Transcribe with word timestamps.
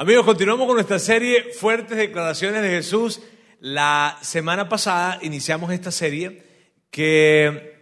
Amigos, 0.00 0.24
continuamos 0.24 0.66
con 0.66 0.76
nuestra 0.76 0.98
serie 0.98 1.52
Fuertes 1.52 1.98
Declaraciones 1.98 2.62
de 2.62 2.70
Jesús. 2.70 3.20
La 3.60 4.16
semana 4.22 4.66
pasada 4.66 5.18
iniciamos 5.20 5.70
esta 5.74 5.90
serie 5.90 6.42
que 6.90 7.79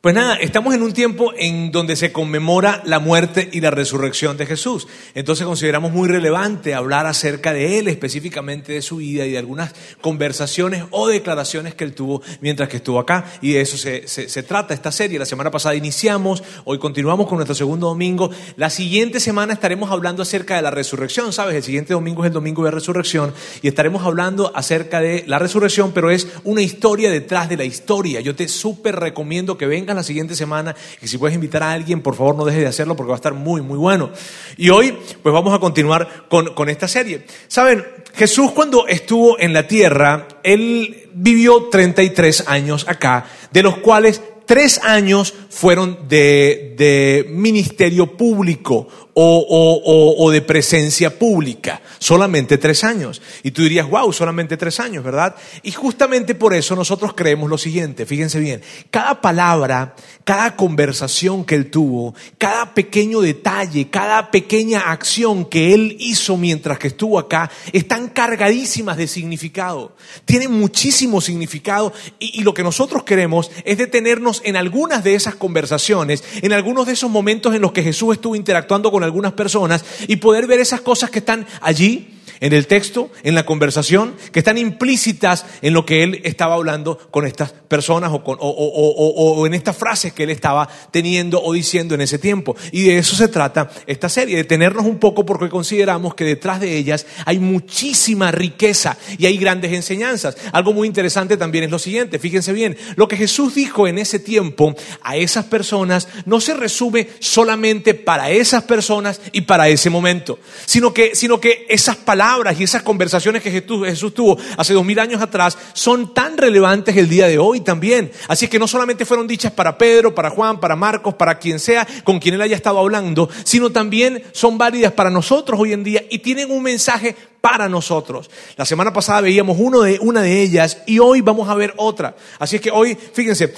pues 0.00 0.14
nada, 0.14 0.36
estamos 0.36 0.74
en 0.74 0.82
un 0.82 0.94
tiempo 0.94 1.34
en 1.36 1.72
donde 1.72 1.94
se 1.94 2.10
conmemora 2.10 2.80
la 2.86 3.00
muerte 3.00 3.50
y 3.52 3.60
la 3.60 3.70
resurrección 3.70 4.38
de 4.38 4.46
Jesús. 4.46 4.88
Entonces 5.14 5.44
consideramos 5.44 5.92
muy 5.92 6.08
relevante 6.08 6.72
hablar 6.72 7.04
acerca 7.04 7.52
de 7.52 7.78
Él, 7.78 7.86
específicamente 7.86 8.72
de 8.72 8.80
su 8.80 8.96
vida 8.96 9.26
y 9.26 9.32
de 9.32 9.36
algunas 9.36 9.74
conversaciones 10.00 10.84
o 10.90 11.06
declaraciones 11.06 11.74
que 11.74 11.84
Él 11.84 11.92
tuvo 11.92 12.22
mientras 12.40 12.70
que 12.70 12.78
estuvo 12.78 12.98
acá. 12.98 13.26
Y 13.42 13.52
de 13.52 13.60
eso 13.60 13.76
se, 13.76 14.08
se 14.08 14.42
trata 14.42 14.72
esta 14.72 14.90
serie. 14.90 15.18
La 15.18 15.26
semana 15.26 15.50
pasada 15.50 15.74
iniciamos, 15.74 16.42
hoy 16.64 16.78
continuamos 16.78 17.26
con 17.26 17.36
nuestro 17.36 17.54
segundo 17.54 17.88
domingo. 17.88 18.30
La 18.56 18.70
siguiente 18.70 19.20
semana 19.20 19.52
estaremos 19.52 19.90
hablando 19.90 20.22
acerca 20.22 20.56
de 20.56 20.62
la 20.62 20.70
resurrección, 20.70 21.30
¿sabes? 21.34 21.56
El 21.56 21.62
siguiente 21.62 21.92
domingo 21.92 22.24
es 22.24 22.28
el 22.28 22.34
domingo 22.34 22.64
de 22.64 22.70
resurrección 22.70 23.34
y 23.60 23.68
estaremos 23.68 24.02
hablando 24.06 24.50
acerca 24.54 25.02
de 25.02 25.24
la 25.26 25.38
resurrección, 25.38 25.92
pero 25.92 26.10
es 26.10 26.26
una 26.44 26.62
historia 26.62 27.10
detrás 27.10 27.50
de 27.50 27.58
la 27.58 27.64
historia. 27.64 28.20
Yo 28.20 28.34
te 28.34 28.48
súper 28.48 28.96
recomiendo 28.96 29.58
que 29.58 29.66
vengas 29.66 29.89
la 29.94 30.02
siguiente 30.02 30.34
semana 30.34 30.74
y 31.00 31.08
si 31.08 31.18
puedes 31.18 31.34
invitar 31.34 31.62
a 31.62 31.72
alguien, 31.72 32.02
por 32.02 32.14
favor 32.14 32.36
no 32.36 32.44
dejes 32.44 32.62
de 32.62 32.68
hacerlo 32.68 32.96
porque 32.96 33.10
va 33.10 33.16
a 33.16 33.22
estar 33.22 33.34
muy, 33.34 33.62
muy 33.62 33.78
bueno. 33.78 34.10
Y 34.56 34.70
hoy, 34.70 34.96
pues 35.22 35.32
vamos 35.32 35.54
a 35.54 35.58
continuar 35.58 36.26
con, 36.28 36.54
con 36.54 36.68
esta 36.68 36.88
serie. 36.88 37.26
Saben, 37.48 37.84
Jesús 38.14 38.52
cuando 38.52 38.86
estuvo 38.86 39.38
en 39.38 39.52
la 39.52 39.66
tierra, 39.66 40.28
él 40.42 41.08
vivió 41.14 41.68
33 41.70 42.44
años 42.48 42.86
acá, 42.88 43.26
de 43.52 43.62
los 43.62 43.78
cuales 43.78 44.22
tres 44.46 44.80
años 44.82 45.32
fueron 45.48 46.08
de, 46.08 46.74
de 46.76 47.26
ministerio 47.30 48.16
público 48.16 48.88
o, 49.14 50.30
de 50.30 50.42
presencia 50.42 51.18
pública. 51.18 51.80
Solamente 51.98 52.58
tres 52.58 52.84
años. 52.84 53.20
Y 53.42 53.50
tú 53.50 53.62
dirías, 53.62 53.88
wow, 53.88 54.12
solamente 54.12 54.56
tres 54.56 54.80
años, 54.80 55.04
¿verdad? 55.04 55.34
Y 55.62 55.72
justamente 55.72 56.34
por 56.34 56.54
eso 56.54 56.76
nosotros 56.76 57.14
creemos 57.14 57.50
lo 57.50 57.58
siguiente, 57.58 58.06
fíjense 58.06 58.38
bien, 58.40 58.62
cada 58.90 59.20
palabra, 59.20 59.94
cada 60.24 60.56
conversación 60.56 61.44
que 61.44 61.54
él 61.54 61.70
tuvo, 61.70 62.14
cada 62.38 62.74
pequeño 62.74 63.20
detalle, 63.20 63.88
cada 63.90 64.30
pequeña 64.30 64.90
acción 64.90 65.44
que 65.44 65.74
él 65.74 65.96
hizo 66.00 66.36
mientras 66.36 66.78
que 66.78 66.88
estuvo 66.88 67.18
acá, 67.18 67.50
están 67.72 68.08
cargadísimas 68.08 68.96
de 68.96 69.06
significado. 69.06 69.96
Tienen 70.24 70.52
muchísimo 70.52 71.20
significado 71.20 71.92
y, 72.18 72.40
y 72.40 72.42
lo 72.42 72.54
que 72.54 72.62
nosotros 72.62 73.04
queremos 73.04 73.50
es 73.64 73.78
detenernos 73.78 74.42
en 74.44 74.56
algunas 74.56 75.04
de 75.04 75.14
esas 75.14 75.34
conversaciones, 75.34 76.24
en 76.42 76.52
algunos 76.52 76.86
de 76.86 76.92
esos 76.92 77.10
momentos 77.10 77.54
en 77.54 77.62
los 77.62 77.72
que 77.72 77.82
Jesús 77.82 78.14
estuvo 78.14 78.36
interactuando 78.36 78.90
con 78.90 79.04
algunas 79.10 79.32
personas 79.32 79.84
y 80.08 80.16
poder 80.16 80.46
ver 80.46 80.60
esas 80.60 80.80
cosas 80.80 81.10
que 81.10 81.18
están 81.18 81.46
allí 81.60 82.19
en 82.40 82.54
el 82.54 82.66
texto, 82.66 83.10
en 83.22 83.34
la 83.34 83.44
conversación, 83.44 84.14
que 84.32 84.40
están 84.40 84.58
implícitas 84.58 85.44
en 85.60 85.74
lo 85.74 85.84
que 85.84 86.02
él 86.02 86.20
estaba 86.24 86.54
hablando 86.54 86.96
con 87.10 87.26
estas 87.26 87.52
personas 87.52 88.10
o, 88.12 89.46
en 89.46 89.54
estas 89.54 89.76
frases 89.76 90.12
que 90.12 90.24
él 90.24 90.30
estaba 90.30 90.68
teniendo 90.90 91.42
o 91.42 91.52
diciendo 91.52 91.94
en 91.94 92.00
ese 92.00 92.18
tiempo. 92.18 92.56
Y 92.72 92.82
de 92.84 92.98
eso 92.98 93.14
se 93.14 93.28
trata 93.28 93.70
esta 93.86 94.08
serie, 94.08 94.36
de 94.36 94.44
tenernos 94.44 94.86
un 94.86 94.98
poco 94.98 95.26
porque 95.26 95.48
consideramos 95.50 96.14
que 96.14 96.24
detrás 96.24 96.60
de 96.60 96.76
ellas 96.76 97.06
hay 97.26 97.38
muchísima 97.38 98.30
riqueza 98.32 98.96
y 99.18 99.26
hay 99.26 99.36
grandes 99.36 99.72
enseñanzas. 99.72 100.36
Algo 100.52 100.72
muy 100.72 100.88
interesante 100.88 101.36
también 101.36 101.64
es 101.64 101.70
lo 101.70 101.78
siguiente, 101.78 102.18
fíjense 102.18 102.52
bien, 102.52 102.76
lo 102.96 103.06
que 103.06 103.16
Jesús 103.16 103.54
dijo 103.54 103.86
en 103.86 103.98
ese 103.98 104.18
tiempo 104.18 104.74
a 105.02 105.16
esas 105.16 105.44
personas 105.44 106.08
no 106.24 106.40
se 106.40 106.54
resume 106.54 107.08
solamente 107.18 107.94
para 107.94 108.30
esas 108.30 108.64
personas 108.64 109.20
y 109.32 109.42
para 109.42 109.68
ese 109.68 109.90
momento, 109.90 110.38
sino 110.64 110.94
que, 110.94 111.14
sino 111.14 111.40
que 111.40 111.66
esas 111.68 111.96
palabras 111.96 112.29
y 112.58 112.62
esas 112.62 112.82
conversaciones 112.82 113.42
que 113.42 113.50
Jesús, 113.50 114.14
tuvo 114.14 114.38
hace 114.56 114.72
dos 114.72 114.84
mil 114.84 114.98
años 115.00 115.20
atrás 115.20 115.58
son 115.72 116.14
tan 116.14 116.36
relevantes 116.36 116.96
el 116.96 117.08
día 117.08 117.26
de 117.26 117.38
hoy 117.38 117.60
también. 117.60 118.12
Así 118.28 118.46
que 118.46 118.58
no 118.58 118.68
solamente 118.68 119.04
fueron 119.04 119.26
dichas 119.26 119.52
para 119.52 119.76
Pedro, 119.76 120.14
para 120.14 120.30
Juan, 120.30 120.60
para 120.60 120.76
Marcos, 120.76 121.14
para 121.14 121.38
quien 121.38 121.58
sea 121.58 121.86
con 122.04 122.20
quien 122.20 122.36
él 122.36 122.42
haya 122.42 122.54
estado 122.54 122.78
hablando, 122.78 123.28
sino 123.42 123.70
también 123.70 124.22
son 124.32 124.58
válidas 124.58 124.92
para 124.92 125.10
nosotros 125.10 125.58
hoy 125.58 125.72
en 125.72 125.82
día 125.82 126.04
y 126.08 126.20
tienen 126.20 126.52
un 126.52 126.62
mensaje 126.62 127.16
para 127.40 127.68
nosotros. 127.68 128.30
La 128.56 128.64
semana 128.64 128.92
pasada 128.92 129.22
veíamos 129.22 129.58
una 129.58 130.22
de 130.22 130.40
ellas 130.40 130.78
y 130.86 130.98
hoy 130.98 131.20
vamos 131.20 131.48
a 131.48 131.54
ver 131.54 131.74
otra. 131.78 132.14
Así 132.38 132.56
es 132.56 132.62
que 132.62 132.70
hoy, 132.70 132.96
fíjense, 133.12 133.52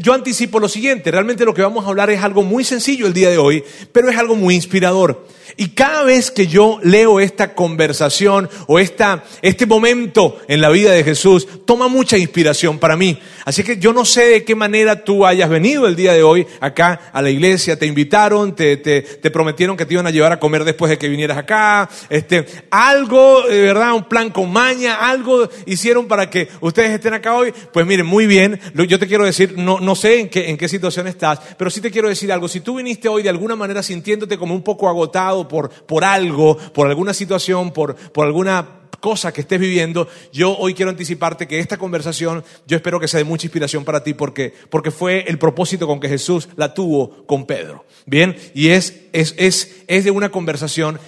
yo 0.00 0.12
anticipo 0.14 0.58
lo 0.58 0.68
siguiente, 0.68 1.10
realmente 1.10 1.44
lo 1.44 1.54
que 1.54 1.62
vamos 1.62 1.84
a 1.84 1.88
hablar 1.88 2.10
es 2.10 2.22
algo 2.22 2.42
muy 2.42 2.64
sencillo 2.64 3.06
el 3.06 3.12
día 3.12 3.30
de 3.30 3.38
hoy, 3.38 3.64
pero 3.92 4.08
es 4.10 4.16
algo 4.16 4.36
muy 4.36 4.54
inspirador. 4.54 5.26
Y 5.58 5.68
cada 5.70 6.02
vez 6.02 6.30
que 6.30 6.46
yo 6.46 6.78
leo 6.82 7.18
esta 7.18 7.54
conversación 7.54 8.48
o 8.66 8.78
esta, 8.78 9.24
este 9.40 9.64
momento 9.64 10.38
en 10.48 10.60
la 10.60 10.68
vida 10.68 10.92
de 10.92 11.02
Jesús, 11.02 11.48
toma 11.64 11.88
mucha 11.88 12.18
inspiración 12.18 12.78
para 12.78 12.96
mí. 12.96 13.18
Así 13.46 13.62
que 13.62 13.78
yo 13.78 13.94
no 13.94 14.04
sé 14.04 14.26
de 14.26 14.44
qué 14.44 14.54
manera 14.54 15.02
tú 15.02 15.24
hayas 15.24 15.48
venido 15.48 15.86
el 15.86 15.96
día 15.96 16.12
de 16.12 16.22
hoy 16.22 16.46
acá 16.60 17.10
a 17.12 17.22
la 17.22 17.30
iglesia, 17.30 17.78
te 17.78 17.86
invitaron, 17.86 18.54
te, 18.54 18.76
te, 18.76 19.30
prometieron 19.30 19.76
que 19.76 19.86
te 19.86 19.94
iban 19.94 20.06
a 20.06 20.10
llevar 20.10 20.32
a 20.32 20.40
comer 20.40 20.64
después 20.64 20.90
de 20.90 20.98
que 20.98 21.08
vinieras 21.08 21.38
acá, 21.38 21.88
este, 22.10 22.44
algo 22.70 23.44
verdad, 23.48 23.94
un 23.94 24.04
plan 24.04 24.30
con 24.30 24.52
maña, 24.52 25.08
algo 25.08 25.48
hicieron 25.64 26.06
para 26.06 26.28
que 26.28 26.48
ustedes 26.60 26.90
estén 26.90 27.14
acá 27.14 27.34
hoy. 27.34 27.52
Pues 27.72 27.86
miren, 27.86 28.06
muy 28.06 28.26
bien. 28.26 28.60
Yo 28.74 28.98
te 28.98 29.06
quiero 29.06 29.24
decir, 29.24 29.56
no, 29.56 29.80
no 29.80 29.94
sé 29.94 30.20
en 30.20 30.28
qué, 30.28 30.50
en 30.50 30.56
qué 30.58 30.68
situación 30.68 31.06
estás, 31.06 31.40
pero 31.56 31.70
sí 31.70 31.80
te 31.80 31.90
quiero 31.90 32.08
decir 32.08 32.30
algo. 32.30 32.48
Si 32.48 32.60
tú 32.60 32.76
viniste 32.76 33.08
hoy 33.08 33.22
de 33.22 33.30
alguna 33.30 33.56
manera 33.56 33.82
sintiéndote 33.82 34.36
como 34.36 34.54
un 34.54 34.62
poco 34.62 34.88
agotado 34.88 35.45
por, 35.48 35.70
por 35.70 36.04
algo, 36.04 36.56
por 36.56 36.88
alguna 36.88 37.14
situación, 37.14 37.72
por, 37.72 37.94
por 37.94 38.26
alguna 38.26 38.76
cosa 39.00 39.32
que 39.32 39.42
estés 39.42 39.60
viviendo, 39.60 40.08
yo 40.32 40.56
hoy 40.56 40.74
quiero 40.74 40.90
anticiparte 40.90 41.46
que 41.46 41.58
esta 41.58 41.78
conversación 41.78 42.44
yo 42.66 42.76
espero 42.76 42.98
que 42.98 43.08
sea 43.08 43.18
de 43.18 43.24
mucha 43.24 43.46
inspiración 43.46 43.84
para 43.84 44.02
ti 44.02 44.14
porque, 44.14 44.52
porque 44.70 44.90
fue 44.90 45.24
el 45.28 45.38
propósito 45.38 45.86
con 45.86 46.00
que 46.00 46.08
Jesús 46.08 46.48
la 46.56 46.74
tuvo 46.74 47.26
con 47.26 47.46
Pedro. 47.46 47.84
Bien, 48.06 48.36
y 48.54 48.68
es, 48.68 49.02
es, 49.12 49.34
es, 49.36 49.84
es 49.86 50.04
de 50.04 50.10
una 50.10 50.30
conversación 50.30 50.98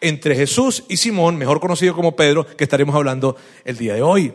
entre 0.00 0.34
Jesús 0.34 0.84
y 0.88 0.96
Simón, 0.96 1.36
mejor 1.36 1.60
conocido 1.60 1.94
como 1.94 2.16
Pedro, 2.16 2.46
que 2.46 2.64
estaremos 2.64 2.94
hablando 2.94 3.36
el 3.64 3.76
día 3.76 3.94
de 3.94 4.02
hoy. 4.02 4.34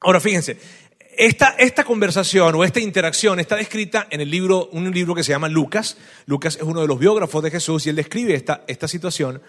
Ahora 0.00 0.18
fíjense, 0.18 0.56
esta, 1.16 1.84
conversación 1.84 2.54
o 2.54 2.64
esta 2.64 2.80
interacción 2.80 3.40
está 3.40 3.56
descrita 3.56 4.06
en 4.10 4.20
el 4.20 4.30
libro, 4.30 4.68
un 4.72 4.90
libro 4.90 5.14
que 5.14 5.22
se 5.22 5.32
llama 5.32 5.48
Lucas. 5.48 5.96
Lucas 6.26 6.56
es 6.56 6.62
uno 6.62 6.80
de 6.80 6.86
los 6.86 6.98
biógrafos 6.98 7.42
de 7.42 7.50
Jesús 7.50 7.86
y 7.86 7.90
él 7.90 7.96
describe 7.96 8.34
esta, 8.34 8.88
situación. 8.88 9.42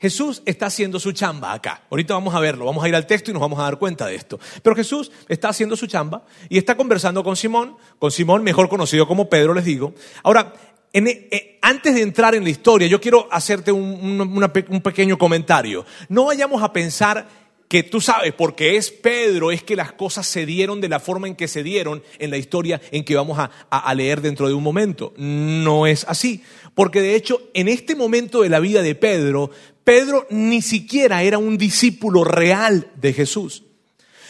Jesús 0.00 0.42
está 0.46 0.66
haciendo 0.66 0.98
su 0.98 1.12
chamba 1.12 1.52
acá. 1.52 1.82
Ahorita 1.90 2.14
vamos 2.14 2.34
a 2.34 2.40
verlo, 2.40 2.64
vamos 2.64 2.82
a 2.84 2.88
ir 2.88 2.94
al 2.94 3.06
texto 3.06 3.30
y 3.30 3.34
nos 3.34 3.40
vamos 3.40 3.58
a 3.58 3.64
dar 3.64 3.78
cuenta 3.78 4.06
de 4.06 4.14
esto. 4.14 4.38
Pero 4.62 4.74
Jesús 4.74 5.10
está 5.28 5.48
haciendo 5.48 5.76
su 5.76 5.86
chamba 5.86 6.24
y 6.48 6.58
está 6.58 6.76
conversando 6.76 7.22
con 7.22 7.36
Simón, 7.36 7.76
con 7.98 8.10
Simón 8.10 8.42
mejor 8.42 8.68
conocido 8.68 9.06
como 9.06 9.28
Pedro, 9.28 9.52
les 9.52 9.64
digo. 9.64 9.94
Ahora, 10.22 10.54
e, 10.92 11.28
eh, 11.30 11.58
antes 11.62 11.94
de 11.94 12.02
entrar 12.02 12.34
en 12.34 12.44
la 12.44 12.50
historia, 12.50 12.88
yo 12.88 13.00
quiero 13.00 13.28
hacerte 13.30 13.70
un, 13.70 14.80
pequeño 14.82 15.18
comentario. 15.18 15.84
No 16.08 16.26
vayamos 16.26 16.62
a 16.62 16.72
pensar 16.72 17.28
que 17.70 17.84
tú 17.84 18.00
sabes, 18.00 18.32
porque 18.32 18.76
es 18.76 18.90
Pedro, 18.90 19.52
es 19.52 19.62
que 19.62 19.76
las 19.76 19.92
cosas 19.92 20.26
se 20.26 20.44
dieron 20.44 20.80
de 20.80 20.88
la 20.88 20.98
forma 20.98 21.28
en 21.28 21.36
que 21.36 21.46
se 21.46 21.62
dieron 21.62 22.02
en 22.18 22.30
la 22.32 22.36
historia 22.36 22.80
en 22.90 23.04
que 23.04 23.14
vamos 23.14 23.38
a, 23.38 23.44
a, 23.44 23.94
leer 23.94 24.20
dentro 24.20 24.48
de 24.48 24.54
un 24.54 24.62
momento. 24.64 25.14
No 25.16 25.86
es 25.86 26.04
así. 26.08 26.42
Porque 26.74 27.00
de 27.00 27.14
hecho, 27.14 27.40
en 27.54 27.68
este 27.68 27.94
momento 27.94 28.42
de 28.42 28.48
la 28.48 28.58
vida 28.58 28.82
de 28.82 28.96
Pedro, 28.96 29.52
Pedro 29.84 30.26
ni 30.30 30.62
siquiera 30.62 31.22
era 31.22 31.38
un 31.38 31.58
discípulo 31.58 32.24
real 32.24 32.88
de 32.96 33.12
Jesús. 33.12 33.62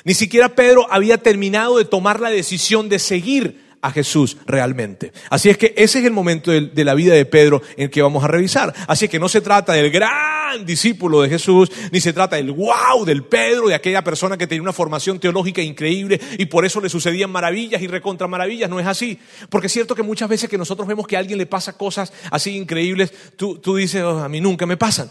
Ni 0.05 0.13
siquiera 0.13 0.55
Pedro 0.55 0.87
había 0.91 1.17
terminado 1.17 1.79
de 1.79 1.87
tomar 1.87 2.21
la 2.21 2.29
decisión 2.29 2.91
de 2.91 2.99
seguir 2.99 3.70
a 3.83 3.91
Jesús 3.91 4.37
realmente. 4.47 5.13
Así 5.31 5.49
es 5.49 5.57
que 5.57 5.75
ese 5.77 6.01
es 6.01 6.05
el 6.05 6.13
momento 6.13 6.51
de, 6.51 6.85
la 6.85 6.95
vida 6.95 7.15
de 7.15 7.25
Pedro 7.25 7.63
en 7.77 7.91
que 7.91 8.03
vamos 8.03 8.25
a 8.25 8.29
revisar. 8.29 8.75
Así 8.87 9.07
es 9.07 9.11
que 9.11 9.19
no 9.19 9.29
se 9.29 9.41
trata 9.41 9.73
del 9.73 9.91
gran 9.91 10.65
discípulo 10.67 11.23
de 11.23 11.29
Jesús, 11.29 11.71
ni 11.93 12.01
se 12.01 12.13
trata 12.13 12.37
del 12.37 12.53
wow 12.53 13.05
del 13.05 13.25
Pedro, 13.25 13.69
de 13.69 13.75
aquella 13.75 14.03
persona 14.03 14.37
que 14.37 14.47
tenía 14.47 14.63
una 14.63 14.73
formación 14.73 15.19
teológica 15.19 15.63
increíble 15.63 16.21
y 16.39 16.47
por 16.47 16.65
eso 16.65 16.81
le 16.81 16.89
sucedían 16.89 17.31
maravillas 17.31 17.81
y 17.81 17.87
recontra 17.87 18.27
maravillas. 18.27 18.69
No 18.69 18.81
es 18.81 18.87
así. 18.87 19.19
Porque 19.49 19.69
es 19.69 19.73
cierto 19.73 19.95
que 19.95 20.03
muchas 20.03 20.29
veces 20.29 20.49
que 20.49 20.59
nosotros 20.59 20.87
vemos 20.87 21.07
que 21.07 21.17
a 21.17 21.21
alguien 21.21 21.39
le 21.39 21.47
pasa 21.47 21.77
cosas 21.77 22.13
así 22.31 22.57
increíbles, 22.57 23.13
tú, 23.37 23.59
tú 23.59 23.77
dices, 23.77 24.03
oh, 24.03 24.21
a 24.21 24.29
mí 24.29 24.41
nunca 24.41 24.67
me 24.67 24.77
pasan. 24.77 25.11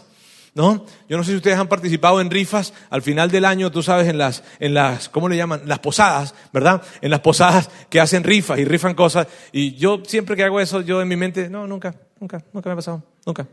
¿No? 0.54 0.84
Yo 1.08 1.16
no 1.16 1.24
sé 1.24 1.30
si 1.30 1.36
ustedes 1.36 1.58
han 1.58 1.68
participado 1.68 2.20
en 2.20 2.30
rifas 2.30 2.72
al 2.90 3.02
final 3.02 3.30
del 3.30 3.44
año, 3.44 3.70
tú 3.70 3.82
sabes, 3.82 4.08
en 4.08 4.18
las, 4.18 4.42
en 4.58 4.74
las, 4.74 5.08
¿cómo 5.08 5.28
le 5.28 5.36
llaman? 5.36 5.62
Las 5.66 5.78
posadas, 5.78 6.34
¿verdad? 6.52 6.82
En 7.00 7.10
las 7.10 7.20
posadas 7.20 7.70
que 7.88 8.00
hacen 8.00 8.24
rifas 8.24 8.58
y 8.58 8.64
rifan 8.64 8.94
cosas. 8.94 9.26
Y 9.52 9.74
yo 9.74 10.02
siempre 10.06 10.36
que 10.36 10.44
hago 10.44 10.60
eso, 10.60 10.80
yo 10.80 11.00
en 11.00 11.08
mi 11.08 11.16
mente, 11.16 11.48
no, 11.48 11.66
nunca, 11.66 11.94
nunca, 12.18 12.42
nunca 12.52 12.68
me 12.68 12.72
ha 12.72 12.76
pasado, 12.76 13.02
nunca. 13.26 13.46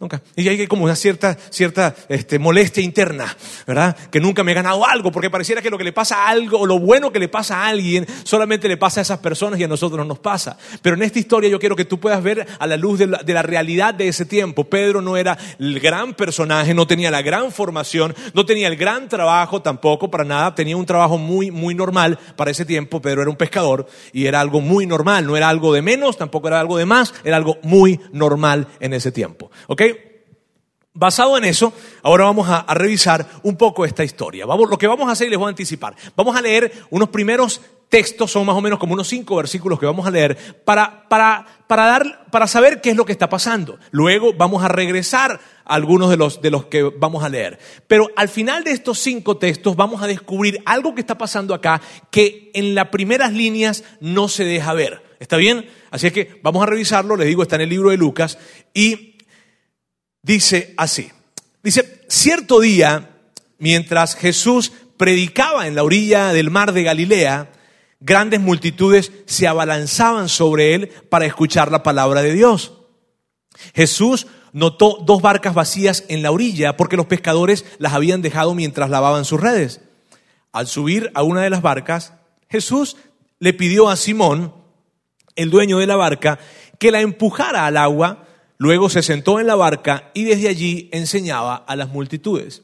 nunca. 0.00 0.22
Y 0.36 0.48
hay 0.48 0.66
como 0.66 0.84
una 0.84 0.94
cierta, 0.94 1.36
cierta 1.50 1.94
este, 2.08 2.38
molestia 2.38 2.82
interna, 2.82 3.36
¿verdad? 3.66 3.96
Que 4.10 4.20
nunca 4.20 4.44
me 4.44 4.52
he 4.52 4.54
ganado 4.54 4.86
algo, 4.86 5.10
porque 5.10 5.30
pareciera 5.30 5.60
que 5.60 5.70
lo 5.70 5.78
que 5.78 5.84
le 5.84 5.92
pasa 5.92 6.24
a 6.24 6.28
algo, 6.28 6.60
o 6.60 6.66
lo 6.66 6.78
bueno 6.78 7.12
que 7.12 7.18
le 7.18 7.28
pasa 7.28 7.62
a 7.62 7.68
alguien, 7.68 8.06
solamente 8.24 8.68
le 8.68 8.76
pasa 8.76 9.00
a 9.00 9.02
esas 9.02 9.18
personas 9.18 9.58
y 9.58 9.64
a 9.64 9.68
nosotros 9.68 9.98
no 9.98 10.04
nos 10.04 10.18
pasa. 10.18 10.56
Pero 10.82 10.96
en 10.96 11.02
esta 11.02 11.18
historia 11.18 11.50
yo 11.50 11.58
quiero 11.58 11.76
que 11.76 11.84
tú 11.84 11.98
puedas 11.98 12.22
ver 12.22 12.46
a 12.58 12.66
la 12.66 12.76
luz 12.76 12.98
de 12.98 13.06
la, 13.06 13.42
realidad 13.42 13.94
de 13.94 14.08
ese 14.08 14.24
tiempo. 14.24 14.64
Pedro 14.64 15.00
no 15.02 15.16
era 15.16 15.36
el 15.58 15.80
gran 15.80 16.14
personaje, 16.14 16.74
no 16.74 16.86
tenía 16.86 17.10
la 17.10 17.22
gran 17.22 17.50
formación, 17.50 18.14
no 18.34 18.46
tenía 18.46 18.68
el 18.68 18.76
gran 18.76 19.08
trabajo 19.08 19.62
tampoco, 19.62 20.10
para 20.10 20.24
nada, 20.24 20.54
tenía 20.54 20.76
un 20.76 20.86
trabajo 20.86 21.18
muy, 21.18 21.50
muy 21.50 21.74
normal 21.74 22.18
para 22.36 22.50
ese 22.50 22.64
tiempo. 22.64 23.00
Pedro 23.00 23.22
era 23.22 23.30
un 23.30 23.36
pescador 23.36 23.86
y 24.12 24.26
era 24.26 24.40
algo 24.40 24.60
muy 24.60 24.86
normal, 24.86 25.26
no 25.26 25.36
era 25.36 25.48
algo 25.48 25.72
de 25.72 25.82
menos, 25.82 26.16
tampoco 26.16 26.48
era 26.48 26.60
algo 26.60 26.76
de 26.76 26.86
más, 26.86 27.14
era 27.24 27.36
algo 27.36 27.58
muy 27.62 28.00
normal 28.12 28.68
en 28.80 28.92
ese 28.92 29.07
tiempo. 29.12 29.50
¿Ok? 29.66 29.82
Basado 30.94 31.38
en 31.38 31.44
eso, 31.44 31.72
ahora 32.02 32.24
vamos 32.24 32.48
a, 32.48 32.64
revisar 32.74 33.24
un 33.44 33.56
poco 33.56 33.84
esta 33.84 34.02
historia. 34.02 34.46
Vamos, 34.46 34.68
lo 34.68 34.76
que 34.76 34.88
vamos 34.88 35.08
a 35.08 35.12
hacer, 35.12 35.28
y 35.28 35.30
les 35.30 35.38
voy 35.38 35.46
a 35.46 35.50
anticipar, 35.50 35.94
vamos 36.16 36.34
a 36.34 36.40
leer 36.40 36.72
unos 36.90 37.10
primeros 37.10 37.60
textos, 37.88 38.32
son 38.32 38.44
más 38.44 38.56
o 38.56 38.60
menos 38.60 38.80
como 38.80 38.94
unos 38.94 39.06
cinco 39.06 39.36
versículos 39.36 39.78
que 39.78 39.86
vamos 39.86 40.08
a 40.08 40.10
leer, 40.10 40.36
para, 40.64 41.08
para, 41.08 41.46
para, 41.68 41.86
dar, 41.86 42.26
para 42.32 42.48
saber 42.48 42.80
qué 42.80 42.90
es 42.90 42.96
lo 42.96 43.04
que 43.04 43.12
está 43.12 43.28
pasando. 43.28 43.78
Luego 43.92 44.32
vamos 44.32 44.64
a 44.64 44.68
regresar 44.68 45.38
a 45.64 45.74
algunos 45.74 46.10
de 46.10 46.16
los, 46.16 46.42
de 46.42 46.50
los 46.50 46.66
que 46.66 46.82
vamos 46.82 47.22
a 47.22 47.28
leer. 47.28 47.60
Pero 47.86 48.08
al 48.16 48.28
final 48.28 48.64
de 48.64 48.72
estos 48.72 48.98
cinco 48.98 49.36
textos 49.36 49.76
vamos 49.76 50.02
a 50.02 50.08
descubrir 50.08 50.60
algo 50.66 50.96
que 50.96 51.00
está 51.00 51.16
pasando 51.16 51.54
acá 51.54 51.80
que 52.10 52.50
en 52.54 52.74
las 52.74 52.88
primeras 52.88 53.32
líneas 53.32 53.84
no 54.00 54.26
se 54.26 54.44
deja 54.44 54.74
ver. 54.74 55.08
¿Está 55.20 55.36
bien? 55.36 55.68
Así 55.90 56.06
es 56.06 56.12
que 56.12 56.40
vamos 56.42 56.62
a 56.62 56.66
revisarlo, 56.66 57.16
les 57.16 57.26
digo, 57.26 57.42
está 57.42 57.56
en 57.56 57.62
el 57.62 57.70
libro 57.70 57.90
de 57.90 57.96
Lucas 57.96 58.38
y 58.78 59.16
dice 60.22 60.72
así. 60.76 61.10
Dice, 61.64 62.04
cierto 62.08 62.60
día, 62.60 63.10
mientras 63.58 64.14
Jesús 64.14 64.70
predicaba 64.96 65.66
en 65.66 65.74
la 65.74 65.82
orilla 65.82 66.32
del 66.32 66.52
mar 66.52 66.72
de 66.72 66.84
Galilea, 66.84 67.50
grandes 67.98 68.38
multitudes 68.38 69.10
se 69.26 69.48
abalanzaban 69.48 70.28
sobre 70.28 70.76
él 70.76 70.90
para 71.08 71.26
escuchar 71.26 71.72
la 71.72 71.82
palabra 71.82 72.22
de 72.22 72.32
Dios. 72.32 72.74
Jesús 73.74 74.28
notó 74.52 75.02
dos 75.04 75.22
barcas 75.22 75.54
vacías 75.54 76.04
en 76.06 76.22
la 76.22 76.30
orilla 76.30 76.76
porque 76.76 76.96
los 76.96 77.06
pescadores 77.06 77.64
las 77.78 77.94
habían 77.94 78.22
dejado 78.22 78.54
mientras 78.54 78.90
lavaban 78.90 79.24
sus 79.24 79.40
redes. 79.40 79.80
Al 80.52 80.68
subir 80.68 81.10
a 81.14 81.24
una 81.24 81.42
de 81.42 81.50
las 81.50 81.62
barcas, 81.62 82.12
Jesús 82.48 82.96
le 83.40 83.54
pidió 83.54 83.88
a 83.88 83.96
Simón, 83.96 84.54
el 85.34 85.50
dueño 85.50 85.78
de 85.78 85.88
la 85.88 85.96
barca, 85.96 86.38
que 86.78 86.92
la 86.92 87.00
empujara 87.00 87.66
al 87.66 87.76
agua 87.76 88.27
Luego 88.58 88.90
se 88.90 89.02
sentó 89.02 89.38
en 89.38 89.46
la 89.46 89.54
barca 89.54 90.10
y 90.14 90.24
desde 90.24 90.48
allí 90.48 90.90
enseñaba 90.92 91.54
a 91.56 91.76
las 91.76 91.88
multitudes. 91.90 92.62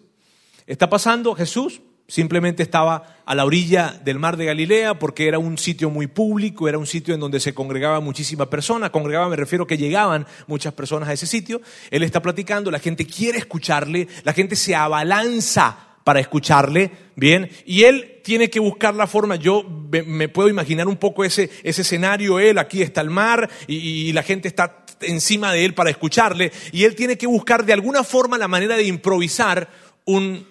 Está 0.67 0.91
pasando 0.91 1.37
Jesús, 1.37 1.83
simplemente 2.09 2.65
estaba 2.65 3.21
a 3.25 3.35
la 3.37 3.45
orilla 3.45 4.01
del 4.05 4.19
mar 4.19 4.37
de 4.37 4.47
Galilea 4.47 4.99
porque 4.99 5.29
era 5.29 5.39
un 5.39 5.57
sitio 5.57 5.91
muy 5.91 6.09
público, 6.09 6.69
era 6.69 6.79
un 6.79 6.87
sitio 6.87 7.15
en 7.15 7.21
donde 7.21 7.39
se 7.39 7.55
congregaba 7.55 8.01
muchísima 8.01 8.51
persona, 8.51 8.91
congregaba 8.91 9.29
me 9.29 9.37
refiero 9.37 9.69
que 9.69 9.79
llegaban 9.79 10.27
muchas 10.49 10.75
personas 10.75 11.09
a 11.09 11.13
ese 11.13 11.27
sitio, 11.27 11.61
él 11.91 12.03
está 12.03 12.21
platicando, 12.21 12.73
la 12.73 12.81
gente 12.81 13.07
quiere 13.07 13.39
escucharle, 13.39 14.09
la 14.25 14.33
gente 14.33 14.57
se 14.57 14.75
abalanza 14.75 15.79
para 16.03 16.19
escucharle, 16.19 16.91
bien, 17.17 17.51
y 17.65 17.85
él 17.85 18.21
tiene 18.23 18.51
que 18.51 18.61
buscar 18.61 18.95
la 18.95 19.07
forma, 19.07 19.37
yo 19.37 19.65
me 19.91 20.29
puedo 20.29 20.49
imaginar 20.49 20.89
un 20.89 20.97
poco 20.97 21.25
ese, 21.25 21.51
ese 21.63 21.83
escenario, 21.83 22.41
él, 22.41 22.59
aquí 22.59 22.83
está 22.83 23.01
el 23.01 23.11
mar 23.11 23.49
y 23.67 24.13
la 24.13 24.23
gente 24.23 24.49
está 24.49 24.85
encima 25.01 25.53
de 25.53 25.65
él 25.65 25.75
para 25.75 25.91
escucharle 25.91 26.53
y 26.73 26.85
él 26.85 26.95
tiene 26.95 27.17
que 27.17 27.27
buscar 27.27 27.65
de 27.65 27.73
alguna 27.73 28.05
forma 28.05 28.39
la 28.39 28.49
manera 28.49 28.77
de 28.77 28.85
improvisar 28.85 29.69
un, 30.05 30.47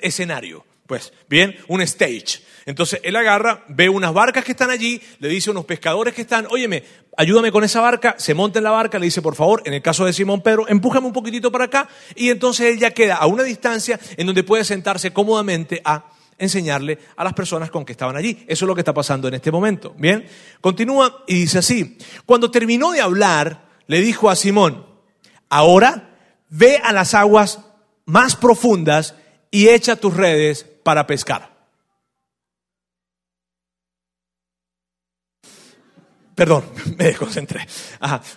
escenario. 0.00 0.64
Pues 0.86 1.12
bien, 1.28 1.56
un 1.68 1.82
stage. 1.82 2.40
Entonces 2.64 3.00
él 3.02 3.16
agarra, 3.16 3.64
ve 3.68 3.88
unas 3.88 4.14
barcas 4.14 4.44
que 4.44 4.52
están 4.52 4.70
allí, 4.70 5.00
le 5.18 5.28
dice 5.28 5.50
a 5.50 5.52
unos 5.52 5.64
pescadores 5.64 6.14
que 6.14 6.22
están, 6.22 6.46
óyeme, 6.48 6.84
ayúdame 7.16 7.52
con 7.52 7.64
esa 7.64 7.80
barca, 7.80 8.14
se 8.18 8.34
monta 8.34 8.58
en 8.58 8.64
la 8.64 8.70
barca, 8.70 8.98
le 8.98 9.06
dice, 9.06 9.22
por 9.22 9.34
favor, 9.34 9.62
en 9.64 9.74
el 9.74 9.82
caso 9.82 10.04
de 10.04 10.12
Simón 10.12 10.42
Pedro, 10.42 10.68
empújame 10.68 11.06
un 11.06 11.12
poquitito 11.12 11.50
para 11.50 11.64
acá, 11.64 11.88
y 12.14 12.30
entonces 12.30 12.72
él 12.72 12.78
ya 12.78 12.90
queda 12.90 13.16
a 13.16 13.26
una 13.26 13.42
distancia 13.42 13.98
en 14.16 14.26
donde 14.26 14.44
puede 14.44 14.64
sentarse 14.64 15.12
cómodamente 15.12 15.80
a 15.84 16.04
enseñarle 16.38 16.98
a 17.16 17.24
las 17.24 17.32
personas 17.32 17.70
con 17.70 17.84
que 17.84 17.92
estaban 17.92 18.16
allí. 18.16 18.44
Eso 18.46 18.64
es 18.64 18.68
lo 18.68 18.74
que 18.74 18.82
está 18.82 18.92
pasando 18.92 19.28
en 19.28 19.34
este 19.34 19.50
momento. 19.50 19.94
Bien, 19.96 20.26
continúa 20.60 21.24
y 21.26 21.34
dice 21.34 21.58
así, 21.58 21.96
cuando 22.26 22.50
terminó 22.50 22.92
de 22.92 23.00
hablar, 23.00 23.68
le 23.86 24.00
dijo 24.00 24.28
a 24.28 24.36
Simón, 24.36 24.84
ahora 25.48 26.18
ve 26.50 26.80
a 26.82 26.92
las 26.92 27.14
aguas 27.14 27.60
más 28.04 28.36
profundas 28.36 29.14
y 29.50 29.68
echa 29.68 29.96
tus 29.96 30.14
redes 30.14 30.66
para 30.82 31.06
pescar. 31.06 31.55
Perdón, 36.36 36.64
me 36.96 37.06
desconcentré. 37.06 37.66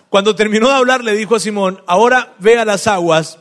Cuando 0.08 0.34
terminó 0.34 0.68
de 0.68 0.74
hablar, 0.74 1.04
le 1.04 1.14
dijo 1.14 1.36
a 1.36 1.40
Simón, 1.40 1.84
ahora 1.86 2.34
ve 2.40 2.58
a 2.58 2.64
las 2.64 2.88
aguas 2.88 3.38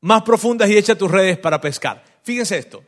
más 0.00 0.22
profundas 0.22 0.70
y 0.70 0.76
echa 0.76 0.94
tus 0.94 1.10
redes 1.10 1.38
para 1.38 1.60
pescar. 1.60 2.04
Fíjense 2.22 2.56
esto 2.56 2.84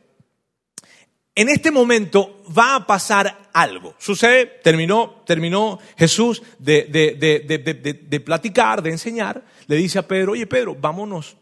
en 1.35 1.49
este 1.49 1.71
momento 1.71 2.43
va 2.57 2.75
a 2.75 2.85
pasar 2.85 3.49
algo. 3.53 3.95
Sucede, 3.97 4.45
terminó, 4.63 5.23
terminó 5.25 5.79
Jesús 5.97 6.41
de, 6.59 6.83
de, 6.83 8.19
platicar, 8.19 8.81
de 8.81 8.91
enseñar, 8.91 9.43
le 9.67 9.75
dice 9.77 9.99
a 9.99 10.07
Pedro, 10.07 10.33
oye 10.33 10.45
Pedro, 10.45 10.75
vámonos, 10.75 11.37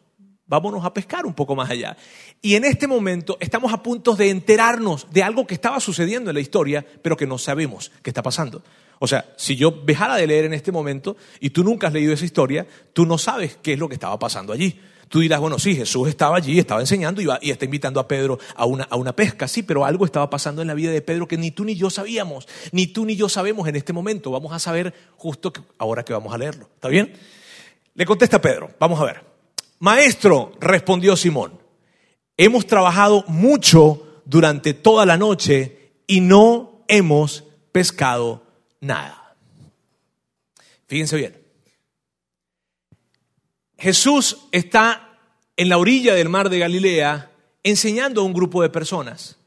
vámonos 0.45 0.85
a 0.85 0.93
pescar 0.93 1.25
un 1.25 1.33
poco 1.33 1.55
más 1.55 1.69
allá. 1.69 1.97
Y 2.41 2.55
en 2.55 2.65
este 2.65 2.87
momento 2.87 3.37
estamos 3.39 3.73
a 3.73 3.81
punto 3.81 4.15
de 4.15 4.29
enterarnos 4.29 5.07
de 5.11 5.23
algo 5.23 5.47
que 5.47 5.55
estaba 5.55 5.79
sucediendo 5.79 6.29
en 6.29 6.35
la 6.35 6.41
historia, 6.41 6.85
pero 7.01 7.17
que 7.17 7.27
no 7.27 7.37
sabemos 7.37 7.91
qué 8.03 8.11
está 8.11 8.21
pasando. 8.21 8.63
O 8.99 9.07
sea, 9.07 9.33
si 9.37 9.55
yo 9.55 9.71
dejara 9.71 10.15
de 10.17 10.27
leer 10.27 10.45
en 10.45 10.53
este 10.53 10.71
momento 10.71 11.15
y 11.39 11.49
tú 11.49 11.63
nunca 11.63 11.87
has 11.87 11.93
leído 11.93 12.13
esa 12.13 12.25
historia, 12.25 12.67
tú 12.93 13.05
no 13.05 13.17
sabes 13.17 13.57
qué 13.61 13.73
es 13.73 13.79
lo 13.79 13.87
que 13.87 13.95
estaba 13.95 14.19
pasando 14.19 14.51
allí. 14.51 14.79
Tú 15.07 15.21
dirás, 15.21 15.39
bueno, 15.39 15.57
sí, 15.57 15.75
Jesús 15.75 16.07
estaba 16.07 16.37
allí, 16.37 16.59
estaba 16.59 16.81
enseñando 16.81 17.19
y, 17.19 17.49
está 17.49 17.65
invitando 17.65 17.99
a 17.99 18.07
Pedro 18.07 18.37
a 18.55 18.65
una, 18.65 19.15
pesca, 19.15 19.47
sí, 19.47 19.63
pero 19.63 19.83
algo 19.83 20.05
estaba 20.05 20.29
pasando 20.29 20.61
en 20.61 20.67
la 20.67 20.75
vida 20.75 20.91
de 20.91 21.01
Pedro 21.01 21.27
que 21.27 21.37
ni 21.37 21.49
tú 21.49 21.65
ni 21.65 21.75
yo 21.75 21.89
sabíamos, 21.89 22.47
ni 22.71 22.85
tú 22.85 23.05
ni 23.05 23.15
yo 23.15 23.27
sabemos 23.27 23.67
en 23.67 23.75
este 23.75 23.91
momento. 23.91 24.29
Vamos 24.29 24.53
a 24.53 24.59
saber 24.59 24.93
justo 25.15 25.51
ahora 25.79 26.03
que 26.03 26.13
vamos 26.13 26.31
a 26.31 26.37
leerlo. 26.37 26.69
¿Está 26.75 26.89
bien? 26.89 27.13
Le 27.95 28.05
contesta 28.05 28.39
Pedro, 28.39 28.69
vamos 28.79 28.99
a 28.99 29.05
ver. 29.05 29.23
Maestro, 29.79 30.51
respondió 30.59 31.15
Simón, 31.15 31.59
hemos 32.37 32.67
trabajado 32.67 33.23
mucho 33.27 34.21
durante 34.25 34.75
toda 34.75 35.07
la 35.07 35.17
noche 35.17 35.93
y 36.05 36.19
no 36.19 36.83
hemos 36.87 37.45
pescado 37.71 38.43
nada. 38.81 39.35
Fíjense 40.87 41.15
bien. 41.17 41.37
Jesús 43.77 44.37
está 44.51 45.17
en 45.55 45.69
la 45.69 45.77
orilla 45.77 46.13
del 46.13 46.29
mar 46.29 46.49
de 46.49 46.59
Galilea 46.59 47.31
enseñando 47.63 48.21
a 48.21 48.23
un 48.23 48.33
grupo 48.33 48.61
de 48.61 48.69
personas. 48.69 49.37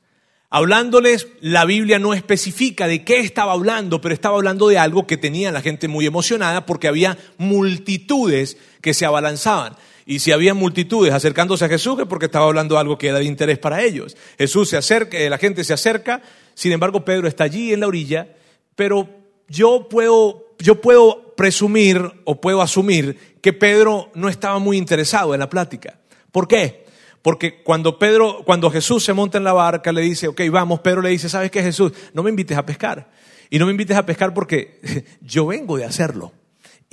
Hablándoles, 0.55 1.29
la 1.41 1.65
Biblia 1.65 1.99
no 1.99 2.13
especifica 2.13 2.87
de 2.87 3.05
qué 3.05 3.21
estaba 3.21 3.53
hablando, 3.53 4.03
pero 4.03 4.15
estaba 4.15 4.37
hablando 4.37 4.69
de 4.69 4.79
algo 4.79 5.07
que 5.07 5.17
tenía 5.17 5.51
la 5.51 5.63
gente 5.63 5.89
muy 5.89 6.05
emocionada 6.05 6.67
porque 6.67 6.89
había 6.89 7.17
multitudes 7.39 8.59
que 8.83 8.93
se 8.93 9.07
abalanzaban. 9.07 9.77
Y 10.05 10.19
si 10.19 10.33
había 10.33 10.53
multitudes 10.53 11.15
acercándose 11.15 11.65
a 11.65 11.69
Jesús 11.69 11.99
es 12.01 12.07
porque 12.07 12.27
estaba 12.27 12.47
hablando 12.47 12.79
algo 12.79 12.99
que 12.99 13.09
era 13.09 13.19
de 13.19 13.25
interés 13.25 13.59
para 13.59 13.83
ellos. 13.83 14.17
Jesús 14.37 14.69
se 14.69 14.77
acerca, 14.77 15.19
la 15.19 15.39
gente 15.39 15.65
se 15.65 15.73
acerca, 15.73 16.21
sin 16.55 16.73
embargo 16.73 17.05
Pedro 17.05 17.29
está 17.29 17.45
allí 17.45 17.73
en 17.73 17.81
la 17.81 17.87
orilla, 17.87 18.29
pero 18.75 19.22
yo 19.53 19.87
puedo, 19.89 20.55
yo 20.59 20.81
puedo 20.81 21.35
presumir 21.37 22.01
o 22.25 22.41
puedo 22.41 22.63
asumir 22.63 23.37
que 23.43 23.53
Pedro 23.53 24.11
no 24.15 24.31
estaba 24.31 24.59
muy 24.59 24.79
interesado 24.79 25.35
en 25.35 25.41
la 25.41 25.51
plática. 25.51 25.99
¿Por 26.31 26.49
qué? 26.49 26.87
Porque 27.21 27.63
cuando 27.63 27.99
Pedro, 27.99 28.43
cuando 28.47 28.71
Jesús 28.71 29.05
se 29.05 29.13
monta 29.13 29.37
en 29.37 29.45
la 29.45 29.53
barca, 29.53 29.93
le 29.93 30.01
dice, 30.01 30.27
ok, 30.29 30.41
vamos, 30.51 30.81
Pedro 30.81 31.03
le 31.03 31.11
dice, 31.11 31.29
¿sabes 31.29 31.51
qué, 31.51 31.63
Jesús? 31.63 31.93
No 32.15 32.23
me 32.23 32.31
invites 32.31 32.57
a 32.57 32.65
pescar. 32.65 33.11
Y 33.51 33.59
no 33.59 33.67
me 33.67 33.73
invites 33.73 33.97
a 33.97 34.07
pescar 34.07 34.33
porque 34.33 34.81
yo 35.21 35.47
vengo 35.47 35.77
de 35.77 35.85
hacerlo. 35.85 36.33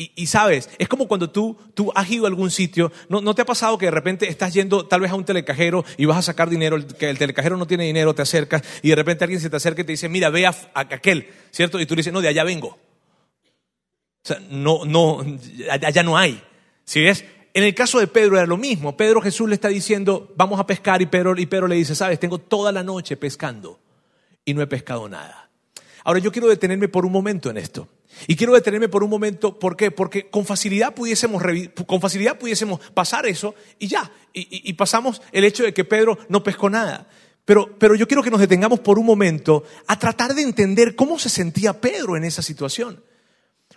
Y, 0.02 0.28
sabes, 0.28 0.70
es 0.78 0.88
como 0.88 1.10
cuando 1.10 1.30
tú, 1.30 1.58
tú 1.74 1.92
has 1.94 2.10
ido 2.10 2.24
a 2.24 2.30
algún 2.30 2.52
sitio, 2.52 2.90
¿no, 3.10 3.20
¿no 3.20 3.36
te 3.36 3.42
ha 3.42 3.46
pasado 3.46 3.78
que 3.78 3.88
de 3.88 3.92
repente 3.92 4.30
estás 4.30 4.54
yendo 4.54 4.86
tal 4.86 5.02
vez 5.02 5.12
a 5.12 5.16
un 5.16 5.26
telecajero 5.26 5.84
y 5.98 6.06
vas 6.06 6.20
a 6.20 6.22
sacar 6.22 6.50
dinero, 6.50 6.78
que 6.98 7.10
el 7.10 7.18
telecajero 7.18 7.58
no 7.58 7.68
tiene 7.68 7.84
dinero, 7.84 8.16
te 8.16 8.22
acercas 8.22 8.64
y 8.82 8.88
de 8.88 8.96
repente 8.96 9.26
alguien 9.26 9.42
se 9.42 9.50
te 9.50 9.58
acerca 9.58 9.82
y 9.82 9.84
te 9.84 9.92
dice, 9.92 10.08
mira, 10.08 10.30
ve 10.30 10.46
a, 10.46 10.56
aquel, 10.74 11.28
¿cierto? 11.52 11.82
Y 11.82 11.86
tú 11.86 11.96
le 11.96 12.00
dices, 12.00 12.14
no, 12.14 12.22
de 12.22 12.30
allá 12.30 12.46
vengo. 12.46 12.68
O 12.70 12.80
sea, 14.24 14.40
no, 14.50 14.86
no, 14.86 15.20
allá 15.70 16.02
no 16.02 16.18
hay. 16.18 16.42
Si 16.86 17.02
ves, 17.02 17.26
en 17.54 17.66
el 17.66 17.76
caso 17.76 18.00
de 18.00 18.08
Pedro 18.08 18.38
era 18.38 18.48
lo 18.48 18.56
mismo. 18.56 18.96
Pedro 18.96 19.20
Jesús 19.20 19.50
le 19.50 19.56
está 19.56 19.68
diciendo, 19.68 20.34
vamos 20.38 20.62
a 20.62 20.66
pescar 20.66 21.02
y 21.02 21.08
Pedro, 21.08 21.38
y 21.38 21.46
Pedro 21.46 21.68
le 21.68 21.76
dice, 21.76 21.94
sabes, 21.94 22.22
tengo 22.22 22.38
toda 22.38 22.72
la 22.72 22.84
noche 22.84 23.18
pescando 23.18 23.82
y 24.46 24.54
no 24.54 24.62
he 24.62 24.68
pescado 24.68 25.10
nada. 25.10 25.50
Ahora 26.06 26.20
yo 26.20 26.32
quiero 26.32 26.48
detenerme 26.48 26.88
por 26.88 27.06
un 27.06 27.12
momento 27.12 27.50
en 27.50 27.58
esto. 27.58 27.90
Y 28.28 28.36
quiero 28.36 28.54
detenerme 28.54 28.90
por 28.90 29.04
un 29.04 29.10
momento, 29.10 29.58
¿por 29.58 29.76
qué? 29.76 29.92
Porque 29.92 30.30
con 30.30 30.46
facilidad 30.46 30.94
pudiésemos, 30.94 31.42
con 31.86 32.02
facilidad 32.02 32.38
pudiésemos 32.38 32.80
pasar 32.94 33.26
eso 33.26 33.56
y 33.78 33.88
ya, 33.88 34.12
y, 34.34 34.74
pasamos 34.74 35.22
el 35.32 35.44
hecho 35.44 35.64
de 35.64 35.74
que 35.74 35.86
Pedro 35.86 36.18
no 36.30 36.44
pescó 36.44 36.70
nada. 36.70 37.08
Pero, 37.46 37.78
pero 37.80 37.96
yo 37.96 38.08
quiero 38.08 38.22
que 38.22 38.30
nos 38.30 38.40
detengamos 38.40 38.80
por 38.80 39.00
un 39.00 39.06
momento 39.06 39.64
a 39.88 39.98
tratar 39.98 40.36
de 40.36 40.44
entender 40.44 40.96
cómo 40.96 41.18
se 41.18 41.30
sentía 41.30 41.82
Pedro 41.82 42.16
en 42.16 42.24
esa 42.24 42.42
situación. 42.42 43.04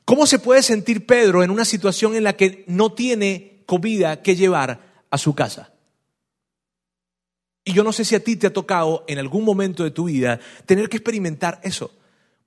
¿Cómo 0.05 0.27
se 0.27 0.39
puede 0.39 0.63
sentir 0.63 1.07
Pedro 1.07 1.43
en 1.43 1.51
una 1.51 1.65
situación 1.65 2.15
en 2.15 2.25
la 2.25 2.37
que 2.37 2.65
no 2.67 2.93
tiene 2.93 3.63
comida 3.67 4.21
que 4.23 4.37
llevar 4.37 5.05
a 5.11 5.19
su 5.19 5.35
casa? 5.35 5.73
Y 7.65 7.73
yo 7.73 7.85
no 7.85 7.93
sé 7.93 8.05
si 8.05 8.15
a 8.15 8.25
ti 8.25 8.37
te 8.37 8.49
ha 8.49 8.53
tocado 8.53 9.05
en 9.07 9.19
algún 9.19 9.45
momento 9.45 9.85
de 9.85 9.93
tu 9.93 10.05
vida 10.05 10.41
tener 10.67 10.89
que 10.89 10.97
experimentar 10.97 11.61
eso. 11.63 11.93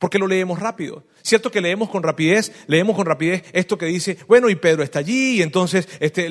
Porque 0.05 0.19
lo 0.19 0.27
leemos 0.27 0.59
rápido. 0.59 1.03
Cierto 1.23 1.49
que 1.49 1.61
leemos 1.61 1.89
con 1.89 2.03
rapidez, 2.03 2.51
leemos 2.67 2.95
con 2.95 3.07
rapidez 3.07 3.43
esto 3.53 3.75
que 3.75 3.87
dice, 3.87 4.19
bueno, 4.27 4.51
y 4.51 4.55
Pedro 4.55 4.83
está 4.83 4.99
allí, 4.99 5.37
y 5.37 5.41
entonces 5.41 5.89
este, 5.99 6.29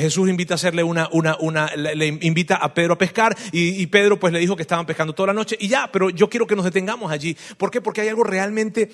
Jesús 0.00 0.28
invita 0.28 0.54
a 0.54 0.56
hacerle 0.56 0.82
una, 0.82 1.08
una, 1.12 1.36
una 1.38 1.76
le, 1.76 2.08
invita 2.08 2.56
a 2.56 2.74
Pedro 2.74 2.94
a 2.94 2.98
pescar, 2.98 3.36
y, 3.52 3.86
Pedro 3.86 4.18
pues 4.18 4.32
le 4.32 4.40
dijo 4.40 4.56
que 4.56 4.62
estaban 4.62 4.84
pescando 4.84 5.12
toda 5.12 5.28
la 5.28 5.32
noche, 5.32 5.56
y 5.60 5.68
ya, 5.68 5.92
pero 5.92 6.10
yo 6.10 6.28
quiero 6.28 6.48
que 6.48 6.56
nos 6.56 6.64
detengamos 6.64 7.12
allí. 7.12 7.36
¿Por 7.56 7.70
qué? 7.70 7.80
Porque 7.80 8.00
hay 8.00 8.08
algo 8.08 8.24
realmente 8.24 8.90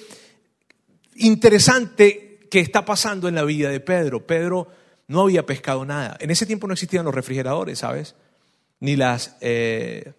interesante 1.14 2.40
que 2.50 2.60
está 2.60 2.84
pasando 2.84 3.26
en 3.26 3.36
la 3.36 3.44
vida 3.44 3.70
de 3.70 3.80
Pedro. 3.80 4.26
Pedro 4.26 4.68
no 5.08 5.22
había 5.22 5.46
pescado 5.46 5.86
nada. 5.86 6.18
En 6.20 6.30
ese 6.30 6.44
tiempo 6.44 6.66
no 6.66 6.74
existían 6.74 7.06
los 7.06 7.14
refrigeradores, 7.14 7.78
¿sabes? 7.78 8.16
Ni 8.80 8.96
las... 8.96 9.38
Eh, 9.40 10.12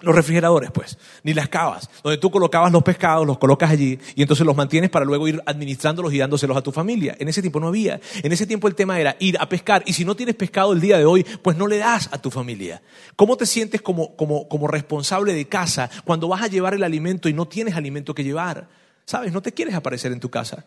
los 0.00 0.14
refrigeradores, 0.14 0.70
pues, 0.70 0.98
ni 1.22 1.34
las 1.34 1.48
cavas, 1.48 1.90
donde 2.02 2.18
tú 2.18 2.30
colocabas 2.30 2.72
los 2.72 2.82
pescados, 2.82 3.26
los 3.26 3.38
colocas 3.38 3.70
allí 3.70 3.98
y 4.14 4.22
entonces 4.22 4.46
los 4.46 4.56
mantienes 4.56 4.90
para 4.90 5.04
luego 5.04 5.28
ir 5.28 5.42
administrándolos 5.46 6.12
y 6.12 6.18
dándoselos 6.18 6.56
a 6.56 6.62
tu 6.62 6.72
familia. 6.72 7.16
En 7.18 7.28
ese 7.28 7.40
tiempo 7.40 7.60
no 7.60 7.68
había. 7.68 8.00
En 8.22 8.32
ese 8.32 8.46
tiempo 8.46 8.68
el 8.68 8.74
tema 8.74 8.98
era 8.98 9.16
ir 9.18 9.36
a 9.38 9.48
pescar 9.48 9.82
y 9.86 9.92
si 9.92 10.04
no 10.04 10.16
tienes 10.16 10.34
pescado 10.34 10.72
el 10.72 10.80
día 10.80 10.98
de 10.98 11.04
hoy, 11.04 11.24
pues 11.42 11.56
no 11.56 11.66
le 11.66 11.78
das 11.78 12.08
a 12.12 12.18
tu 12.18 12.30
familia. 12.30 12.82
¿Cómo 13.16 13.36
te 13.36 13.46
sientes 13.46 13.82
como, 13.82 14.16
como, 14.16 14.48
como 14.48 14.66
responsable 14.66 15.34
de 15.34 15.46
casa 15.46 15.90
cuando 16.04 16.28
vas 16.28 16.42
a 16.42 16.48
llevar 16.48 16.74
el 16.74 16.82
alimento 16.82 17.28
y 17.28 17.32
no 17.32 17.46
tienes 17.46 17.74
alimento 17.74 18.14
que 18.14 18.24
llevar? 18.24 18.68
¿Sabes? 19.04 19.32
No 19.32 19.42
te 19.42 19.52
quieres 19.52 19.74
aparecer 19.74 20.12
en 20.12 20.20
tu 20.20 20.30
casa. 20.30 20.64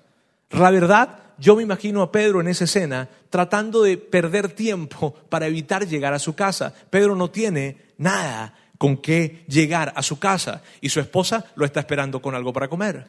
La 0.52 0.70
verdad, 0.70 1.20
yo 1.40 1.56
me 1.56 1.64
imagino 1.64 2.02
a 2.02 2.12
Pedro 2.12 2.42
en 2.42 2.48
esa 2.48 2.66
escena 2.66 3.10
tratando 3.30 3.82
de 3.82 3.98
perder 3.98 4.50
tiempo 4.50 5.16
para 5.30 5.48
evitar 5.48 5.88
llegar 5.88 6.14
a 6.14 6.20
su 6.20 6.36
casa. 6.36 6.74
Pedro 6.90 7.16
no 7.16 7.32
tiene 7.32 7.78
nada 7.98 8.54
con 8.84 8.98
qué 8.98 9.46
llegar 9.48 9.94
a 9.96 10.04
su 10.04 10.20
casa 10.20 10.62
y 10.82 10.90
su 10.90 11.00
esposa 11.00 11.46
lo 11.56 11.64
está 11.64 11.80
esperando 11.80 12.22
con 12.22 12.36
algo 12.36 12.52
para 12.52 12.68
comer. 12.68 13.08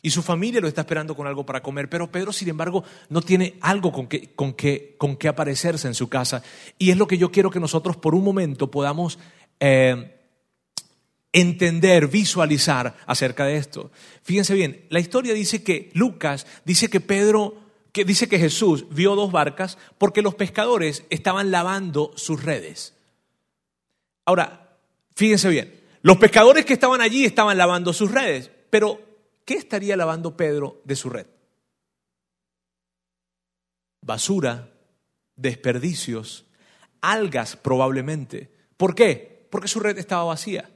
Y 0.00 0.10
su 0.10 0.22
familia 0.22 0.60
lo 0.60 0.68
está 0.68 0.82
esperando 0.82 1.16
con 1.16 1.26
algo 1.26 1.44
para 1.44 1.60
comer, 1.60 1.90
pero 1.90 2.08
Pedro, 2.08 2.32
sin 2.32 2.50
embargo, 2.50 2.84
no 3.08 3.20
tiene 3.20 3.56
algo 3.60 3.90
con 3.90 4.06
qué, 4.06 4.30
con 4.36 4.54
con 4.96 5.18
aparecerse 5.26 5.88
en 5.88 5.94
su 5.94 6.08
casa. 6.08 6.44
Y 6.78 6.92
es 6.92 6.96
lo 6.96 7.08
que 7.08 7.18
yo 7.18 7.32
quiero 7.32 7.50
que 7.50 7.58
nosotros 7.58 7.96
por 7.96 8.14
un 8.14 8.22
momento 8.22 8.70
podamos 8.70 9.18
eh, 9.58 10.20
entender, 11.32 12.06
visualizar 12.06 12.94
acerca 13.04 13.44
de 13.44 13.56
esto. 13.56 13.90
Fíjense 14.22 14.54
bien, 14.54 14.86
la 14.88 15.00
historia 15.00 15.34
dice 15.34 15.64
que 15.64 15.90
Lucas 15.94 16.46
dice 16.64 16.88
que 16.88 17.00
Pedro, 17.00 17.56
que 17.90 18.04
dice 18.04 18.28
que 18.28 18.38
Jesús 18.38 18.86
vio 18.90 19.16
dos 19.16 19.32
barcas 19.32 19.78
porque 19.98 20.22
los 20.22 20.36
pescadores 20.36 21.02
estaban 21.10 21.50
lavando 21.50 22.12
sus 22.14 22.44
redes. 22.44 22.94
Ahora, 24.24 24.67
Fíjense 25.18 25.48
bien, 25.48 25.80
los 26.02 26.16
pescadores 26.18 26.64
que 26.64 26.74
estaban 26.74 27.00
allí 27.00 27.24
estaban 27.24 27.58
lavando 27.58 27.92
sus 27.92 28.12
redes, 28.12 28.52
pero 28.70 29.00
¿qué 29.44 29.54
estaría 29.54 29.96
lavando 29.96 30.36
Pedro 30.36 30.80
de 30.84 30.94
su 30.94 31.10
red? 31.10 31.26
Basura, 34.00 34.70
desperdicios, 35.34 36.46
algas 37.00 37.56
probablemente. 37.56 38.48
¿Por 38.76 38.94
qué? 38.94 39.48
Porque 39.50 39.66
su 39.66 39.80
red 39.80 39.98
estaba 39.98 40.22
vacía. 40.22 40.70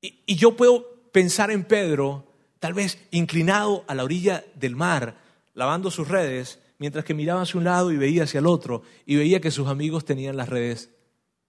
Y, 0.00 0.34
yo 0.34 0.56
puedo 0.56 1.10
pensar 1.12 1.50
en 1.50 1.64
Pedro, 1.64 2.32
tal 2.60 2.72
vez 2.72 2.98
inclinado 3.10 3.84
a 3.88 3.94
la 3.94 4.04
orilla 4.04 4.42
del 4.54 4.74
mar, 4.74 5.18
lavando 5.52 5.90
sus 5.90 6.08
redes, 6.08 6.60
mientras 6.78 7.04
que 7.04 7.12
miraba 7.12 7.42
hacia 7.42 7.58
un 7.58 7.64
lado 7.64 7.92
y 7.92 7.98
veía 7.98 8.22
hacia 8.22 8.40
el 8.40 8.46
otro, 8.46 8.84
y 9.04 9.16
veía 9.16 9.42
que 9.42 9.50
sus 9.50 9.68
amigos 9.68 10.06
tenían 10.06 10.38
las 10.38 10.48
redes 10.48 10.88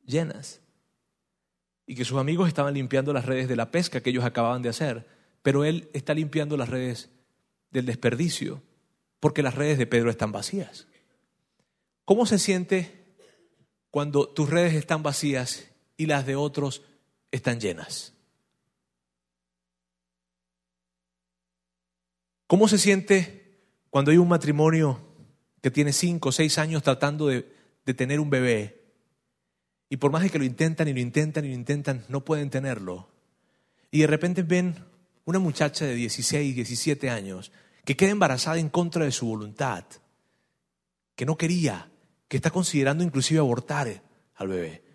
llenas 0.06 0.60
y 1.88 1.96
que 1.96 2.06
sus 2.06 2.20
amigos 2.20 2.50
estaban 2.50 2.74
limpiando 2.74 3.14
las 3.14 3.26
redes 3.26 3.48
de 3.48 3.56
la 3.56 3.72
pesca 3.72 4.02
que 4.02 4.10
ellos 4.10 4.26
acababan 4.26 4.62
de 4.62 4.70
hacer, 4.70 5.08
pero 5.42 5.64
él 5.64 5.90
está 5.94 6.14
limpiando 6.14 6.58
las 6.58 6.68
redes 6.68 7.10
del 7.72 7.86
desperdicio, 7.86 8.62
porque 9.22 9.42
las 9.42 9.56
redes 9.56 9.78
de 9.78 9.88
Pedro 9.88 10.10
están 10.10 10.34
vacías. 10.34 10.88
¿Cómo 12.04 12.26
se 12.26 12.40
siente 12.40 13.06
cuando 13.90 14.28
tus 14.28 14.50
redes 14.50 14.74
están 14.74 15.02
vacías 15.02 15.70
y 15.96 16.06
las 16.08 16.26
de 16.26 16.36
otros 16.36 16.84
están 17.32 17.62
llenas? 17.62 18.14
¿Cómo 22.48 22.68
se 22.68 22.78
siente 22.78 23.60
cuando 23.90 24.12
hay 24.12 24.18
un 24.18 24.28
matrimonio 24.28 25.00
que 25.62 25.72
tiene 25.72 25.94
cinco 25.94 26.30
o 26.30 26.32
seis 26.34 26.58
años 26.58 26.84
tratando 26.84 27.28
de, 27.28 27.50
de 27.86 27.94
tener 27.94 28.20
un 28.20 28.30
bebé 28.30 28.77
y 29.90 29.98
por 29.98 30.12
más 30.12 30.24
de 30.24 30.30
que 30.30 30.40
lo 30.40 30.46
intentan 30.46 30.88
y 30.88 30.94
lo 30.94 31.00
intentan 31.00 31.46
y 31.46 31.50
lo 31.50 31.54
intentan, 31.54 32.06
no 32.10 32.26
pueden 32.26 32.50
tenerlo. 32.50 33.10
Y 33.92 34.02
de 34.02 34.08
repente 34.08 34.44
ven 34.44 34.76
una 35.26 35.40
muchacha 35.40 35.86
de 35.86 35.96
16, 35.96 36.56
17 36.56 37.10
años 37.10 37.52
que 37.86 37.96
queda 37.96 38.12
embarazada 38.12 38.60
en 38.60 38.70
contra 38.70 39.06
de 39.06 39.12
su 39.12 39.28
voluntad, 39.28 39.86
que 41.16 41.26
no 41.26 41.38
quería, 41.38 41.90
que 42.28 42.38
está 42.38 42.50
considerando 42.52 43.04
inclusive 43.04 43.40
abortar 43.40 44.04
al 44.36 44.48
bebé. 44.48 44.87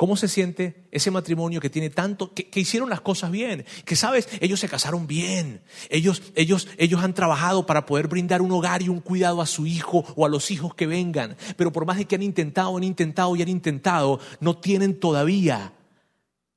¿Cómo 0.00 0.16
se 0.16 0.28
siente 0.28 0.88
ese 0.92 1.10
matrimonio 1.10 1.60
que 1.60 1.68
tiene 1.68 1.90
tanto, 1.90 2.32
que, 2.32 2.48
hicieron 2.58 2.88
las 2.88 3.02
cosas 3.02 3.30
bien? 3.30 3.66
Que 3.84 3.96
sabes, 3.96 4.30
ellos 4.40 4.58
se 4.58 4.66
casaron 4.66 5.06
bien. 5.06 5.60
Ellos, 5.90 6.22
ellos, 6.36 6.68
ellos 6.78 7.02
han 7.02 7.12
trabajado 7.12 7.66
para 7.66 7.84
poder 7.84 8.08
brindar 8.08 8.40
un 8.40 8.50
hogar 8.50 8.80
y 8.80 8.88
un 8.88 9.00
cuidado 9.00 9.42
a 9.42 9.46
su 9.46 9.66
hijo 9.66 10.06
o 10.16 10.24
a 10.24 10.30
los 10.30 10.50
hijos 10.50 10.74
que 10.74 10.86
vengan. 10.86 11.36
Pero 11.58 11.70
por 11.70 11.84
más 11.84 11.98
de 11.98 12.06
que 12.06 12.14
han 12.14 12.22
intentado, 12.22 12.78
han 12.78 12.84
intentado 12.84 13.36
y 13.36 13.42
han 13.42 13.50
intentado, 13.50 14.20
no 14.40 14.56
tienen 14.56 14.98
todavía 14.98 15.74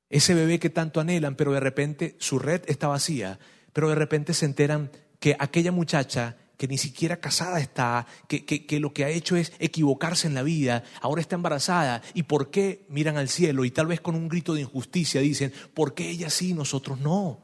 ese 0.08 0.32
bebé 0.32 0.58
que 0.58 0.70
tanto 0.70 0.98
anhelan, 0.98 1.36
pero 1.36 1.52
de 1.52 1.60
repente 1.60 2.16
su 2.20 2.38
red 2.38 2.62
está 2.64 2.88
vacía. 2.88 3.38
Pero 3.74 3.90
de 3.90 3.94
repente 3.94 4.32
se 4.32 4.46
enteran 4.46 4.90
que 5.20 5.36
aquella 5.38 5.70
muchacha 5.70 6.38
que 6.56 6.68
ni 6.68 6.78
siquiera 6.78 7.18
casada 7.18 7.60
está, 7.60 8.06
que, 8.28 8.66
lo 8.78 8.92
que 8.92 9.04
ha 9.04 9.08
hecho 9.08 9.36
es 9.36 9.52
equivocarse 9.58 10.26
en 10.26 10.34
la 10.34 10.42
vida, 10.42 10.84
ahora 11.00 11.20
está 11.20 11.34
embarazada, 11.34 12.02
¿y 12.14 12.24
por 12.24 12.50
qué 12.50 12.86
miran 12.88 13.16
al 13.16 13.28
cielo? 13.28 13.64
Y 13.64 13.70
tal 13.70 13.86
vez 13.86 14.00
con 14.00 14.14
un 14.14 14.28
grito 14.28 14.54
de 14.54 14.60
injusticia 14.60 15.20
dicen, 15.20 15.52
¿por 15.74 15.94
qué 15.94 16.08
ella 16.10 16.30
sí, 16.30 16.54
nosotros 16.54 17.00
no? 17.00 17.40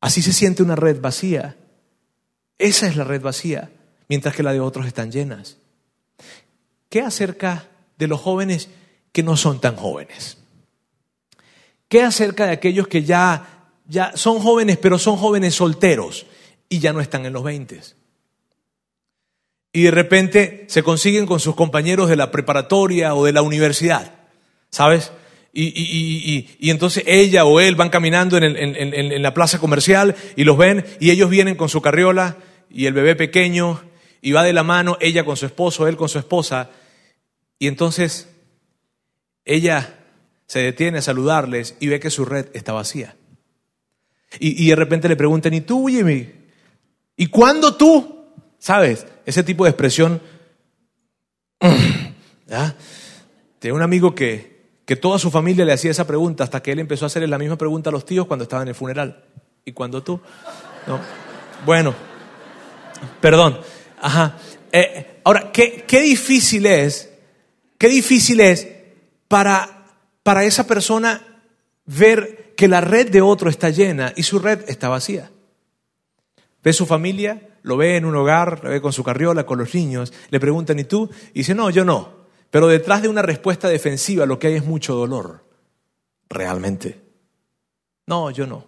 Así 0.00 0.22
se 0.22 0.32
siente 0.32 0.62
una 0.62 0.76
red 0.76 1.00
vacía. 1.00 1.56
Esa 2.56 2.86
es 2.86 2.96
la 2.96 3.04
red 3.04 3.20
vacía, 3.20 3.70
mientras 4.08 4.34
que 4.34 4.42
la 4.44 4.52
de 4.52 4.60
otros 4.60 4.86
están 4.86 5.10
llenas. 5.10 5.58
¿Qué 6.88 7.02
acerca 7.02 7.68
de 7.98 8.06
los 8.06 8.20
jóvenes 8.20 8.68
que 9.12 9.22
no 9.22 9.36
son 9.36 9.60
tan 9.60 9.76
jóvenes? 9.76 10.38
¿Qué 11.88 12.02
acerca 12.02 12.46
de 12.46 12.52
aquellos 12.52 12.86
que 12.86 13.02
ya 13.02 13.57
ya 13.88 14.16
son 14.16 14.38
jóvenes, 14.38 14.76
pero 14.76 14.98
son 14.98 15.16
jóvenes 15.16 15.54
solteros 15.54 16.26
y 16.68 16.78
ya 16.78 16.92
no 16.92 17.00
están 17.00 17.26
en 17.26 17.32
los 17.32 17.42
20. 17.42 17.80
Y 19.72 19.82
de 19.82 19.90
repente 19.90 20.64
se 20.68 20.82
consiguen 20.82 21.26
con 21.26 21.40
sus 21.40 21.54
compañeros 21.54 22.08
de 22.08 22.16
la 22.16 22.30
preparatoria 22.30 23.14
o 23.14 23.24
de 23.24 23.32
la 23.32 23.42
universidad, 23.42 24.14
¿sabes? 24.70 25.12
Y, 25.52 26.46
entonces 26.70 27.02
ella 27.06 27.44
o 27.44 27.58
él 27.58 27.74
van 27.74 27.88
caminando 27.88 28.36
en, 28.36 28.44
en, 28.44 29.22
la 29.22 29.34
plaza 29.34 29.58
comercial 29.58 30.14
y 30.36 30.44
los 30.44 30.56
ven 30.56 30.84
y 31.00 31.10
ellos 31.10 31.30
vienen 31.30 31.56
con 31.56 31.68
su 31.68 31.80
carriola 31.80 32.36
y 32.70 32.86
el 32.86 32.92
bebé 32.92 33.16
pequeño 33.16 33.82
y 34.20 34.32
va 34.32 34.44
de 34.44 34.52
la 34.52 34.62
mano 34.62 34.98
ella 35.00 35.24
con 35.24 35.36
su 35.36 35.46
esposo, 35.46 35.88
él 35.88 35.96
con 35.96 36.08
su 36.08 36.18
esposa. 36.18 36.70
Y 37.58 37.66
entonces 37.66 38.28
ella 39.44 39.98
se 40.46 40.60
detiene 40.60 40.98
a 40.98 41.02
saludarles 41.02 41.76
y 41.80 41.88
ve 41.88 41.98
que 41.98 42.10
su 42.10 42.24
red 42.24 42.46
está 42.52 42.72
vacía. 42.72 43.16
Y, 44.38 44.68
de 44.68 44.76
repente 44.76 45.08
le 45.08 45.16
preguntan, 45.16 45.54
¿y 45.54 45.62
tú, 45.62 45.86
Jimmy? 45.86 46.30
¿Y 47.16 47.26
cuándo 47.28 47.74
tú? 47.76 48.26
¿Sabes? 48.58 49.06
Ese 49.24 49.42
tipo 49.42 49.64
de 49.64 49.70
expresión. 49.70 50.20
Tengo 53.58 53.76
un 53.76 53.82
amigo 53.82 54.14
que, 54.14 54.58
que 54.84 54.96
toda 54.96 55.18
su 55.18 55.30
familia 55.30 55.64
le 55.64 55.72
hacía 55.72 55.90
esa 55.90 56.06
pregunta 56.06 56.44
hasta 56.44 56.62
que 56.62 56.72
él 56.72 56.78
empezó 56.78 57.06
a 57.06 57.08
hacerle 57.08 57.28
la 57.28 57.38
misma 57.38 57.56
pregunta 57.56 57.90
a 57.90 57.92
los 57.92 58.04
tíos 58.04 58.26
cuando 58.26 58.42
estaba 58.42 58.62
en 58.62 58.68
el 58.68 58.74
funeral. 58.74 59.24
¿Y 59.64 59.72
cuándo 59.72 60.02
tú? 60.02 60.20
No. 60.86 61.00
Bueno, 61.64 61.94
perdón. 63.20 63.58
Ajá. 64.00 64.36
Eh, 64.70 65.20
ahora, 65.24 65.50
¿qué, 65.52 65.84
qué 65.86 66.00
difícil 66.00 66.66
es, 66.66 67.10
qué 67.78 67.88
difícil 67.88 68.40
es 68.40 68.68
para, 69.26 69.86
para 70.22 70.44
esa 70.44 70.66
persona 70.66 71.22
ver 71.86 72.47
que 72.58 72.66
la 72.66 72.80
red 72.80 73.08
de 73.08 73.22
otro 73.22 73.48
está 73.48 73.70
llena 73.70 74.12
y 74.16 74.24
su 74.24 74.40
red 74.40 74.68
está 74.68 74.88
vacía. 74.88 75.30
Ve 76.60 76.72
su 76.72 76.86
familia, 76.86 77.56
lo 77.62 77.76
ve 77.76 77.96
en 77.96 78.04
un 78.04 78.16
hogar, 78.16 78.64
lo 78.64 78.70
ve 78.70 78.80
con 78.80 78.92
su 78.92 79.04
carriola, 79.04 79.46
con 79.46 79.60
los 79.60 79.72
niños, 79.76 80.12
le 80.30 80.40
preguntan, 80.40 80.76
¿y 80.80 80.82
tú? 80.82 81.08
Y 81.34 81.38
dice, 81.38 81.54
no, 81.54 81.70
yo 81.70 81.84
no. 81.84 82.26
Pero 82.50 82.66
detrás 82.66 83.00
de 83.00 83.08
una 83.08 83.22
respuesta 83.22 83.68
defensiva 83.68 84.26
lo 84.26 84.40
que 84.40 84.48
hay 84.48 84.54
es 84.54 84.64
mucho 84.64 84.96
dolor. 84.96 85.44
Realmente. 86.28 87.00
No, 88.08 88.32
yo 88.32 88.44
no. 88.48 88.66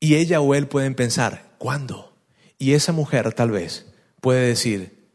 Y 0.00 0.16
ella 0.16 0.40
o 0.40 0.52
él 0.52 0.66
pueden 0.66 0.96
pensar, 0.96 1.54
¿cuándo? 1.58 2.12
Y 2.58 2.72
esa 2.72 2.90
mujer 2.90 3.34
tal 3.34 3.52
vez 3.52 3.86
puede 4.20 4.48
decir, 4.48 5.08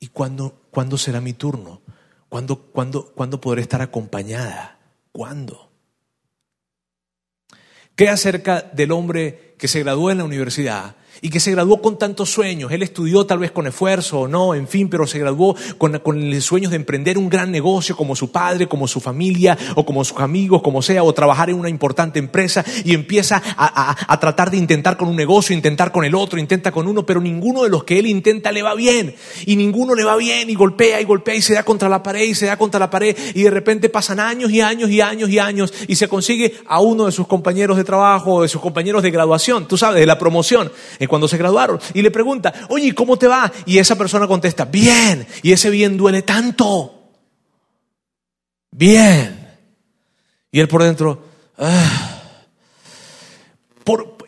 ¿y 0.00 0.06
cuándo, 0.06 0.62
¿cuándo 0.70 0.96
será 0.96 1.20
mi 1.20 1.34
turno? 1.34 1.82
¿Cuándo, 2.30 2.56
cuándo, 2.56 3.12
¿Cuándo 3.14 3.38
podré 3.38 3.60
estar 3.60 3.82
acompañada? 3.82 4.78
¿Cuándo? 5.12 5.65
¿Qué 7.96 8.10
acerca 8.10 8.60
del 8.60 8.92
hombre 8.92 9.54
que 9.58 9.68
se 9.68 9.82
graduó 9.82 10.10
en 10.10 10.18
la 10.18 10.24
universidad 10.24 10.96
y 11.20 11.30
que 11.30 11.40
se 11.40 11.50
graduó 11.50 11.80
con 11.80 11.98
tantos 11.98 12.30
sueños. 12.30 12.72
Él 12.72 12.82
estudió 12.82 13.26
tal 13.26 13.38
vez 13.38 13.50
con 13.50 13.66
esfuerzo 13.66 14.20
o 14.20 14.28
no, 14.28 14.54
en 14.54 14.68
fin, 14.68 14.88
pero 14.88 15.06
se 15.06 15.18
graduó 15.18 15.56
con, 15.78 15.98
con 16.00 16.40
sueños 16.40 16.70
de 16.70 16.76
emprender 16.76 17.18
un 17.18 17.28
gran 17.28 17.50
negocio 17.50 17.96
como 17.96 18.16
su 18.16 18.30
padre, 18.30 18.68
como 18.68 18.88
su 18.88 19.00
familia 19.00 19.56
o 19.74 19.84
como 19.84 20.04
sus 20.04 20.18
amigos, 20.18 20.62
como 20.62 20.82
sea, 20.82 21.02
o 21.02 21.12
trabajar 21.12 21.50
en 21.50 21.56
una 21.56 21.68
importante 21.68 22.18
empresa 22.18 22.64
y 22.84 22.94
empieza 22.94 23.42
a, 23.56 24.18
tratar 24.20 24.50
de 24.50 24.56
intentar 24.56 24.96
con 24.96 25.08
un 25.08 25.16
negocio, 25.16 25.54
intentar 25.54 25.92
con 25.92 26.04
el 26.04 26.14
otro, 26.14 26.38
intenta 26.38 26.72
con 26.72 26.86
uno, 26.86 27.04
pero 27.04 27.20
ninguno 27.20 27.62
de 27.62 27.68
los 27.68 27.84
que 27.84 27.98
él 27.98 28.06
intenta 28.06 28.50
le 28.52 28.62
va 28.62 28.74
bien 28.74 29.14
y 29.44 29.56
ninguno 29.56 29.94
le 29.94 30.04
va 30.04 30.16
bien 30.16 30.48
y 30.48 30.54
golpea 30.54 31.00
y 31.00 31.04
golpea 31.04 31.34
y 31.34 31.42
se 31.42 31.54
da 31.54 31.62
contra 31.62 31.88
la 31.88 32.02
pared 32.02 32.24
y 32.24 32.34
se 32.34 32.46
da 32.46 32.56
contra 32.56 32.80
la 32.80 32.90
pared 32.90 33.16
y 33.34 33.42
de 33.42 33.50
repente 33.50 33.88
pasan 33.88 34.20
años 34.20 34.50
y 34.50 34.60
años 34.60 34.90
y 34.90 35.00
años 35.00 35.28
y 35.30 35.38
años 35.38 35.72
y 35.86 35.96
se 35.96 36.08
consigue 36.08 36.54
a 36.66 36.80
uno 36.80 37.06
de 37.06 37.12
sus 37.12 37.26
compañeros 37.26 37.76
de 37.76 37.84
trabajo 37.84 38.34
o 38.34 38.42
de 38.42 38.48
sus 38.48 38.60
compañeros 38.60 39.02
de 39.02 39.10
graduación, 39.10 39.68
tú 39.68 39.76
sabes, 39.76 40.00
de 40.00 40.06
la 40.06 40.18
promoción 40.18 40.70
cuando 41.08 41.28
se 41.28 41.36
graduaron. 41.36 41.80
Y 41.94 42.02
le 42.02 42.10
pregunta, 42.10 42.52
oye, 42.68 42.94
¿cómo 42.94 43.16
te 43.16 43.26
va? 43.26 43.52
Y 43.64 43.78
esa 43.78 43.96
persona 43.96 44.26
contesta, 44.26 44.64
bien. 44.64 45.26
Y 45.42 45.52
ese 45.52 45.70
bien 45.70 45.96
duele 45.96 46.22
tanto. 46.22 47.10
Bien. 48.70 49.46
Y 50.50 50.60
él 50.60 50.68
por 50.68 50.82
dentro, 50.82 51.22
ah". 51.58 52.22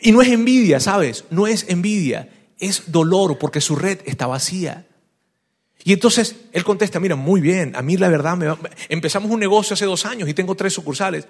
y 0.01 0.11
no 0.11 0.21
es 0.21 0.27
envidia, 0.29 0.79
¿sabes? 0.79 1.25
No 1.29 1.47
es 1.47 1.65
envidia, 1.69 2.29
es 2.59 2.91
dolor 2.91 3.37
porque 3.37 3.61
su 3.61 3.75
red 3.75 3.99
está 4.05 4.27
vacía. 4.27 4.85
Y 5.83 5.93
entonces 5.93 6.35
él 6.51 6.63
contesta, 6.63 6.99
mira, 6.99 7.15
muy 7.15 7.41
bien, 7.41 7.75
a 7.75 7.81
mí 7.81 7.97
la 7.97 8.09
verdad, 8.09 8.37
me 8.37 8.53
empezamos 8.89 9.31
un 9.31 9.39
negocio 9.39 9.73
hace 9.73 9.85
dos 9.85 10.05
años 10.05 10.27
y 10.27 10.33
tengo 10.33 10.55
tres 10.55 10.73
sucursales. 10.73 11.25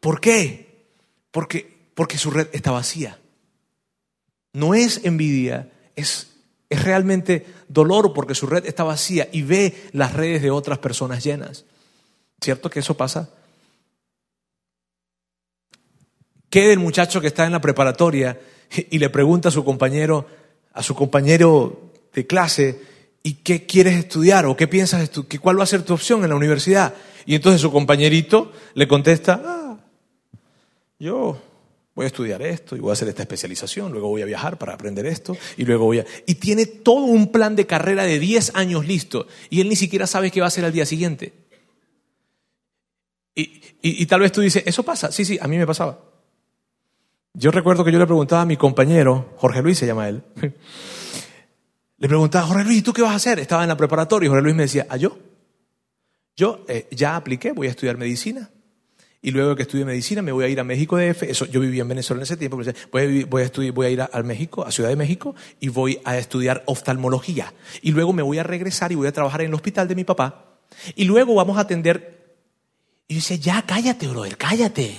¿Por 0.00 0.20
qué? 0.20 0.88
Porque, 1.30 1.90
porque 1.94 2.18
su 2.18 2.30
red 2.30 2.48
está 2.52 2.70
vacía. 2.70 3.18
No 4.52 4.74
es 4.74 5.04
envidia, 5.04 5.70
es, 5.94 6.30
es 6.68 6.82
realmente 6.82 7.46
dolor 7.68 8.12
porque 8.12 8.34
su 8.34 8.46
red 8.46 8.66
está 8.66 8.82
vacía 8.82 9.28
y 9.30 9.42
ve 9.42 9.88
las 9.92 10.14
redes 10.14 10.42
de 10.42 10.50
otras 10.50 10.78
personas 10.78 11.22
llenas. 11.22 11.64
¿Cierto 12.40 12.70
que 12.70 12.80
eso 12.80 12.96
pasa? 12.96 13.30
¿Qué 16.48 16.66
del 16.66 16.80
muchacho 16.80 17.20
que 17.20 17.28
está 17.28 17.46
en 17.46 17.52
la 17.52 17.60
preparatoria 17.60 18.40
y 18.90 18.98
le 18.98 19.10
pregunta 19.10 19.50
a 19.50 19.52
su 19.52 19.64
compañero, 19.64 20.26
a 20.72 20.82
su 20.82 20.94
compañero 20.94 21.92
de 22.12 22.26
clase, 22.26 22.80
¿y 23.22 23.34
qué 23.34 23.66
quieres 23.66 23.94
estudiar? 23.94 24.46
¿O 24.46 24.56
qué 24.56 24.66
piensas 24.66 25.02
estudiar? 25.02 25.40
¿Cuál 25.40 25.58
va 25.58 25.64
a 25.64 25.66
ser 25.66 25.82
tu 25.82 25.94
opción 25.94 26.24
en 26.24 26.30
la 26.30 26.36
universidad? 26.36 26.94
Y 27.26 27.36
entonces 27.36 27.60
su 27.60 27.70
compañerito 27.70 28.52
le 28.74 28.88
contesta, 28.88 29.40
ah, 29.44 29.69
yo 31.00 31.40
voy 31.94 32.04
a 32.04 32.06
estudiar 32.06 32.42
esto 32.42 32.76
y 32.76 32.80
voy 32.80 32.90
a 32.90 32.92
hacer 32.92 33.08
esta 33.08 33.22
especialización, 33.22 33.90
luego 33.90 34.08
voy 34.08 34.22
a 34.22 34.26
viajar 34.26 34.58
para 34.58 34.74
aprender 34.74 35.06
esto 35.06 35.36
y 35.56 35.64
luego 35.64 35.86
voy 35.86 36.00
a... 36.00 36.06
Y 36.26 36.36
tiene 36.36 36.66
todo 36.66 37.04
un 37.04 37.32
plan 37.32 37.56
de 37.56 37.66
carrera 37.66 38.04
de 38.04 38.18
10 38.18 38.54
años 38.54 38.86
listo 38.86 39.26
y 39.48 39.60
él 39.60 39.68
ni 39.68 39.76
siquiera 39.76 40.06
sabe 40.06 40.30
qué 40.30 40.40
va 40.40 40.46
a 40.46 40.48
hacer 40.48 40.64
al 40.64 40.72
día 40.72 40.86
siguiente. 40.86 41.32
Y, 43.34 43.62
y, 43.80 44.06
tal 44.06 44.20
vez 44.20 44.32
tú 44.32 44.42
dices, 44.42 44.62
¿eso 44.66 44.82
pasa? 44.82 45.10
Sí, 45.10 45.24
sí, 45.24 45.38
a 45.40 45.48
mí 45.48 45.56
me 45.56 45.66
pasaba. 45.66 45.98
Yo 47.32 47.50
recuerdo 47.50 47.84
que 47.84 47.92
yo 47.92 47.98
le 47.98 48.06
preguntaba 48.06 48.42
a 48.42 48.46
mi 48.46 48.56
compañero, 48.56 49.32
Jorge 49.36 49.62
Luis 49.62 49.78
se 49.78 49.86
llama 49.86 50.08
él, 50.08 50.22
le 51.96 52.08
preguntaba, 52.08 52.46
Jorge 52.46 52.64
Luis, 52.64 52.78
¿y 52.78 52.82
tú 52.82 52.92
qué 52.92 53.00
vas 53.02 53.12
a 53.12 53.16
hacer? 53.16 53.38
Estaba 53.38 53.62
en 53.62 53.68
la 53.68 53.76
preparatoria 53.76 54.26
y 54.26 54.28
Jorge 54.28 54.42
Luis 54.42 54.56
me 54.56 54.64
decía, 54.64 54.86
¿ah, 54.90 54.96
yo? 54.96 55.18
Yo 56.36 56.64
eh, 56.68 56.86
ya 56.90 57.16
apliqué, 57.16 57.52
voy 57.52 57.68
a 57.68 57.70
estudiar 57.70 57.96
medicina 57.96 58.50
y 59.22 59.32
luego 59.32 59.54
que 59.54 59.62
estudie 59.62 59.84
medicina 59.84 60.22
me 60.22 60.32
voy 60.32 60.44
a 60.44 60.48
ir 60.48 60.58
a 60.60 60.64
México 60.64 60.96
DF, 60.96 61.24
eso, 61.24 61.44
yo 61.44 61.60
vivía 61.60 61.82
en 61.82 61.88
Venezuela 61.88 62.20
en 62.20 62.22
ese 62.22 62.38
tiempo, 62.38 62.56
voy 62.56 62.68
a, 62.68 63.26
voy 63.26 63.42
a, 63.42 63.44
estudiar, 63.44 63.74
voy 63.74 63.86
a 63.86 63.90
ir 63.90 64.00
a, 64.00 64.22
México, 64.22 64.64
a 64.64 64.72
Ciudad 64.72 64.88
de 64.88 64.96
México, 64.96 65.34
y 65.60 65.68
voy 65.68 66.00
a 66.04 66.16
estudiar 66.16 66.62
oftalmología. 66.66 67.52
Y 67.82 67.92
luego 67.92 68.14
me 68.14 68.22
voy 68.22 68.38
a 68.38 68.42
regresar 68.42 68.92
y 68.92 68.94
voy 68.94 69.08
a 69.08 69.12
trabajar 69.12 69.42
en 69.42 69.48
el 69.48 69.54
hospital 69.54 69.88
de 69.88 69.94
mi 69.94 70.04
papá. 70.04 70.58
Y 70.94 71.04
luego 71.04 71.34
vamos 71.34 71.58
a 71.58 71.62
atender. 71.62 72.18
Y 73.08 73.16
dice, 73.16 73.38
ya, 73.38 73.62
cállate, 73.62 74.08
brother, 74.08 74.38
cállate. 74.38 74.94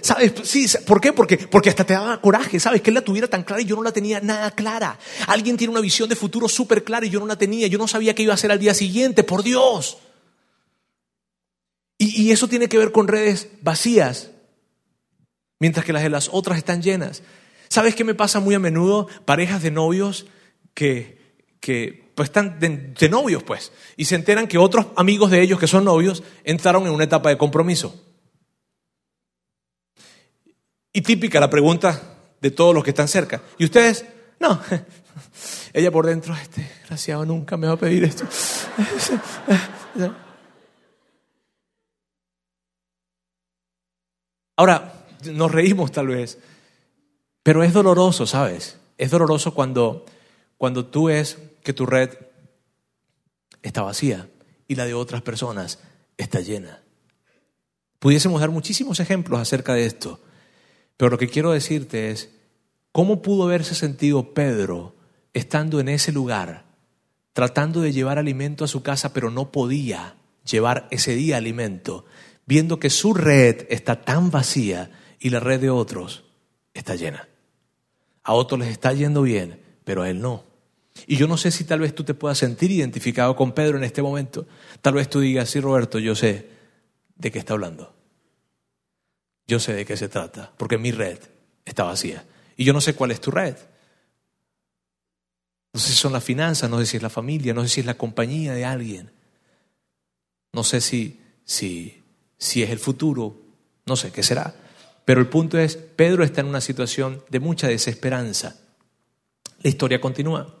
¿Sabes? 0.00 0.32
Sí, 0.44 0.66
¿por 0.86 1.00
qué? 1.00 1.12
Porque, 1.12 1.36
porque 1.36 1.68
hasta 1.68 1.84
te 1.84 1.94
daba 1.94 2.20
coraje, 2.20 2.60
¿sabes? 2.60 2.80
Que 2.80 2.90
él 2.90 2.94
la 2.94 3.02
tuviera 3.02 3.28
tan 3.28 3.42
clara 3.42 3.60
y 3.60 3.66
yo 3.66 3.76
no 3.76 3.82
la 3.82 3.92
tenía 3.92 4.20
nada 4.20 4.52
clara. 4.52 4.98
Alguien 5.26 5.56
tiene 5.56 5.72
una 5.72 5.80
visión 5.80 6.08
de 6.08 6.16
futuro 6.16 6.48
súper 6.48 6.84
clara 6.84 7.04
y 7.04 7.10
yo 7.10 7.20
no 7.20 7.26
la 7.26 7.36
tenía. 7.36 7.66
Yo 7.66 7.76
no 7.76 7.88
sabía 7.88 8.14
qué 8.14 8.22
iba 8.22 8.32
a 8.32 8.36
hacer 8.36 8.50
al 8.50 8.58
día 8.58 8.72
siguiente, 8.72 9.22
por 9.22 9.42
Dios. 9.42 9.98
Y, 11.98 12.30
eso 12.30 12.48
tiene 12.48 12.68
que 12.68 12.78
ver 12.78 12.92
con 12.92 13.08
redes 13.08 13.48
vacías, 13.62 14.30
mientras 15.58 15.86
que 15.86 15.94
las 15.94 16.02
de 16.02 16.10
las 16.10 16.28
otras 16.30 16.58
están 16.58 16.82
llenas. 16.82 17.22
¿Sabes 17.68 17.94
qué 17.94 18.04
me 18.04 18.14
pasa 18.14 18.38
muy 18.38 18.54
a 18.54 18.58
menudo? 18.58 19.08
Parejas 19.24 19.62
de 19.62 19.70
novios 19.70 20.26
que, 20.74 21.18
que 21.58 22.12
pues 22.14 22.28
están 22.28 22.58
de, 22.58 23.08
novios, 23.08 23.42
pues, 23.42 23.72
y 23.96 24.04
se 24.04 24.14
enteran 24.14 24.46
que 24.46 24.58
otros 24.58 24.88
amigos 24.96 25.30
de 25.30 25.40
ellos 25.40 25.58
que 25.58 25.66
son 25.66 25.84
novios 25.84 26.22
entraron 26.44 26.86
en 26.86 26.92
una 26.92 27.04
etapa 27.04 27.30
de 27.30 27.38
compromiso. 27.38 27.98
Y 30.92 31.02
típica 31.02 31.40
la 31.40 31.50
pregunta 31.50 32.18
de 32.40 32.50
todos 32.50 32.74
los 32.74 32.84
que 32.84 32.90
están 32.90 33.08
cerca. 33.08 33.42
¿Y 33.58 33.64
ustedes? 33.64 34.04
No. 34.38 34.60
Ella 35.72 35.90
por 35.90 36.06
dentro, 36.06 36.34
este 36.34 36.62
desgraciado 36.62 37.24
nunca 37.26 37.56
me 37.56 37.66
va 37.66 37.74
a 37.74 37.78
pedir 37.78 38.04
esto. 38.04 38.24
Ahora, 44.56 45.06
nos 45.32 45.52
reímos 45.52 45.92
tal 45.92 46.08
vez, 46.08 46.38
pero 47.42 47.62
es 47.62 47.72
doloroso, 47.72 48.26
¿sabes? 48.26 48.78
Es 48.98 49.10
doloroso 49.10 49.54
cuando, 49.54 50.06
cuando 50.56 50.86
tú 50.86 51.04
ves 51.04 51.38
que 51.62 51.72
tu 51.72 51.84
red 51.84 52.10
está 53.62 53.82
vacía 53.82 54.28
y 54.66 54.74
la 54.74 54.86
de 54.86 54.94
otras 54.94 55.22
personas 55.22 55.80
está 56.16 56.40
llena. 56.40 56.82
Pudiésemos 57.98 58.40
dar 58.40 58.50
muchísimos 58.50 59.00
ejemplos 59.00 59.40
acerca 59.40 59.74
de 59.74 59.86
esto, 59.86 60.20
pero 60.96 61.10
lo 61.10 61.18
que 61.18 61.28
quiero 61.28 61.52
decirte 61.52 62.10
es, 62.10 62.30
¿cómo 62.92 63.22
pudo 63.22 63.44
haberse 63.44 63.74
sentido 63.74 64.32
Pedro 64.32 64.96
estando 65.34 65.80
en 65.80 65.88
ese 65.88 66.12
lugar, 66.12 66.64
tratando 67.32 67.82
de 67.82 67.92
llevar 67.92 68.18
alimento 68.18 68.64
a 68.64 68.68
su 68.68 68.82
casa, 68.82 69.12
pero 69.12 69.30
no 69.30 69.52
podía 69.52 70.16
llevar 70.44 70.88
ese 70.90 71.14
día 71.14 71.36
alimento? 71.36 72.06
Viendo 72.46 72.78
que 72.78 72.90
su 72.90 73.12
red 73.12 73.66
está 73.68 74.02
tan 74.02 74.30
vacía 74.30 74.90
y 75.18 75.30
la 75.30 75.40
red 75.40 75.60
de 75.60 75.70
otros 75.70 76.24
está 76.72 76.94
llena. 76.94 77.28
A 78.22 78.32
otros 78.32 78.60
les 78.60 78.70
está 78.70 78.92
yendo 78.92 79.22
bien, 79.22 79.60
pero 79.84 80.02
a 80.02 80.10
él 80.10 80.20
no. 80.20 80.44
Y 81.06 81.16
yo 81.16 81.26
no 81.26 81.36
sé 81.36 81.50
si 81.50 81.64
tal 81.64 81.80
vez 81.80 81.94
tú 81.94 82.04
te 82.04 82.14
puedas 82.14 82.38
sentir 82.38 82.70
identificado 82.70 83.36
con 83.36 83.52
Pedro 83.52 83.76
en 83.76 83.84
este 83.84 84.02
momento. 84.02 84.46
Tal 84.80 84.94
vez 84.94 85.10
tú 85.10 85.20
digas, 85.20 85.50
sí, 85.50 85.60
Roberto, 85.60 85.98
yo 85.98 86.14
sé 86.14 86.48
de 87.16 87.30
qué 87.30 87.38
está 87.38 87.52
hablando. 87.52 87.94
Yo 89.46 89.60
sé 89.60 89.74
de 89.74 89.84
qué 89.84 89.96
se 89.96 90.08
trata, 90.08 90.52
porque 90.56 90.78
mi 90.78 90.90
red 90.90 91.18
está 91.64 91.84
vacía. 91.84 92.24
Y 92.56 92.64
yo 92.64 92.72
no 92.72 92.80
sé 92.80 92.94
cuál 92.94 93.10
es 93.10 93.20
tu 93.20 93.30
red. 93.30 93.56
No 95.72 95.80
sé 95.80 95.90
si 95.90 95.96
son 95.96 96.12
las 96.12 96.24
finanzas, 96.24 96.70
no 96.70 96.78
sé 96.78 96.86
si 96.86 96.96
es 96.96 97.02
la 97.02 97.10
familia, 97.10 97.52
no 97.52 97.62
sé 97.62 97.68
si 97.68 97.80
es 97.80 97.86
la 97.86 97.98
compañía 97.98 98.54
de 98.54 98.64
alguien. 98.64 99.12
No 100.52 100.64
sé 100.64 100.80
si, 100.80 101.20
si 101.44 102.02
si 102.38 102.62
es 102.62 102.70
el 102.70 102.78
futuro, 102.78 103.36
no 103.86 103.96
sé 103.96 104.12
qué 104.12 104.22
será. 104.22 104.54
Pero 105.04 105.20
el 105.20 105.28
punto 105.28 105.58
es, 105.58 105.76
Pedro 105.76 106.24
está 106.24 106.40
en 106.40 106.48
una 106.48 106.60
situación 106.60 107.22
de 107.30 107.40
mucha 107.40 107.68
desesperanza. 107.68 108.56
La 109.62 109.70
historia 109.70 110.00
continúa. 110.00 110.54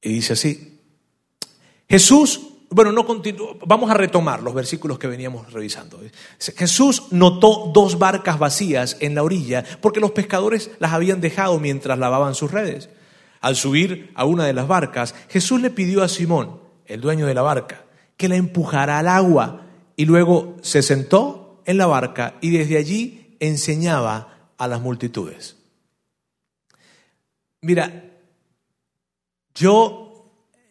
Y 0.00 0.12
dice 0.12 0.34
así, 0.34 0.80
Jesús, 1.88 2.40
bueno, 2.70 2.92
no 2.92 3.06
continúa, 3.06 3.54
vamos 3.66 3.90
a 3.90 3.94
retomar 3.94 4.42
los 4.42 4.54
versículos 4.54 4.98
que 4.98 5.06
veníamos 5.06 5.50
revisando. 5.52 5.98
Jesús 6.38 7.04
notó 7.10 7.70
dos 7.72 7.98
barcas 7.98 8.38
vacías 8.38 8.98
en 9.00 9.14
la 9.14 9.22
orilla 9.22 9.64
porque 9.80 10.00
los 10.00 10.10
pescadores 10.10 10.70
las 10.78 10.92
habían 10.92 11.22
dejado 11.22 11.58
mientras 11.58 11.98
lavaban 11.98 12.34
sus 12.34 12.50
redes. 12.50 12.90
Al 13.40 13.56
subir 13.56 14.12
a 14.14 14.24
una 14.26 14.44
de 14.44 14.52
las 14.52 14.68
barcas, 14.68 15.14
Jesús 15.28 15.60
le 15.62 15.70
pidió 15.70 16.02
a 16.02 16.08
Simón, 16.08 16.60
el 16.84 17.00
dueño 17.00 17.26
de 17.26 17.34
la 17.34 17.42
barca, 17.42 17.84
que 18.16 18.28
la 18.28 18.36
empujara 18.36 18.98
al 18.98 19.08
agua 19.08 19.67
y 19.98 20.04
luego 20.04 20.56
se 20.62 20.80
sentó 20.80 21.60
en 21.66 21.76
la 21.76 21.86
barca 21.86 22.36
y 22.40 22.50
desde 22.50 22.78
allí 22.78 23.36
enseñaba 23.40 24.52
a 24.56 24.68
las 24.68 24.80
multitudes. 24.80 25.56
Mira, 27.62 28.04
yo, 29.56 30.30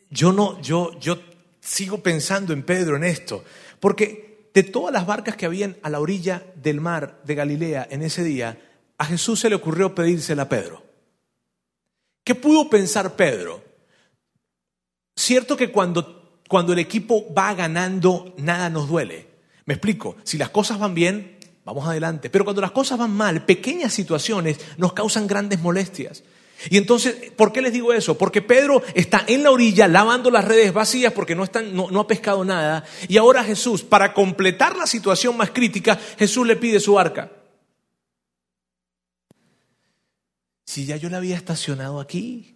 yo 0.10 0.32
no, 0.32 0.62
yo, 0.62 0.98
yo 1.02 1.20
sigo 1.60 2.02
pensando 2.02 2.54
en 2.54 2.63
Pedro 2.63 2.96
en 2.96 3.04
esto, 3.04 3.44
porque 3.82 4.50
de 4.54 4.63
todas 4.63 4.94
las 4.94 5.06
barcas 5.06 5.36
que 5.36 5.46
habían 5.46 5.76
a 5.84 5.90
la 5.90 6.00
orilla 6.00 6.46
del 6.56 6.80
mar 6.80 7.22
de 7.26 7.36
Galilea 7.36 7.86
en 7.92 8.04
ese 8.04 8.24
día, 8.24 8.58
a 8.98 9.04
Jesús 9.04 9.42
se 9.42 9.50
le 9.50 9.58
ocurrió 9.58 9.94
pedírsela 9.94 10.44
a 10.44 10.50
Pedro. 10.50 10.82
¿Qué 12.24 12.34
pudo 12.34 12.70
pensar 12.70 13.18
Pedro? 13.18 13.62
Cierto 15.18 15.58
que 15.58 15.70
cuando, 15.70 16.17
cuando 16.48 16.74
el 16.74 16.80
equipo 16.80 17.26
va 17.34 17.54
ganando, 17.54 18.34
nada 18.38 18.70
nos 18.70 18.88
duele. 18.88 19.28
Me 19.66 19.74
explico, 19.74 20.16
si 20.24 20.38
las 20.38 20.50
cosas 20.50 20.80
van 20.80 20.94
bien, 20.94 21.38
vamos 21.66 21.88
adelante. 21.88 22.30
Pero 22.30 22.46
cuando 22.46 22.62
las 22.62 22.72
cosas 22.72 22.98
van 22.98 23.12
mal, 23.12 23.46
pequeñas 23.46 23.94
situaciones 23.94 24.60
nos 24.78 24.94
causan 24.94 25.28
grandes 25.28 25.60
molestias. 25.60 26.24
Y 26.70 26.78
entonces, 26.78 27.32
¿por 27.36 27.52
qué 27.52 27.62
les 27.62 27.72
digo 27.72 27.94
eso? 27.94 28.18
Porque 28.18 28.42
Pedro 28.42 28.82
está 28.96 29.24
en 29.28 29.44
la 29.44 29.52
orilla 29.52 29.88
lavando 29.88 30.32
las 30.32 30.46
redes 30.46 30.74
vacías 30.74 31.14
porque 31.14 31.36
no, 31.36 31.44
están, 31.44 31.76
no, 31.76 32.00
ha 32.00 32.08
pescado 32.08 32.44
nada. 32.44 32.84
Y 33.08 33.18
ahora 33.18 33.44
Jesús, 33.44 33.84
para 33.84 34.14
completar 34.14 34.76
la 34.76 34.88
situación 34.88 35.38
más 35.38 35.52
crítica, 35.52 36.00
Jesús 36.18 36.48
le 36.48 36.56
pide 36.56 36.80
su 36.80 36.98
arca. 36.98 37.32
Si 40.66 40.86
ya 40.86 40.98
yo 40.98 41.10
la 41.10 41.18
había 41.18 41.36
estacionado 41.36 42.00
aquí. 42.00 42.56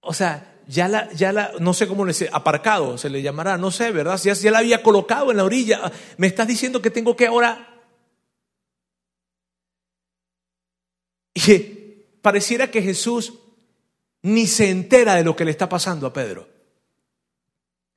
O 0.00 0.14
sea, 0.14 0.59
ya 0.70 0.86
la, 0.86 1.12
ya 1.12 1.32
la, 1.32 1.50
no 1.58 1.74
sé 1.74 1.88
cómo 1.88 2.04
le 2.04 2.14
sé, 2.14 2.30
aparcado 2.32 2.96
se 2.96 3.10
le 3.10 3.22
llamará, 3.22 3.58
no 3.58 3.72
sé, 3.72 3.90
¿verdad? 3.90 4.20
Ya, 4.22 4.34
ya 4.34 4.52
la 4.52 4.58
había 4.58 4.84
colocado 4.84 5.32
en 5.32 5.36
la 5.38 5.44
orilla. 5.44 5.90
Me 6.16 6.28
estás 6.28 6.46
diciendo 6.46 6.80
que 6.80 6.90
tengo 6.90 7.16
que 7.16 7.26
ahora. 7.26 7.82
Y 11.34 11.58
pareciera 12.22 12.70
que 12.70 12.82
Jesús 12.82 13.34
ni 14.22 14.46
se 14.46 14.70
entera 14.70 15.16
de 15.16 15.24
lo 15.24 15.34
que 15.34 15.44
le 15.44 15.50
está 15.50 15.68
pasando 15.68 16.06
a 16.06 16.12
Pedro. 16.12 16.48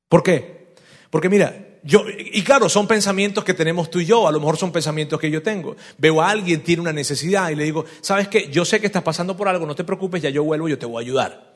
¿Por 0.10 0.24
qué? 0.24 0.74
Porque 1.12 1.30
mira, 1.30 1.80
yo, 1.84 2.06
y 2.10 2.44
claro, 2.44 2.70
son 2.70 2.88
pensamientos 2.88 3.44
que 3.44 3.54
tenemos 3.54 3.92
tú 3.92 4.00
y 4.00 4.06
yo, 4.06 4.28
a 4.28 4.32
lo 4.32 4.40
mejor 4.40 4.58
son 4.58 4.72
pensamientos 4.72 5.20
que 5.20 5.30
yo 5.30 5.44
tengo. 5.44 5.76
Veo 6.00 6.24
a 6.24 6.30
alguien, 6.32 6.64
tiene 6.64 6.82
una 6.82 6.94
necesidad 6.94 7.52
y 7.52 7.56
le 7.56 7.66
digo, 7.66 7.86
¿sabes 8.02 8.30
qué? 8.30 8.50
Yo 8.50 8.66
sé 8.66 8.80
que 8.80 8.88
estás 8.88 9.04
pasando 9.04 9.38
por 9.38 9.48
algo, 9.48 9.68
no 9.68 9.76
te 9.76 9.84
preocupes, 9.84 10.24
ya 10.24 10.32
yo 10.32 10.44
vuelvo, 10.44 10.68
yo 10.68 10.80
te 10.80 10.88
voy 10.88 11.04
a 11.04 11.06
ayudar. 11.06 11.53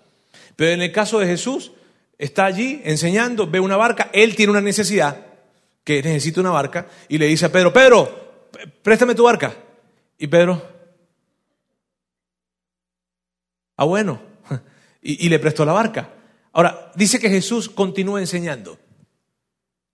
Pero 0.57 0.73
en 0.73 0.81
el 0.81 0.91
caso 0.91 1.19
de 1.19 1.27
Jesús, 1.27 1.71
está 2.17 2.43
allí 2.43 2.81
enseñando, 2.83 3.47
ve 3.47 3.61
una 3.61 3.77
barca, 3.77 4.09
él 4.11 4.35
tiene 4.35 4.51
una 4.51 4.59
necesidad, 4.59 5.25
que 5.85 6.03
necesita 6.03 6.41
una 6.41 6.51
barca, 6.51 6.87
y 7.07 7.17
le 7.17 7.27
dice 7.27 7.45
a 7.45 7.51
Pedro, 7.53 7.71
Pedro, 7.71 8.49
préstame 8.83 9.15
tu 9.15 9.23
barca. 9.23 9.55
Y 10.17 10.27
Pedro, 10.27 10.77
Ah, 13.77 13.85
bueno. 13.85 14.21
Y, 15.01 15.29
le 15.29 15.39
prestó 15.39 15.63
la 15.63 15.71
barca. 15.71 16.09
Ahora, 16.51 16.91
dice 16.95 17.17
que 17.17 17.29
Jesús 17.29 17.69
continúa 17.69 18.19
enseñando. 18.19 18.77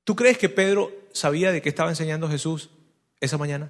¿Tú 0.04 0.16
crees 0.16 0.40
que 0.40 0.50
Pedro 0.50 0.92
sabía 1.12 1.52
de 1.52 1.62
qué 1.62 1.70
estaba 1.70 1.92
enseñando 1.92 2.28
Jesús 2.28 2.72
esa 3.20 3.38
mañana? 3.38 3.70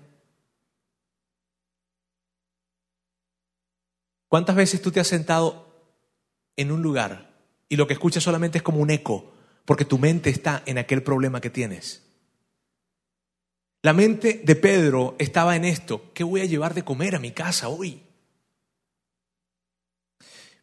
¿Cuántas 4.30 4.56
veces 4.56 4.82
tú 4.82 4.90
te 4.90 5.02
has 5.02 5.08
sentado 5.08 5.73
en 6.58 6.72
un 6.72 6.82
lugar 6.82 7.34
y 7.70 7.76
lo 7.76 7.88
que 7.88 7.94
escuchas 7.94 8.24
solamente 8.24 8.60
es 8.60 8.64
como 8.64 8.80
un 8.80 8.92
eco, 8.92 9.34
porque 9.66 9.86
tu 9.86 9.98
mente 9.98 10.30
está 10.30 10.62
en 10.66 10.78
aquel 10.78 11.04
problema 11.04 11.42
que 11.42 11.50
tienes? 11.50 12.04
La 13.82 13.94
mente 13.94 14.42
de 14.44 14.56
Pedro 14.56 15.16
estaba 15.20 15.56
en 15.56 15.66
esto, 15.66 16.12
¿qué 16.14 16.24
voy 16.24 16.42
a 16.42 16.46
llevar 16.46 16.74
de 16.74 16.84
comer 16.84 17.16
a 17.16 17.20
mi 17.20 17.32
casa 17.32 17.68
hoy? 17.68 18.02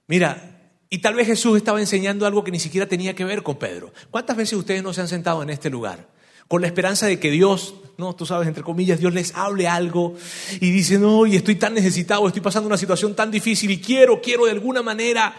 Mira, 0.06 0.72
y 0.88 0.98
tal 0.98 1.14
vez 1.14 1.26
Jesús 1.26 1.56
estaba 1.56 1.80
enseñando 1.80 2.26
algo 2.26 2.42
que 2.42 2.50
ni 2.50 2.58
siquiera 2.58 2.88
tenía 2.88 3.14
que 3.14 3.24
ver 3.24 3.42
con 3.42 3.58
Pedro. 3.58 3.92
¿Cuántas 4.10 4.36
veces 4.36 4.58
ustedes 4.58 4.82
no 4.82 4.92
se 4.92 5.00
han 5.00 5.08
sentado 5.08 5.42
en 5.42 5.50
este 5.50 5.70
lugar? 5.70 6.08
Con 6.48 6.62
la 6.62 6.66
esperanza 6.66 7.06
de 7.06 7.20
que 7.20 7.30
Dios, 7.30 7.74
no, 7.96 8.16
tú 8.16 8.26
sabes, 8.26 8.48
entre 8.48 8.64
comillas, 8.64 8.98
Dios 8.98 9.14
les 9.14 9.34
hable 9.36 9.68
algo 9.68 10.16
y 10.60 10.70
dicen, 10.72 11.02
no, 11.02 11.26
y 11.26 11.36
estoy 11.36 11.54
tan 11.54 11.74
necesitado, 11.74 12.26
estoy 12.26 12.42
pasando 12.42 12.66
una 12.66 12.76
situación 12.76 13.14
tan 13.14 13.30
difícil 13.30 13.70
y 13.70 13.80
quiero, 13.80 14.20
quiero 14.20 14.46
de 14.46 14.50
alguna 14.50 14.82
manera 14.82 15.32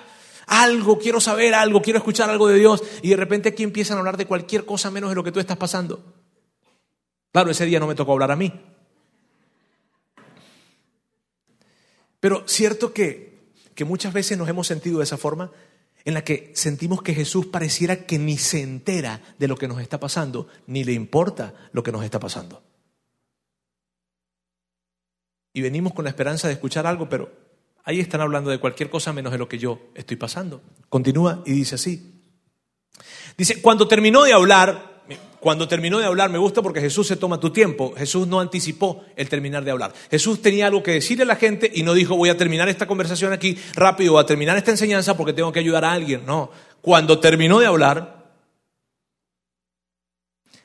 algo, 0.51 0.99
quiero 0.99 1.19
saber 1.19 1.55
algo, 1.55 1.81
quiero 1.81 1.97
escuchar 1.97 2.29
algo 2.29 2.47
de 2.47 2.59
Dios. 2.59 2.83
Y 3.01 3.09
de 3.09 3.15
repente 3.17 3.49
aquí 3.49 3.63
empiezan 3.63 3.97
a 3.97 4.01
hablar 4.01 4.17
de 4.17 4.27
cualquier 4.27 4.65
cosa 4.65 4.91
menos 4.91 5.09
de 5.09 5.15
lo 5.15 5.23
que 5.23 5.31
tú 5.31 5.39
estás 5.39 5.57
pasando. 5.57 6.03
Claro, 7.31 7.49
ese 7.49 7.65
día 7.65 7.79
no 7.79 7.87
me 7.87 7.95
tocó 7.95 8.11
hablar 8.11 8.31
a 8.31 8.35
mí. 8.35 8.53
Pero 12.19 12.43
cierto 12.47 12.93
que 12.93 13.31
que 13.75 13.85
muchas 13.85 14.13
veces 14.13 14.37
nos 14.37 14.49
hemos 14.49 14.67
sentido 14.67 14.99
de 14.99 15.05
esa 15.05 15.17
forma, 15.17 15.51
en 16.03 16.13
la 16.13 16.23
que 16.23 16.51
sentimos 16.55 17.01
que 17.01 17.13
Jesús 17.13 17.47
pareciera 17.47 18.05
que 18.05 18.17
ni 18.17 18.37
se 18.37 18.61
entera 18.61 19.21
de 19.37 19.47
lo 19.47 19.55
que 19.55 19.67
nos 19.67 19.81
está 19.81 19.99
pasando, 19.99 20.47
ni 20.67 20.83
le 20.83 20.93
importa 20.93 21.53
lo 21.71 21.83
que 21.83 21.91
nos 21.91 22.03
está 22.03 22.19
pasando. 22.19 22.63
Y 25.53 25.61
venimos 25.61 25.93
con 25.93 26.05
la 26.05 26.09
esperanza 26.09 26.47
de 26.47 26.53
escuchar 26.53 26.87
algo, 26.87 27.09
pero 27.09 27.31
ahí 27.83 27.99
están 27.99 28.21
hablando 28.21 28.49
de 28.49 28.59
cualquier 28.59 28.89
cosa 28.89 29.13
menos 29.13 29.31
de 29.31 29.37
lo 29.37 29.47
que 29.47 29.57
yo 29.57 29.79
estoy 29.95 30.17
pasando. 30.17 30.61
Continúa 30.89 31.43
y 31.45 31.53
dice 31.53 31.75
así. 31.75 32.21
Dice, 33.37 33.61
cuando 33.61 33.87
terminó 33.87 34.23
de 34.23 34.33
hablar, 34.33 34.91
cuando 35.39 35.67
terminó 35.67 35.97
de 35.97 36.05
hablar, 36.05 36.29
me 36.29 36.37
gusta 36.37 36.61
porque 36.61 36.81
Jesús 36.81 37.07
se 37.07 37.15
toma 37.15 37.39
tu 37.39 37.51
tiempo. 37.51 37.93
Jesús 37.97 38.27
no 38.27 38.39
anticipó 38.39 39.03
el 39.15 39.27
terminar 39.27 39.63
de 39.63 39.71
hablar. 39.71 39.93
Jesús 40.11 40.41
tenía 40.41 40.67
algo 40.67 40.83
que 40.83 40.91
decirle 40.91 41.23
a 41.23 41.27
la 41.27 41.35
gente 41.35 41.71
y 41.73 41.81
no 41.81 41.95
dijo 41.95 42.15
voy 42.15 42.29
a 42.29 42.37
terminar 42.37 42.69
esta 42.69 42.85
conversación 42.85 43.33
aquí 43.33 43.57
rápido, 43.73 44.13
voy 44.13 44.21
a 44.21 44.27
terminar 44.27 44.55
esta 44.57 44.71
enseñanza 44.71 45.17
porque 45.17 45.33
tengo 45.33 45.51
que 45.51 45.59
ayudar 45.59 45.83
a 45.83 45.93
alguien. 45.93 46.25
No. 46.25 46.51
Cuando 46.81 47.19
terminó 47.19 47.59
de 47.59 47.65
hablar, 47.65 48.33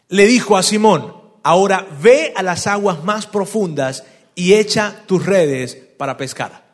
le 0.09 0.26
dijo 0.26 0.57
a 0.59 0.62
Simón, 0.62 1.14
ahora 1.42 1.87
ve 2.02 2.35
a 2.37 2.42
las 2.42 2.66
aguas 2.66 3.02
más 3.02 3.26
profundas 3.26 4.05
y 4.35 4.55
echa 4.55 5.05
tus 5.07 5.24
redes 5.24 5.74
para 5.96 6.18
pescar. 6.18 6.65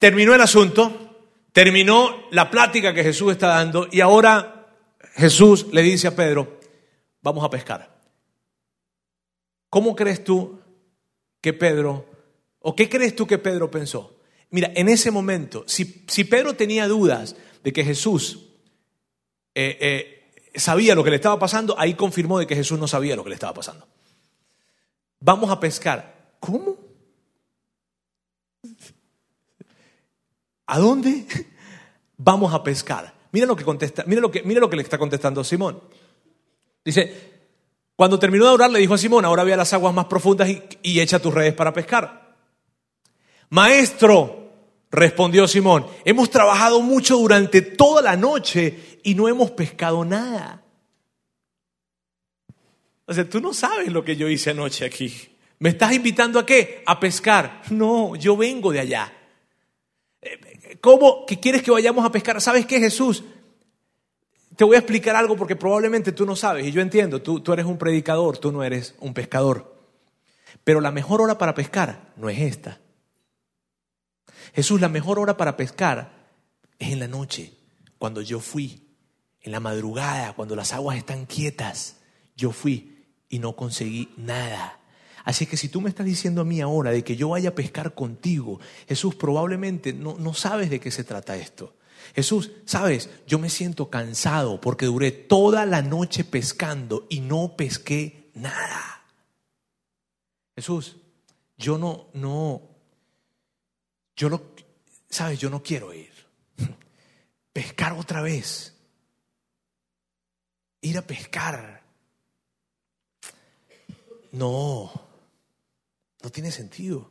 Terminó 0.00 0.34
el 0.34 0.40
asunto, 0.40 1.10
Terminó 1.52 2.28
la 2.30 2.50
plática 2.50 2.94
que 2.94 3.02
Jesús 3.02 3.32
está 3.32 3.48
dando 3.48 3.88
y 3.90 4.00
ahora 4.00 4.68
Jesús 5.14 5.66
le 5.72 5.82
dice 5.82 6.06
a 6.06 6.14
Pedro, 6.14 6.60
vamos 7.22 7.44
a 7.44 7.50
pescar. 7.50 7.98
¿Cómo 9.68 9.96
crees 9.96 10.22
tú 10.22 10.60
que 11.40 11.52
Pedro, 11.52 12.06
o 12.60 12.76
qué 12.76 12.88
crees 12.88 13.16
tú 13.16 13.26
que 13.26 13.38
Pedro 13.38 13.70
pensó? 13.70 14.16
Mira, 14.50 14.70
en 14.74 14.88
ese 14.88 15.10
momento, 15.10 15.64
si, 15.66 15.84
Pedro 16.24 16.54
tenía 16.54 16.86
dudas 16.86 17.36
de 17.64 17.72
que 17.72 17.84
Jesús 17.84 18.46
eh, 19.54 19.76
eh, 19.80 20.32
sabía 20.54 20.94
lo 20.94 21.02
que 21.02 21.10
le 21.10 21.16
estaba 21.16 21.38
pasando, 21.38 21.76
ahí 21.78 21.94
confirmó 21.94 22.38
de 22.38 22.46
que 22.46 22.56
Jesús 22.56 22.78
no 22.78 22.86
sabía 22.86 23.16
lo 23.16 23.24
que 23.24 23.30
le 23.30 23.34
estaba 23.34 23.54
pasando. 23.54 23.86
Vamos 25.20 25.50
a 25.50 25.58
pescar. 25.58 26.34
¿Cómo? 26.38 26.76
¿A 30.70 30.78
dónde? 30.78 31.26
Vamos 32.16 32.54
a 32.54 32.62
pescar. 32.62 33.12
Mira 33.32 33.44
lo 33.44 33.56
que 33.56 33.64
contesta, 33.64 34.04
mira 34.06 34.20
lo 34.20 34.30
que, 34.30 34.42
mira 34.44 34.60
lo 34.60 34.70
que 34.70 34.76
le 34.76 34.82
está 34.82 34.98
contestando 34.98 35.42
Simón. 35.42 35.80
Dice, 36.84 37.40
cuando 37.96 38.20
terminó 38.20 38.44
de 38.44 38.50
orar 38.52 38.70
le 38.70 38.78
dijo 38.78 38.94
a 38.94 38.98
Simón, 38.98 39.24
ahora 39.24 39.42
ve 39.42 39.52
a 39.52 39.56
las 39.56 39.72
aguas 39.72 39.92
más 39.92 40.04
profundas 40.06 40.48
y, 40.48 40.62
y 40.82 41.00
echa 41.00 41.18
tus 41.18 41.34
redes 41.34 41.54
para 41.54 41.72
pescar. 41.72 42.36
Maestro, 43.48 44.52
respondió 44.92 45.48
Simón, 45.48 45.86
hemos 46.04 46.30
trabajado 46.30 46.80
mucho 46.80 47.16
durante 47.16 47.62
toda 47.62 48.00
la 48.00 48.16
noche 48.16 49.00
y 49.02 49.16
no 49.16 49.28
hemos 49.28 49.50
pescado 49.50 50.04
nada. 50.04 50.62
O 53.06 53.12
sea, 53.12 53.28
tú 53.28 53.40
no 53.40 53.52
sabes 53.52 53.90
lo 53.90 54.04
que 54.04 54.14
yo 54.14 54.28
hice 54.28 54.50
anoche 54.50 54.84
aquí. 54.84 55.36
¿Me 55.58 55.70
estás 55.70 55.92
invitando 55.92 56.38
a 56.38 56.46
qué? 56.46 56.84
A 56.86 57.00
pescar. 57.00 57.62
No, 57.70 58.14
yo 58.14 58.36
vengo 58.36 58.70
de 58.70 58.78
allá. 58.78 59.12
¿Cómo 60.80 61.26
que 61.26 61.40
quieres 61.40 61.62
que 61.62 61.70
vayamos 61.70 62.04
a 62.04 62.12
pescar? 62.12 62.40
¿Sabes 62.40 62.66
qué, 62.66 62.78
Jesús? 62.78 63.24
Te 64.56 64.64
voy 64.64 64.76
a 64.76 64.80
explicar 64.80 65.16
algo 65.16 65.36
porque 65.36 65.56
probablemente 65.56 66.12
tú 66.12 66.26
no 66.26 66.36
sabes 66.36 66.66
y 66.66 66.72
yo 66.72 66.82
entiendo, 66.82 67.22
tú 67.22 67.52
eres 67.52 67.64
un 67.64 67.78
predicador, 67.78 68.38
tú 68.38 68.52
no 68.52 68.62
eres 68.62 68.94
un 69.00 69.14
pescador. 69.14 69.80
Pero 70.64 70.80
la 70.80 70.90
mejor 70.90 71.22
hora 71.22 71.38
para 71.38 71.54
pescar 71.54 72.12
no 72.16 72.28
es 72.28 72.38
esta. 72.38 72.80
Jesús, 74.54 74.80
la 74.80 74.88
mejor 74.88 75.18
hora 75.18 75.36
para 75.36 75.56
pescar 75.56 76.12
es 76.78 76.92
en 76.92 76.98
la 76.98 77.08
noche, 77.08 77.54
cuando 77.98 78.20
yo 78.20 78.40
fui, 78.40 78.88
en 79.42 79.52
la 79.52 79.60
madrugada, 79.60 80.32
cuando 80.34 80.56
las 80.56 80.72
aguas 80.72 80.98
están 80.98 81.26
quietas. 81.26 81.96
Yo 82.36 82.52
fui 82.52 83.06
y 83.28 83.38
no 83.38 83.54
conseguí 83.54 84.12
nada. 84.16 84.79
Así 85.30 85.46
que 85.46 85.56
si 85.56 85.68
tú 85.68 85.80
me 85.80 85.88
estás 85.88 86.06
diciendo 86.06 86.40
a 86.40 86.44
mí 86.44 86.60
ahora 86.60 86.90
de 86.90 87.04
que 87.04 87.14
yo 87.14 87.28
vaya 87.28 87.50
a 87.50 87.54
pescar 87.54 87.94
contigo, 87.94 88.58
Jesús, 88.88 89.14
probablemente 89.14 89.92
no, 89.92 90.18
no 90.18 90.34
sabes 90.34 90.70
de 90.70 90.80
qué 90.80 90.90
se 90.90 91.04
trata 91.04 91.36
esto. 91.36 91.76
Jesús, 92.16 92.50
sabes, 92.64 93.08
yo 93.28 93.38
me 93.38 93.48
siento 93.48 93.90
cansado 93.90 94.60
porque 94.60 94.86
duré 94.86 95.12
toda 95.12 95.66
la 95.66 95.82
noche 95.82 96.24
pescando 96.24 97.06
y 97.08 97.20
no 97.20 97.54
pesqué 97.56 98.32
nada. 98.34 99.04
Jesús, 100.56 100.96
yo 101.56 101.78
no, 101.78 102.08
no, 102.12 102.62
yo 104.16 104.30
lo, 104.30 104.42
sabes, 105.08 105.38
yo 105.38 105.48
no 105.48 105.62
quiero 105.62 105.94
ir. 105.94 106.10
Pescar 107.52 107.92
otra 107.92 108.20
vez. 108.20 108.74
Ir 110.80 110.98
a 110.98 111.02
pescar. 111.02 111.84
No, 114.32 115.09
no 116.22 116.30
tiene 116.30 116.50
sentido. 116.50 117.10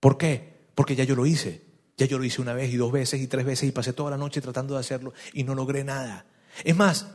¿Por 0.00 0.18
qué? 0.18 0.66
Porque 0.74 0.96
ya 0.96 1.04
yo 1.04 1.14
lo 1.14 1.26
hice. 1.26 1.62
Ya 1.96 2.06
yo 2.06 2.18
lo 2.18 2.24
hice 2.24 2.40
una 2.40 2.54
vez 2.54 2.72
y 2.72 2.76
dos 2.76 2.90
veces 2.90 3.20
y 3.20 3.26
tres 3.26 3.44
veces 3.44 3.68
y 3.68 3.72
pasé 3.72 3.92
toda 3.92 4.10
la 4.10 4.16
noche 4.16 4.40
tratando 4.40 4.74
de 4.74 4.80
hacerlo 4.80 5.12
y 5.32 5.44
no 5.44 5.54
logré 5.54 5.84
nada. 5.84 6.26
Es 6.64 6.74
más, 6.74 7.06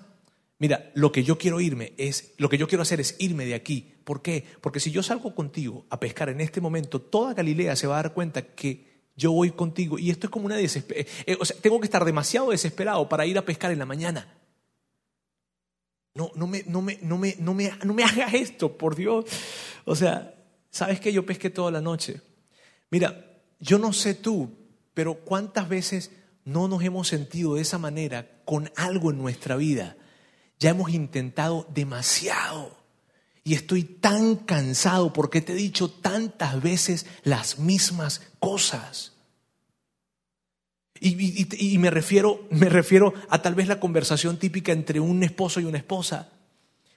mira, 0.59 0.91
lo 0.93 1.11
que 1.11 1.23
yo 1.23 1.37
quiero 1.37 1.59
irme 1.59 1.93
es, 1.97 2.33
lo 2.37 2.47
que 2.47 2.57
yo 2.57 2.67
quiero 2.67 2.83
hacer 2.83 2.99
es 2.99 3.15
irme 3.19 3.45
de 3.45 3.55
aquí. 3.55 3.95
¿Por 4.03 4.21
qué? 4.21 4.45
Porque 4.61 4.79
si 4.79 4.91
yo 4.91 5.03
salgo 5.03 5.33
contigo 5.33 5.85
a 5.89 5.99
pescar 5.99 6.29
en 6.29 6.41
este 6.41 6.61
momento, 6.61 7.01
toda 7.01 7.33
Galilea 7.33 7.75
se 7.75 7.87
va 7.87 7.99
a 7.99 8.03
dar 8.03 8.13
cuenta 8.13 8.41
que 8.41 8.87
yo 9.15 9.31
voy 9.31 9.51
contigo 9.51 9.97
y 9.97 10.11
esto 10.11 10.27
es 10.27 10.31
como 10.31 10.45
una 10.45 10.55
desesperación. 10.55 11.15
Eh, 11.25 11.37
sea, 11.41 11.57
tengo 11.59 11.79
que 11.79 11.85
estar 11.85 12.05
demasiado 12.05 12.51
desesperado 12.51 13.09
para 13.09 13.25
ir 13.25 13.37
a 13.37 13.45
pescar 13.45 13.71
en 13.71 13.79
la 13.79 13.85
mañana. 13.85 14.37
No, 16.13 16.31
no 16.35 16.47
me, 16.47 16.63
no 16.67 16.81
me, 16.81 16.97
no 17.01 17.17
me, 17.17 17.35
no 17.39 17.53
me, 17.53 17.71
no 17.83 17.93
me 17.93 18.03
hagas 18.03 18.33
esto, 18.33 18.77
por 18.77 18.95
Dios. 18.95 19.25
O 19.85 19.95
sea, 19.95 20.36
¿sabes 20.77 20.99
que 20.99 21.11
Yo 21.11 21.25
pesqué 21.25 21.49
toda 21.49 21.71
la 21.71 21.81
noche. 21.81 22.21
Mira, 22.91 23.41
yo 23.59 23.79
no 23.79 23.91
sé 23.93 24.13
tú, 24.13 24.51
pero 24.93 25.15
¿cuántas 25.15 25.67
veces 25.67 26.11
no 26.45 26.67
nos 26.67 26.83
hemos 26.83 27.07
sentido 27.07 27.55
de 27.55 27.61
esa 27.61 27.77
manera 27.77 28.29
con 28.45 28.71
algo 28.75 29.11
en 29.11 29.17
nuestra 29.17 29.55
vida? 29.55 29.97
Ya 30.59 30.69
hemos 30.69 30.91
intentado 30.91 31.67
demasiado. 31.73 32.77
Y 33.43 33.55
estoy 33.55 33.83
tan 33.83 34.35
cansado 34.35 35.13
porque 35.13 35.41
te 35.41 35.53
he 35.53 35.55
dicho 35.55 35.89
tantas 35.89 36.61
veces 36.61 37.05
las 37.23 37.57
mismas 37.59 38.21
cosas. 38.39 39.13
Y, 40.99 41.77
me, 41.77 41.89
refiero, 41.89 42.45
me 42.49 42.69
refiero 42.69 43.13
a 43.29 43.41
tal 43.41 43.55
vez 43.55 43.67
la 43.67 43.79
conversación 43.79 44.37
típica 44.37 44.71
entre 44.71 44.99
un 44.99 45.23
esposo 45.23 45.59
y 45.59 45.65
una 45.65 45.77
esposa. 45.77 46.29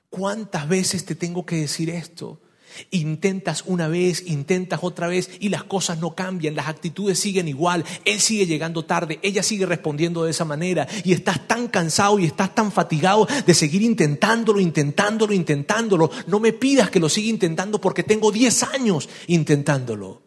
¿Cuántas 0.08 0.68
veces 0.68 1.04
te 1.04 1.14
tengo 1.14 1.46
que 1.46 1.56
decir 1.56 1.88
esto? 1.90 2.40
Intentas 2.90 3.64
una 3.66 3.88
vez, 3.88 4.24
intentas 4.26 4.80
otra 4.82 5.08
vez 5.08 5.30
y 5.40 5.48
las 5.48 5.64
cosas 5.64 5.98
no 5.98 6.14
cambian, 6.14 6.54
las 6.54 6.68
actitudes 6.68 7.18
siguen 7.18 7.48
igual, 7.48 7.84
él 8.04 8.20
sigue 8.20 8.46
llegando 8.46 8.84
tarde, 8.84 9.18
ella 9.22 9.42
sigue 9.42 9.66
respondiendo 9.66 10.24
de 10.24 10.30
esa 10.30 10.44
manera 10.44 10.86
y 11.04 11.12
estás 11.12 11.46
tan 11.46 11.68
cansado 11.68 12.18
y 12.18 12.26
estás 12.26 12.54
tan 12.54 12.72
fatigado 12.72 13.26
de 13.46 13.54
seguir 13.54 13.82
intentándolo, 13.82 14.60
intentándolo, 14.60 15.32
intentándolo. 15.32 16.10
No 16.26 16.40
me 16.40 16.52
pidas 16.52 16.90
que 16.90 17.00
lo 17.00 17.08
siga 17.08 17.28
intentando 17.28 17.80
porque 17.80 18.02
tengo 18.02 18.30
10 18.30 18.62
años 18.64 19.08
intentándolo. 19.26 20.22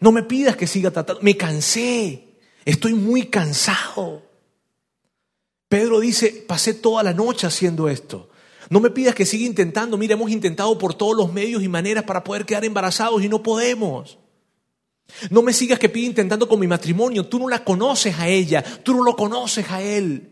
No 0.00 0.12
me 0.12 0.22
pidas 0.22 0.56
que 0.56 0.66
siga 0.66 0.90
tratando, 0.90 1.20
me 1.22 1.36
cansé, 1.36 2.38
estoy 2.64 2.94
muy 2.94 3.26
cansado. 3.26 4.22
Pedro 5.68 6.00
dice, 6.00 6.44
pasé 6.48 6.74
toda 6.74 7.02
la 7.02 7.12
noche 7.12 7.46
haciendo 7.46 7.88
esto. 7.88 8.29
No 8.70 8.78
me 8.78 8.90
pidas 8.90 9.16
que 9.16 9.26
siga 9.26 9.44
intentando. 9.44 9.98
Mira, 9.98 10.14
hemos 10.14 10.30
intentado 10.30 10.78
por 10.78 10.94
todos 10.94 11.16
los 11.16 11.32
medios 11.32 11.62
y 11.62 11.68
maneras 11.68 12.04
para 12.04 12.24
poder 12.24 12.46
quedar 12.46 12.64
embarazados 12.64 13.22
y 13.22 13.28
no 13.28 13.42
podemos. 13.42 14.16
No 15.28 15.42
me 15.42 15.52
sigas 15.52 15.80
que 15.80 15.88
pida 15.88 16.06
intentando 16.06 16.48
con 16.48 16.60
mi 16.60 16.68
matrimonio. 16.68 17.26
Tú 17.26 17.40
no 17.40 17.48
la 17.48 17.64
conoces 17.64 18.16
a 18.18 18.28
ella, 18.28 18.62
tú 18.62 18.94
no 18.94 19.02
lo 19.02 19.16
conoces 19.16 19.68
a 19.72 19.82
él. 19.82 20.30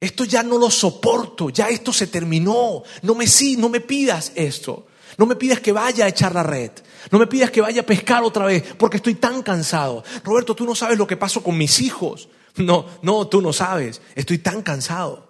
Esto 0.00 0.24
ya 0.24 0.42
no 0.42 0.58
lo 0.58 0.70
soporto, 0.70 1.50
ya 1.50 1.68
esto 1.68 1.92
se 1.92 2.08
terminó. 2.08 2.82
No 3.02 3.14
me, 3.14 3.26
no 3.58 3.68
me 3.68 3.80
pidas 3.80 4.32
esto. 4.34 4.88
No 5.16 5.24
me 5.24 5.36
pidas 5.36 5.60
que 5.60 5.70
vaya 5.70 6.06
a 6.06 6.08
echar 6.08 6.34
la 6.34 6.42
red. 6.42 6.72
No 7.12 7.18
me 7.20 7.28
pidas 7.28 7.52
que 7.52 7.60
vaya 7.60 7.82
a 7.82 7.86
pescar 7.86 8.24
otra 8.24 8.46
vez 8.46 8.64
porque 8.76 8.96
estoy 8.96 9.14
tan 9.14 9.42
cansado. 9.42 10.02
Roberto, 10.24 10.56
tú 10.56 10.64
no 10.64 10.74
sabes 10.74 10.98
lo 10.98 11.06
que 11.06 11.16
pasó 11.16 11.44
con 11.44 11.56
mis 11.56 11.80
hijos. 11.80 12.28
No, 12.56 12.86
no, 13.02 13.28
tú 13.28 13.40
no 13.40 13.52
sabes. 13.52 14.02
Estoy 14.16 14.38
tan 14.38 14.62
cansado. 14.62 15.29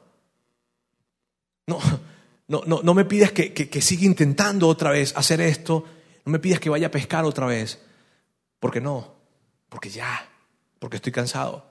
No, 1.70 1.78
no, 2.48 2.62
no, 2.66 2.82
no 2.82 2.94
me 2.94 3.04
pidas 3.04 3.30
que, 3.30 3.52
que, 3.54 3.80
siga 3.80 4.04
intentando 4.04 4.66
otra 4.66 4.90
vez 4.90 5.12
hacer 5.16 5.40
esto. 5.40 5.84
No 6.24 6.32
me 6.32 6.40
pidas 6.40 6.58
que 6.58 6.68
vaya 6.68 6.88
a 6.88 6.90
pescar 6.90 7.24
otra 7.24 7.46
vez. 7.46 7.78
Porque 8.58 8.80
no, 8.80 9.14
porque 9.68 9.88
ya, 9.88 10.28
porque 10.80 10.96
estoy 10.96 11.12
cansado. 11.12 11.64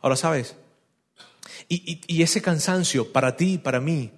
Ahora, 0.00 0.14
¿sabes? 0.14 0.54
Y, 1.68 2.00
y, 2.06 2.22
ese 2.22 2.40
cansancio 2.40 3.12
para 3.12 3.36
ti 3.36 3.54
y 3.54 3.58
para 3.58 3.80
mí 3.80 4.12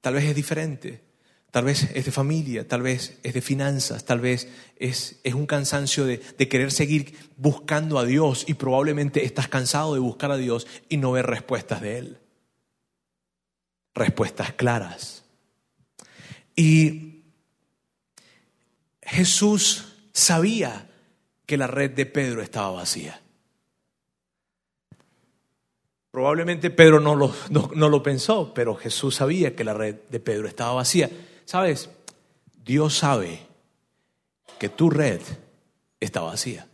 tal 0.00 0.14
vez 0.14 0.24
es 0.24 0.34
diferente. 0.34 1.04
Tal 1.52 1.64
vez 1.64 1.84
es 1.94 2.04
de 2.04 2.10
familia, 2.10 2.66
tal 2.66 2.82
vez 2.82 3.18
es 3.22 3.32
de 3.32 3.40
finanzas, 3.40 4.04
tal 4.04 4.20
vez 4.20 4.48
es, 4.78 5.20
es 5.22 5.34
un 5.34 5.46
cansancio 5.46 6.04
de, 6.04 6.20
de, 6.36 6.48
querer 6.48 6.72
seguir 6.72 7.16
buscando 7.36 8.00
a 8.00 8.04
Dios 8.04 8.44
y 8.48 8.54
probablemente 8.54 9.24
estás 9.24 9.48
cansado 9.48 9.94
de 9.94 10.00
buscar 10.00 10.32
a 10.32 10.36
Dios 10.36 10.66
y 10.88 10.96
no 10.96 11.12
ver 11.12 11.26
respuestas 11.26 11.80
de 11.80 11.98
Él 11.98 12.18
respuestas 13.96 14.52
claras. 14.52 15.24
Y 16.54 17.24
Jesús 19.02 19.94
sabía 20.12 20.88
que 21.46 21.56
la 21.56 21.66
red 21.66 21.90
de 21.90 22.06
Pedro 22.06 22.42
estaba 22.42 22.70
vacía. 22.70 23.20
Probablemente 26.10 26.70
Pedro 26.70 27.00
no 27.00 27.14
lo, 27.14 27.34
no, 27.50 27.88
lo, 27.88 28.02
pensó, 28.02 28.54
pero 28.54 28.74
Jesús 28.74 29.16
sabía 29.16 29.54
que 29.54 29.64
la 29.64 29.74
red 29.74 29.96
de 30.08 30.20
Pedro 30.20 30.48
estaba 30.48 30.72
vacía. 30.72 31.10
¿Sabes? 31.44 31.90
Dios 32.64 32.96
sabe 32.96 33.40
que 34.58 34.70
tu 34.70 34.88
red 34.88 35.20
está 36.00 36.22
vacía. 36.22 36.66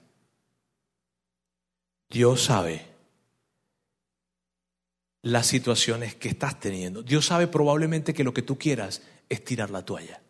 Dios 2.08 2.44
sabe 2.44 2.91
las 5.22 5.46
situaciones 5.46 6.16
que 6.16 6.28
estás 6.28 6.58
teniendo. 6.58 7.02
Dios 7.02 7.26
sabe 7.26 7.46
probablemente 7.46 8.12
que 8.12 8.24
lo 8.24 8.34
que 8.34 8.42
tú 8.42 8.58
quieras 8.58 9.02
es 9.28 9.44
tirar 9.44 9.70
la 9.70 9.84
toalla. 9.84 10.20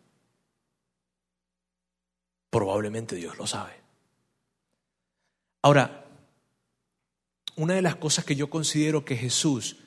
Probablemente 2.51 3.17
Dios 3.17 3.39
lo 3.39 3.47
sabe. 3.47 3.73
Ahora, 5.63 6.05
una 7.57 7.75
de 7.75 7.83
las 7.83 7.97
cosas 7.97 8.25
que 8.25 8.37
yo 8.37 8.51
considero 8.51 9.05
que 9.05 9.17
Jesús 9.17 9.79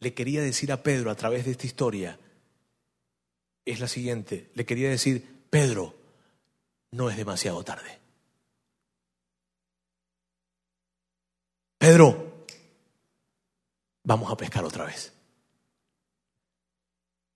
le 0.00 0.14
quería 0.14 0.42
decir 0.42 0.72
a 0.72 0.82
Pedro 0.82 1.10
a 1.10 1.14
través 1.14 1.44
de 1.44 1.52
esta 1.52 1.66
historia 1.66 2.18
es 3.64 3.80
la 3.80 3.88
siguiente. 3.88 4.50
Le 4.54 4.66
quería 4.66 4.90
decir, 4.90 5.44
Pedro, 5.48 5.94
no 6.90 7.08
es 7.08 7.16
demasiado 7.16 7.62
tarde. 7.64 7.98
Pedro, 11.78 12.29
vamos 14.10 14.32
a 14.32 14.36
pescar 14.36 14.64
otra 14.64 14.86
vez. 14.86 15.12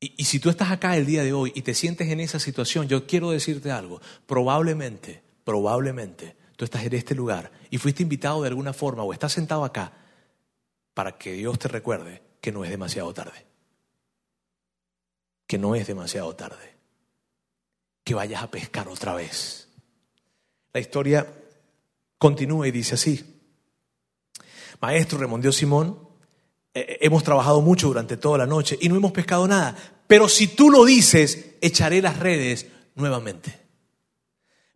Y, 0.00 0.24
si 0.24 0.40
tú 0.40 0.50
estás 0.50 0.72
acá 0.72 0.96
el 0.96 1.06
día 1.06 1.22
de 1.22 1.32
hoy 1.32 1.52
y 1.54 1.62
te 1.62 1.72
sientes 1.72 2.08
en 2.08 2.18
esa 2.18 2.40
situación, 2.40 2.88
yo 2.88 3.06
quiero 3.06 3.30
decirte 3.30 3.70
algo. 3.70 4.00
Probablemente, 4.26 5.22
probablemente, 5.44 6.36
tú 6.56 6.64
estás 6.64 6.84
en 6.84 6.94
este 6.94 7.14
lugar 7.14 7.52
y 7.70 7.78
fuiste 7.78 8.02
invitado 8.02 8.42
de 8.42 8.48
alguna 8.48 8.72
forma 8.72 9.04
o 9.04 9.12
estás 9.12 9.32
sentado 9.32 9.64
acá 9.64 9.92
para 10.94 11.16
que 11.16 11.34
Dios 11.34 11.60
te 11.60 11.68
recuerde 11.68 12.22
que 12.40 12.50
no 12.50 12.64
es 12.64 12.70
demasiado 12.70 13.14
tarde. 13.14 13.46
Que 15.46 15.58
no 15.58 15.76
es 15.76 15.86
demasiado 15.86 16.34
tarde. 16.34 16.74
Que 18.02 18.14
vayas 18.14 18.42
a 18.42 18.50
pescar 18.50 18.88
otra 18.88 19.14
vez. 19.14 19.68
La 20.72 20.80
historia 20.80 21.24
continúa 22.18 22.66
y 22.66 22.72
dice 22.72 22.96
así. 22.96 23.40
Maestro, 24.80 25.18
respondió 25.18 25.52
Simón, 25.52 26.03
eh, 26.74 26.80
eh, 26.80 26.98
hemos 27.02 27.22
trabajado 27.22 27.60
mucho 27.60 27.86
durante 27.86 28.16
toda 28.16 28.38
la 28.38 28.46
noche 28.46 28.76
y 28.80 28.88
no 28.88 28.96
hemos 28.96 29.12
pescado 29.12 29.46
nada. 29.46 29.76
Pero 30.06 30.28
si 30.28 30.48
tú 30.48 30.70
lo 30.70 30.84
dices, 30.84 31.54
echaré 31.60 32.02
las 32.02 32.18
redes 32.18 32.66
nuevamente. 32.96 33.60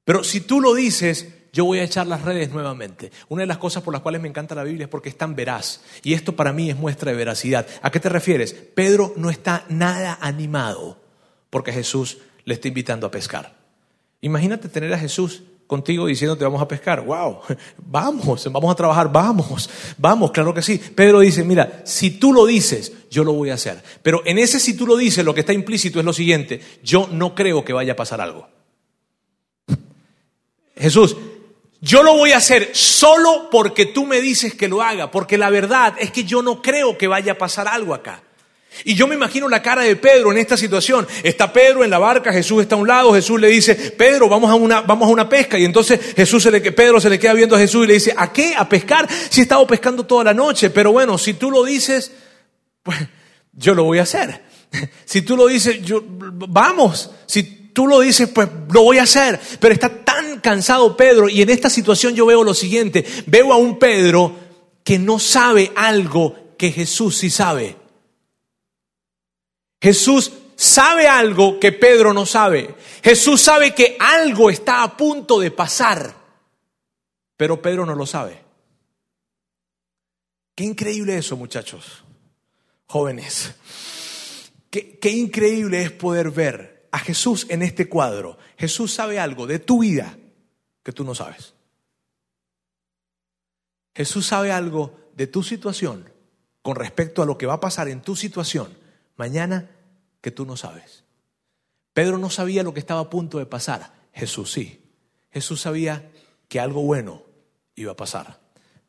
Pero 0.04 0.24
si 0.24 0.40
tú 0.40 0.60
lo 0.60 0.74
dices, 0.74 1.28
yo 1.52 1.64
voy 1.64 1.80
a 1.80 1.84
echar 1.84 2.06
las 2.06 2.22
redes 2.22 2.50
nuevamente. 2.50 3.10
Una 3.28 3.42
de 3.42 3.46
las 3.46 3.58
cosas 3.58 3.82
por 3.82 3.92
las 3.92 4.02
cuales 4.02 4.22
me 4.22 4.28
encanta 4.28 4.54
la 4.54 4.64
Biblia 4.64 4.84
es 4.84 4.90
porque 4.90 5.08
es 5.08 5.18
tan 5.18 5.34
veraz. 5.34 5.82
Y 6.02 6.14
esto 6.14 6.36
para 6.36 6.52
mí 6.52 6.70
es 6.70 6.76
muestra 6.76 7.10
de 7.10 7.16
veracidad. 7.18 7.66
¿A 7.82 7.90
qué 7.90 8.00
te 8.00 8.08
refieres? 8.08 8.52
Pedro 8.54 9.12
no 9.16 9.28
está 9.28 9.64
nada 9.68 10.18
animado 10.20 11.02
porque 11.50 11.72
Jesús 11.72 12.18
le 12.44 12.54
está 12.54 12.68
invitando 12.68 13.06
a 13.06 13.10
pescar. 13.10 13.56
Imagínate 14.20 14.68
tener 14.68 14.92
a 14.94 14.98
Jesús 14.98 15.42
contigo 15.68 16.06
diciéndote 16.06 16.42
vamos 16.42 16.60
a 16.60 16.66
pescar. 16.66 17.04
Wow, 17.04 17.40
vamos, 17.76 18.50
vamos 18.50 18.72
a 18.72 18.74
trabajar, 18.74 19.12
vamos, 19.12 19.70
vamos, 19.98 20.32
claro 20.32 20.52
que 20.52 20.62
sí. 20.62 20.78
Pedro 20.78 21.20
dice, 21.20 21.44
mira, 21.44 21.82
si 21.84 22.18
tú 22.18 22.32
lo 22.32 22.46
dices, 22.46 22.92
yo 23.10 23.22
lo 23.22 23.34
voy 23.34 23.50
a 23.50 23.54
hacer. 23.54 23.80
Pero 24.02 24.22
en 24.24 24.38
ese 24.38 24.58
si 24.58 24.74
tú 24.74 24.86
lo 24.86 24.96
dices, 24.96 25.24
lo 25.24 25.34
que 25.34 25.40
está 25.40 25.52
implícito 25.52 26.00
es 26.00 26.04
lo 26.04 26.12
siguiente, 26.12 26.60
yo 26.82 27.08
no 27.12 27.36
creo 27.36 27.64
que 27.64 27.72
vaya 27.72 27.92
a 27.92 27.96
pasar 27.96 28.20
algo. 28.20 28.48
Jesús, 30.74 31.16
yo 31.80 32.02
lo 32.02 32.14
voy 32.14 32.32
a 32.32 32.38
hacer 32.38 32.70
solo 32.72 33.48
porque 33.50 33.86
tú 33.86 34.06
me 34.06 34.20
dices 34.20 34.54
que 34.54 34.68
lo 34.68 34.82
haga, 34.82 35.10
porque 35.10 35.38
la 35.38 35.50
verdad 35.50 35.94
es 35.98 36.10
que 36.10 36.24
yo 36.24 36.42
no 36.42 36.62
creo 36.62 36.96
que 36.96 37.08
vaya 37.08 37.32
a 37.32 37.38
pasar 37.38 37.68
algo 37.68 37.94
acá. 37.94 38.22
Y 38.84 38.94
yo 38.94 39.08
me 39.08 39.14
imagino 39.14 39.48
la 39.48 39.60
cara 39.60 39.82
de 39.82 39.96
Pedro 39.96 40.30
en 40.30 40.38
esta 40.38 40.56
situación. 40.56 41.06
Está 41.22 41.52
Pedro 41.52 41.84
en 41.84 41.90
la 41.90 41.98
barca, 41.98 42.32
Jesús 42.32 42.62
está 42.62 42.76
a 42.76 42.78
un 42.78 42.86
lado, 42.86 43.12
Jesús 43.12 43.40
le 43.40 43.48
dice, 43.48 43.74
Pedro, 43.74 44.28
vamos 44.28 44.50
a 44.50 44.54
una, 44.54 44.82
vamos 44.82 45.08
a 45.08 45.12
una 45.12 45.28
pesca. 45.28 45.58
Y 45.58 45.64
entonces 45.64 45.98
Jesús 46.14 46.48
Pedro 46.76 47.00
se 47.00 47.10
le 47.10 47.18
queda 47.18 47.34
viendo 47.34 47.56
a 47.56 47.58
Jesús 47.58 47.84
y 47.84 47.88
le 47.88 47.94
dice, 47.94 48.14
¿a 48.16 48.32
qué? 48.32 48.54
¿A 48.56 48.68
pescar? 48.68 49.08
Si 49.30 49.40
he 49.40 49.42
estado 49.42 49.66
pescando 49.66 50.06
toda 50.06 50.24
la 50.24 50.34
noche. 50.34 50.70
Pero 50.70 50.92
bueno, 50.92 51.18
si 51.18 51.34
tú 51.34 51.50
lo 51.50 51.64
dices, 51.64 52.12
pues 52.82 52.98
yo 53.52 53.74
lo 53.74 53.84
voy 53.84 53.98
a 53.98 54.02
hacer. 54.02 54.42
Si 55.04 55.22
tú 55.22 55.36
lo 55.36 55.46
dices, 55.46 55.80
yo, 55.82 56.02
vamos. 56.04 57.10
Si 57.24 57.42
tú 57.72 57.86
lo 57.86 58.00
dices, 58.00 58.28
pues 58.28 58.48
lo 58.70 58.82
voy 58.82 58.98
a 58.98 59.04
hacer. 59.04 59.40
Pero 59.58 59.72
está 59.72 59.88
tan 59.88 60.40
cansado 60.40 60.96
Pedro 60.96 61.28
y 61.28 61.40
en 61.40 61.48
esta 61.48 61.70
situación 61.70 62.14
yo 62.14 62.26
veo 62.26 62.44
lo 62.44 62.54
siguiente. 62.54 63.04
Veo 63.26 63.52
a 63.52 63.56
un 63.56 63.78
Pedro 63.78 64.36
que 64.84 64.98
no 64.98 65.18
sabe 65.18 65.72
algo 65.74 66.36
que 66.58 66.70
Jesús 66.70 67.16
sí 67.16 67.30
sabe. 67.30 67.76
Jesús 69.80 70.32
sabe 70.56 71.06
algo 71.06 71.60
que 71.60 71.72
Pedro 71.72 72.12
no 72.12 72.26
sabe. 72.26 72.74
Jesús 73.02 73.40
sabe 73.40 73.74
que 73.74 73.96
algo 74.00 74.50
está 74.50 74.82
a 74.82 74.96
punto 74.96 75.38
de 75.38 75.50
pasar, 75.50 76.14
pero 77.36 77.62
Pedro 77.62 77.86
no 77.86 77.94
lo 77.94 78.06
sabe. 78.06 78.42
Qué 80.54 80.64
increíble 80.64 81.16
eso, 81.16 81.36
muchachos, 81.36 82.02
jóvenes. 82.86 83.54
Qué, 84.70 85.10
increíble 85.10 85.82
es 85.82 85.92
poder 85.92 86.30
ver 86.30 86.88
a 86.90 86.98
Jesús 86.98 87.46
en 87.48 87.62
este 87.62 87.88
cuadro. 87.88 88.36
Jesús 88.58 88.92
sabe 88.92 89.20
algo 89.20 89.46
de 89.46 89.60
tu 89.60 89.80
vida 89.80 90.18
que 90.82 90.92
tú 90.92 91.04
no 91.04 91.14
sabes. 91.14 91.54
Jesús 93.94 94.26
sabe 94.26 94.52
algo 94.52 94.98
de 95.14 95.26
tu 95.26 95.42
situación 95.42 96.12
con 96.62 96.76
respecto 96.76 97.22
a 97.22 97.26
lo 97.26 97.38
que 97.38 97.46
va 97.46 97.54
a 97.54 97.60
pasar 97.60 97.88
en 97.88 98.02
tu 98.02 98.14
situación 98.14 98.76
mañana 99.18 99.70
que 100.22 100.30
tú 100.30 100.46
no 100.46 100.56
sabes. 100.56 101.04
Pedro 101.92 102.16
no 102.16 102.30
sabía 102.30 102.62
lo 102.62 102.72
que 102.72 102.80
estaba 102.80 103.00
a 103.00 103.10
punto 103.10 103.38
de 103.38 103.44
pasar. 103.44 103.92
Jesús 104.14 104.50
sí. 104.50 104.80
Jesús 105.30 105.60
sabía 105.60 106.10
que 106.48 106.60
algo 106.60 106.80
bueno 106.82 107.24
iba 107.74 107.92
a 107.92 107.96
pasar. 107.96 108.40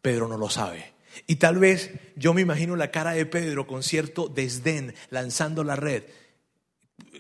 Pedro 0.02 0.30
no 0.30 0.38
lo 0.38 0.50
sabe. 0.50 0.94
Y 1.28 1.36
tal 1.36 1.60
vez 1.60 1.92
yo 2.16 2.34
me 2.34 2.40
imagino 2.40 2.78
la 2.78 2.92
cara 2.92 3.12
de 3.12 3.26
Pedro 3.26 3.68
con 3.68 3.84
cierto 3.84 4.30
desdén 4.30 4.96
lanzando 5.10 5.66
la 5.66 5.76
red 5.76 6.04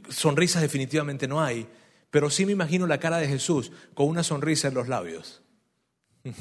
sonrisas 0.09 0.61
definitivamente 0.61 1.27
no 1.27 1.41
hay, 1.41 1.67
pero 2.09 2.29
sí 2.29 2.45
me 2.45 2.51
imagino 2.51 2.87
la 2.87 2.99
cara 2.99 3.17
de 3.17 3.27
Jesús 3.27 3.71
con 3.93 4.07
una 4.07 4.23
sonrisa 4.23 4.67
en 4.69 4.73
los 4.73 4.87
labios. 4.87 5.41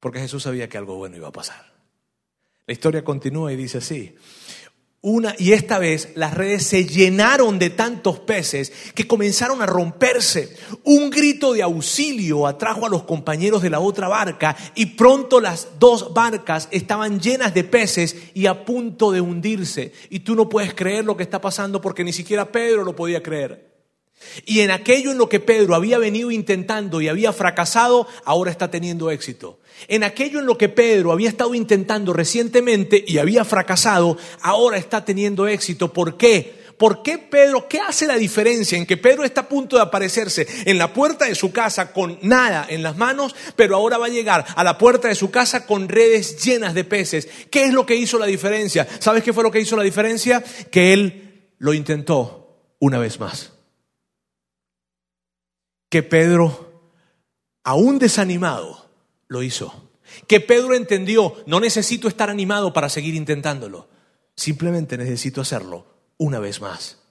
Porque 0.00 0.20
Jesús 0.20 0.42
sabía 0.42 0.68
que 0.68 0.78
algo 0.78 0.96
bueno 0.96 1.16
iba 1.16 1.28
a 1.28 1.32
pasar. 1.32 1.72
La 2.66 2.72
historia 2.72 3.04
continúa 3.04 3.52
y 3.52 3.56
dice 3.56 3.78
así. 3.78 4.16
Una, 5.04 5.34
y 5.36 5.52
esta 5.52 5.80
vez 5.80 6.10
las 6.14 6.32
redes 6.32 6.64
se 6.64 6.86
llenaron 6.86 7.58
de 7.58 7.70
tantos 7.70 8.20
peces 8.20 8.72
que 8.94 9.08
comenzaron 9.08 9.60
a 9.60 9.66
romperse. 9.66 10.56
Un 10.84 11.10
grito 11.10 11.52
de 11.52 11.62
auxilio 11.62 12.46
atrajo 12.46 12.86
a 12.86 12.88
los 12.88 13.02
compañeros 13.02 13.62
de 13.62 13.70
la 13.70 13.80
otra 13.80 14.06
barca 14.06 14.56
y 14.76 14.86
pronto 14.86 15.40
las 15.40 15.80
dos 15.80 16.14
barcas 16.14 16.68
estaban 16.70 17.18
llenas 17.18 17.52
de 17.52 17.64
peces 17.64 18.16
y 18.32 18.46
a 18.46 18.64
punto 18.64 19.10
de 19.10 19.20
hundirse. 19.20 19.92
Y 20.08 20.20
tú 20.20 20.36
no 20.36 20.48
puedes 20.48 20.72
creer 20.72 21.04
lo 21.04 21.16
que 21.16 21.24
está 21.24 21.40
pasando 21.40 21.80
porque 21.80 22.04
ni 22.04 22.12
siquiera 22.12 22.52
Pedro 22.52 22.84
lo 22.84 22.94
podía 22.94 23.24
creer. 23.24 23.71
Y 24.44 24.60
en 24.60 24.70
aquello 24.70 25.10
en 25.10 25.18
lo 25.18 25.28
que 25.28 25.40
Pedro 25.40 25.74
había 25.74 25.98
venido 25.98 26.30
intentando 26.30 27.00
y 27.00 27.08
había 27.08 27.32
fracasado, 27.32 28.06
ahora 28.24 28.50
está 28.50 28.70
teniendo 28.70 29.10
éxito. 29.10 29.60
En 29.88 30.04
aquello 30.04 30.38
en 30.38 30.46
lo 30.46 30.58
que 30.58 30.68
Pedro 30.68 31.12
había 31.12 31.28
estado 31.28 31.54
intentando 31.54 32.12
recientemente 32.12 33.04
y 33.06 33.18
había 33.18 33.44
fracasado, 33.44 34.16
ahora 34.40 34.76
está 34.76 35.04
teniendo 35.04 35.46
éxito. 35.46 35.92
¿Por 35.92 36.16
qué? 36.16 36.62
¿Por 36.82 37.02
qué 37.02 37.18
Pedro? 37.18 37.68
¿Qué 37.68 37.78
hace 37.78 38.06
la 38.06 38.16
diferencia 38.16 38.76
en 38.76 38.86
que 38.86 38.96
Pedro 38.96 39.24
está 39.24 39.42
a 39.42 39.48
punto 39.48 39.76
de 39.76 39.82
aparecerse 39.82 40.46
en 40.64 40.78
la 40.78 40.92
puerta 40.92 41.26
de 41.26 41.34
su 41.34 41.52
casa 41.52 41.92
con 41.92 42.18
nada 42.22 42.66
en 42.68 42.82
las 42.82 42.96
manos, 42.96 43.36
pero 43.54 43.76
ahora 43.76 43.98
va 43.98 44.06
a 44.06 44.10
llegar 44.10 44.44
a 44.56 44.64
la 44.64 44.78
puerta 44.78 45.06
de 45.06 45.14
su 45.14 45.30
casa 45.30 45.64
con 45.64 45.88
redes 45.88 46.42
llenas 46.42 46.74
de 46.74 46.82
peces? 46.82 47.28
¿Qué 47.50 47.64
es 47.64 47.72
lo 47.72 47.86
que 47.86 47.94
hizo 47.94 48.18
la 48.18 48.26
diferencia? 48.26 48.88
¿Sabes 48.98 49.22
qué 49.22 49.32
fue 49.32 49.44
lo 49.44 49.50
que 49.50 49.60
hizo 49.60 49.76
la 49.76 49.84
diferencia? 49.84 50.42
Que 50.72 50.92
él 50.92 51.52
lo 51.58 51.72
intentó 51.72 52.74
una 52.80 52.98
vez 52.98 53.20
más. 53.20 53.51
Que 55.92 56.02
Pedro, 56.02 56.72
aún 57.64 57.98
desanimado, 57.98 58.88
lo 59.28 59.42
hizo. 59.42 59.90
Que 60.26 60.40
Pedro 60.40 60.74
entendió, 60.74 61.34
no 61.44 61.60
necesito 61.60 62.08
estar 62.08 62.30
animado 62.30 62.72
para 62.72 62.88
seguir 62.88 63.14
intentándolo, 63.14 63.90
simplemente 64.34 64.96
necesito 64.96 65.42
hacerlo 65.42 65.84
una 66.16 66.38
vez 66.38 66.62
más. 66.62 67.02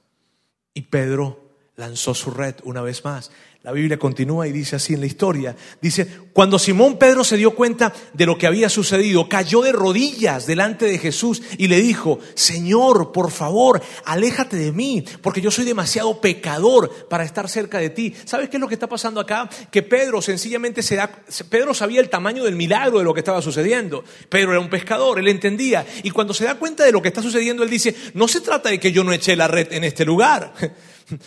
Y 0.74 0.82
Pedro 0.82 1.54
lanzó 1.76 2.16
su 2.16 2.32
red 2.32 2.56
una 2.64 2.82
vez 2.82 3.06
más. 3.06 3.30
La 3.64 3.72
Biblia 3.72 4.00
continúa 4.00 4.48
y 4.48 4.52
dice 4.52 4.76
así 4.76 4.96
en 4.96 5.02
la 5.02 5.06
historia. 5.06 5.56
Dice, 5.80 6.08
cuando 6.34 6.58
Simón 6.58 6.98
Pedro 6.98 7.24
se 7.24 7.38
dio 7.38 7.54
cuenta 7.54 7.94
de 8.12 8.26
lo 8.26 8.36
que 8.36 8.48
había 8.48 8.70
sucedido, 8.70 9.30
cayó 9.30 9.62
de 9.62 9.72
rodillas 9.72 10.48
delante 10.48 10.88
de 10.88 10.98
Jesús 10.98 11.44
y 11.60 11.68
le 11.68 11.80
dijo, 11.80 12.18
Señor, 12.34 13.12
por 13.12 13.30
favor, 13.30 13.80
aléjate 14.04 14.58
de 14.58 14.72
mí, 14.72 15.06
porque 15.22 15.42
yo 15.42 15.52
soy 15.52 15.66
demasiado 15.66 16.20
pecador 16.22 17.08
para 17.08 17.24
estar 17.24 17.48
cerca 17.48 17.78
de 17.78 17.92
ti. 17.92 18.16
¿Sabes 18.26 18.50
qué 18.50 18.58
es 18.58 18.62
lo 18.62 18.68
que 18.68 18.74
está 18.74 18.90
pasando 18.90 19.20
acá? 19.20 19.48
Que 19.70 19.84
Pedro 19.84 20.24
sencillamente 20.24 20.82
se 20.82 20.96
da, 20.96 21.12
Pedro 21.48 21.76
sabía 21.76 22.02
el 22.02 22.10
tamaño 22.10 22.44
del 22.44 22.56
milagro 22.56 22.98
de 22.98 23.04
lo 23.04 23.14
que 23.14 23.20
estaba 23.20 23.44
sucediendo. 23.44 24.04
Pedro 24.28 24.54
era 24.54 24.60
un 24.60 24.72
pescador, 24.72 25.20
él 25.20 25.28
entendía. 25.28 25.86
Y 26.02 26.10
cuando 26.10 26.34
se 26.34 26.46
da 26.46 26.56
cuenta 26.56 26.84
de 26.84 26.92
lo 26.92 27.04
que 27.04 27.10
está 27.10 27.22
sucediendo, 27.22 27.62
él 27.62 27.70
dice, 27.70 27.96
no 28.16 28.28
se 28.28 28.42
trata 28.42 28.70
de 28.70 28.80
que 28.80 28.92
yo 28.92 29.04
no 29.04 29.14
eché 29.14 29.36
la 29.36 29.48
red 29.48 29.72
en 29.72 29.84
este 29.84 30.04
lugar. 30.04 30.52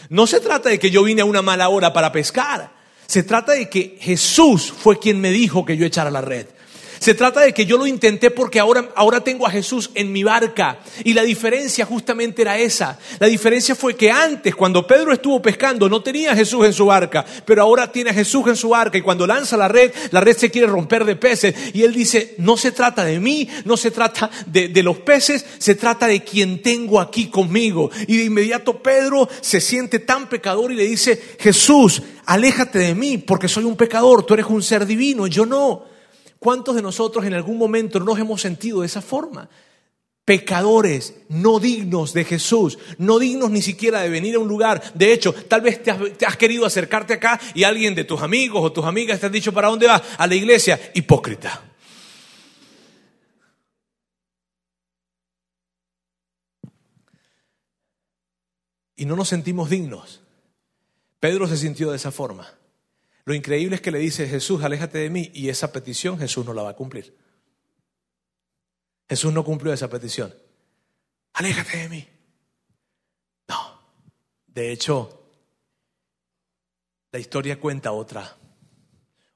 No 0.08 0.26
se 0.26 0.40
trata 0.40 0.68
de 0.68 0.78
que 0.78 0.90
yo 0.90 1.02
vine 1.04 1.22
a 1.22 1.26
una 1.26 1.42
mala 1.42 1.68
hora 1.68 1.92
para 1.92 2.12
pescar. 2.12 2.72
Se 3.06 3.22
trata 3.22 3.52
de 3.52 3.68
que 3.68 3.98
Jesús 4.00 4.72
fue 4.72 4.98
quien 4.98 5.20
me 5.20 5.30
dijo 5.30 5.64
que 5.64 5.76
yo 5.76 5.86
echara 5.86 6.10
la 6.10 6.20
red. 6.20 6.46
Se 6.98 7.14
trata 7.14 7.40
de 7.40 7.52
que 7.52 7.66
yo 7.66 7.76
lo 7.76 7.86
intenté 7.86 8.30
porque 8.30 8.60
ahora, 8.60 8.90
ahora 8.94 9.20
tengo 9.20 9.46
a 9.46 9.50
Jesús 9.50 9.90
en 9.94 10.12
mi 10.12 10.24
barca. 10.24 10.78
Y 11.04 11.12
la 11.12 11.22
diferencia 11.22 11.84
justamente 11.84 12.42
era 12.42 12.58
esa. 12.58 12.98
La 13.18 13.26
diferencia 13.26 13.74
fue 13.74 13.96
que 13.96 14.10
antes, 14.10 14.54
cuando 14.54 14.86
Pedro 14.86 15.12
estuvo 15.12 15.40
pescando, 15.40 15.88
no 15.88 16.02
tenía 16.02 16.32
a 16.32 16.36
Jesús 16.36 16.64
en 16.66 16.72
su 16.72 16.86
barca, 16.86 17.24
pero 17.44 17.62
ahora 17.62 17.90
tiene 17.90 18.10
a 18.10 18.14
Jesús 18.14 18.46
en 18.46 18.56
su 18.56 18.70
barca. 18.70 18.98
Y 18.98 19.02
cuando 19.02 19.26
lanza 19.26 19.56
la 19.56 19.68
red, 19.68 19.92
la 20.10 20.20
red 20.20 20.36
se 20.36 20.50
quiere 20.50 20.66
romper 20.66 21.04
de 21.04 21.16
peces. 21.16 21.54
Y 21.74 21.82
él 21.82 21.92
dice, 21.92 22.34
no 22.38 22.56
se 22.56 22.72
trata 22.72 23.04
de 23.04 23.20
mí, 23.20 23.48
no 23.64 23.76
se 23.76 23.90
trata 23.90 24.30
de, 24.46 24.68
de 24.68 24.82
los 24.82 24.98
peces, 24.98 25.44
se 25.58 25.74
trata 25.74 26.06
de 26.06 26.22
quien 26.22 26.62
tengo 26.62 27.00
aquí 27.00 27.28
conmigo. 27.28 27.90
Y 28.06 28.16
de 28.16 28.24
inmediato 28.24 28.82
Pedro 28.82 29.28
se 29.40 29.60
siente 29.60 29.98
tan 29.98 30.28
pecador 30.28 30.72
y 30.72 30.76
le 30.76 30.84
dice, 30.84 31.20
Jesús, 31.38 32.02
aléjate 32.26 32.78
de 32.78 32.94
mí 32.94 33.18
porque 33.18 33.48
soy 33.48 33.64
un 33.64 33.76
pecador, 33.76 34.24
tú 34.24 34.34
eres 34.34 34.46
un 34.46 34.62
ser 34.62 34.86
divino, 34.86 35.26
yo 35.26 35.46
no. 35.46 35.93
¿Cuántos 36.44 36.76
de 36.76 36.82
nosotros 36.82 37.24
en 37.24 37.32
algún 37.32 37.56
momento 37.56 37.98
nos 37.98 38.18
hemos 38.18 38.42
sentido 38.42 38.82
de 38.82 38.86
esa 38.86 39.00
forma? 39.00 39.48
Pecadores, 40.26 41.14
no 41.30 41.58
dignos 41.58 42.12
de 42.12 42.22
Jesús, 42.22 42.78
no 42.98 43.18
dignos 43.18 43.50
ni 43.50 43.62
siquiera 43.62 44.02
de 44.02 44.10
venir 44.10 44.34
a 44.34 44.40
un 44.40 44.46
lugar. 44.46 44.92
De 44.92 45.14
hecho, 45.14 45.32
tal 45.32 45.62
vez 45.62 45.82
te 45.82 45.90
has, 46.26 46.36
querido 46.36 46.66
acercarte 46.66 47.14
acá 47.14 47.40
y 47.54 47.64
alguien 47.64 47.94
de 47.94 48.04
tus 48.04 48.20
amigos 48.20 48.62
o 48.62 48.70
tus 48.70 48.84
amigas 48.84 49.20
te 49.20 49.24
ha 49.24 49.30
dicho, 49.30 49.54
¿para 49.54 49.68
dónde 49.68 49.86
vas? 49.86 50.02
A 50.18 50.26
la 50.26 50.34
iglesia. 50.34 50.78
Hipócrita. 50.92 51.62
Y 58.96 59.06
no 59.06 59.16
nos 59.16 59.30
sentimos 59.30 59.70
dignos. 59.70 60.20
Pedro 61.20 61.48
se 61.48 61.56
sintió 61.56 61.90
de 61.90 61.96
esa 61.96 62.10
forma. 62.12 62.52
Lo 63.24 63.34
increíble 63.34 63.76
es 63.76 63.82
que 63.82 63.90
le 63.90 63.98
dice 63.98 64.28
Jesús, 64.28 64.62
aléjate 64.62 64.98
de 64.98 65.10
mí, 65.10 65.30
y 65.32 65.48
esa 65.48 65.72
petición 65.72 66.18
Jesús 66.18 66.44
no 66.44 66.52
la 66.52 66.62
va 66.62 66.70
a 66.70 66.76
cumplir. 66.76 67.16
Jesús 69.08 69.32
no 69.32 69.44
cumplió 69.44 69.72
esa 69.72 69.88
petición. 69.88 70.34
Aléjate 71.34 71.78
de 71.78 71.88
mí. 71.88 72.08
No. 73.48 73.80
De 74.46 74.72
hecho, 74.72 75.30
la 77.12 77.18
historia 77.18 77.60
cuenta 77.60 77.92
otra, 77.92 78.36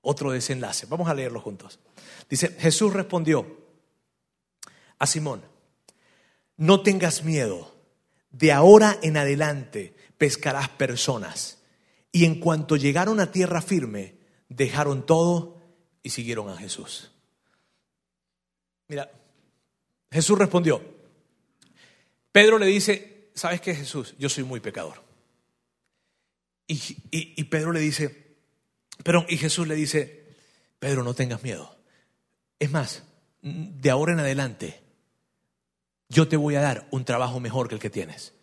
otro 0.02 0.32
desenlace. 0.32 0.86
Vamos 0.86 1.08
a 1.08 1.14
leerlo 1.14 1.40
juntos. 1.40 1.78
Dice, 2.28 2.48
Jesús 2.58 2.92
respondió 2.92 3.46
a 4.98 5.06
Simón, 5.06 5.42
no 6.56 6.82
tengas 6.82 7.24
miedo, 7.24 7.74
de 8.30 8.52
ahora 8.52 8.98
en 9.02 9.16
adelante 9.16 9.94
pescarás 10.18 10.68
personas. 10.68 11.57
Y 12.12 12.24
en 12.24 12.40
cuanto 12.40 12.76
llegaron 12.76 13.20
a 13.20 13.32
tierra 13.32 13.60
firme, 13.60 14.18
dejaron 14.48 15.04
todo 15.04 15.60
y 16.02 16.10
siguieron 16.10 16.48
a 16.48 16.56
Jesús. 16.56 17.10
Mira, 18.88 19.10
Jesús 20.10 20.38
respondió. 20.38 20.82
Pedro 22.32 22.58
le 22.58 22.66
dice, 22.66 23.30
¿sabes 23.34 23.60
qué 23.60 23.74
Jesús? 23.74 24.14
Yo 24.18 24.28
soy 24.28 24.44
muy 24.44 24.60
pecador. 24.60 25.02
Y, 26.66 27.44
Pedro 27.44 27.72
le 27.72 27.80
dice, 27.80 28.36
pero 29.02 29.24
y 29.28 29.38
Jesús 29.38 29.66
le 29.66 29.74
dice, 29.74 30.26
Pedro, 30.78 31.02
no 31.02 31.14
tengas 31.14 31.42
miedo. 31.42 31.78
Es 32.58 32.70
más, 32.70 33.04
de 33.40 33.90
ahora 33.90 34.12
en 34.12 34.20
adelante, 34.20 34.82
yo 36.10 36.28
te 36.28 36.36
voy 36.36 36.56
a 36.56 36.60
dar 36.60 36.86
un 36.90 37.06
trabajo 37.06 37.40
mejor 37.40 37.68
que 37.68 37.74
el 37.74 37.80
que 37.80 37.88
tienes. 37.88 38.34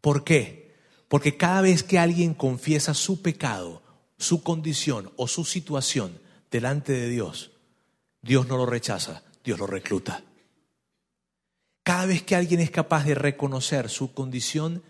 ¿Por 0.00 0.24
qué? 0.24 0.67
Porque 1.08 1.36
cada 1.36 1.62
vez 1.62 1.82
que 1.82 1.98
alguien 1.98 2.34
confiesa 2.34 2.94
su 2.94 3.22
pecado, 3.22 3.82
su 4.18 4.42
condición 4.42 5.10
o 5.16 5.26
su 5.26 5.44
situación 5.44 6.20
delante 6.50 6.92
de 6.92 7.08
Dios, 7.08 7.52
Dios 8.22 8.46
no 8.46 8.56
lo 8.56 8.66
rechaza, 8.66 9.22
Dios 9.42 9.58
lo 9.58 9.66
recluta. 9.66 10.22
Cada 11.82 12.04
vez 12.04 12.22
que 12.22 12.36
alguien 12.36 12.60
es 12.60 12.70
capaz 12.70 13.04
de 13.04 13.14
reconocer 13.14 13.88
su 13.88 14.12
condición 14.12 14.82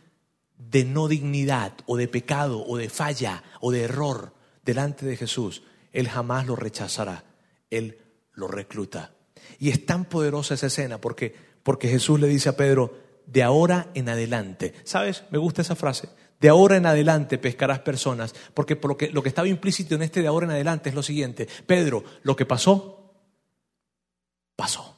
de 0.58 0.84
no 0.84 1.06
dignidad 1.06 1.72
o 1.86 1.96
de 1.96 2.08
pecado 2.08 2.64
o 2.66 2.76
de 2.76 2.88
falla 2.88 3.44
o 3.60 3.70
de 3.70 3.82
error 3.82 4.34
delante 4.64 5.06
de 5.06 5.16
Jesús, 5.16 5.62
Él 5.92 6.08
jamás 6.08 6.46
lo 6.46 6.56
rechazará, 6.56 7.24
Él 7.70 7.98
lo 8.32 8.48
recluta. 8.48 9.14
Y 9.60 9.70
es 9.70 9.86
tan 9.86 10.04
poderosa 10.04 10.54
esa 10.54 10.66
escena 10.66 11.00
porque, 11.00 11.34
porque 11.62 11.88
Jesús 11.88 12.18
le 12.18 12.26
dice 12.26 12.48
a 12.48 12.56
Pedro, 12.56 13.07
de 13.28 13.42
ahora 13.42 13.90
en 13.94 14.08
adelante, 14.08 14.74
¿sabes? 14.84 15.24
Me 15.30 15.38
gusta 15.38 15.62
esa 15.62 15.76
frase, 15.76 16.08
de 16.40 16.48
ahora 16.48 16.76
en 16.76 16.86
adelante 16.86 17.38
pescarás 17.38 17.80
personas, 17.80 18.34
porque 18.54 18.76
por 18.76 18.90
lo, 18.90 18.96
que, 18.96 19.10
lo 19.10 19.22
que 19.22 19.28
estaba 19.28 19.48
implícito 19.48 19.94
en 19.94 20.02
este 20.02 20.22
de 20.22 20.28
ahora 20.28 20.46
en 20.46 20.52
adelante 20.52 20.88
es 20.88 20.94
lo 20.94 21.02
siguiente, 21.02 21.46
Pedro, 21.66 22.04
lo 22.22 22.34
que 22.36 22.46
pasó, 22.46 23.12
pasó. 24.56 24.96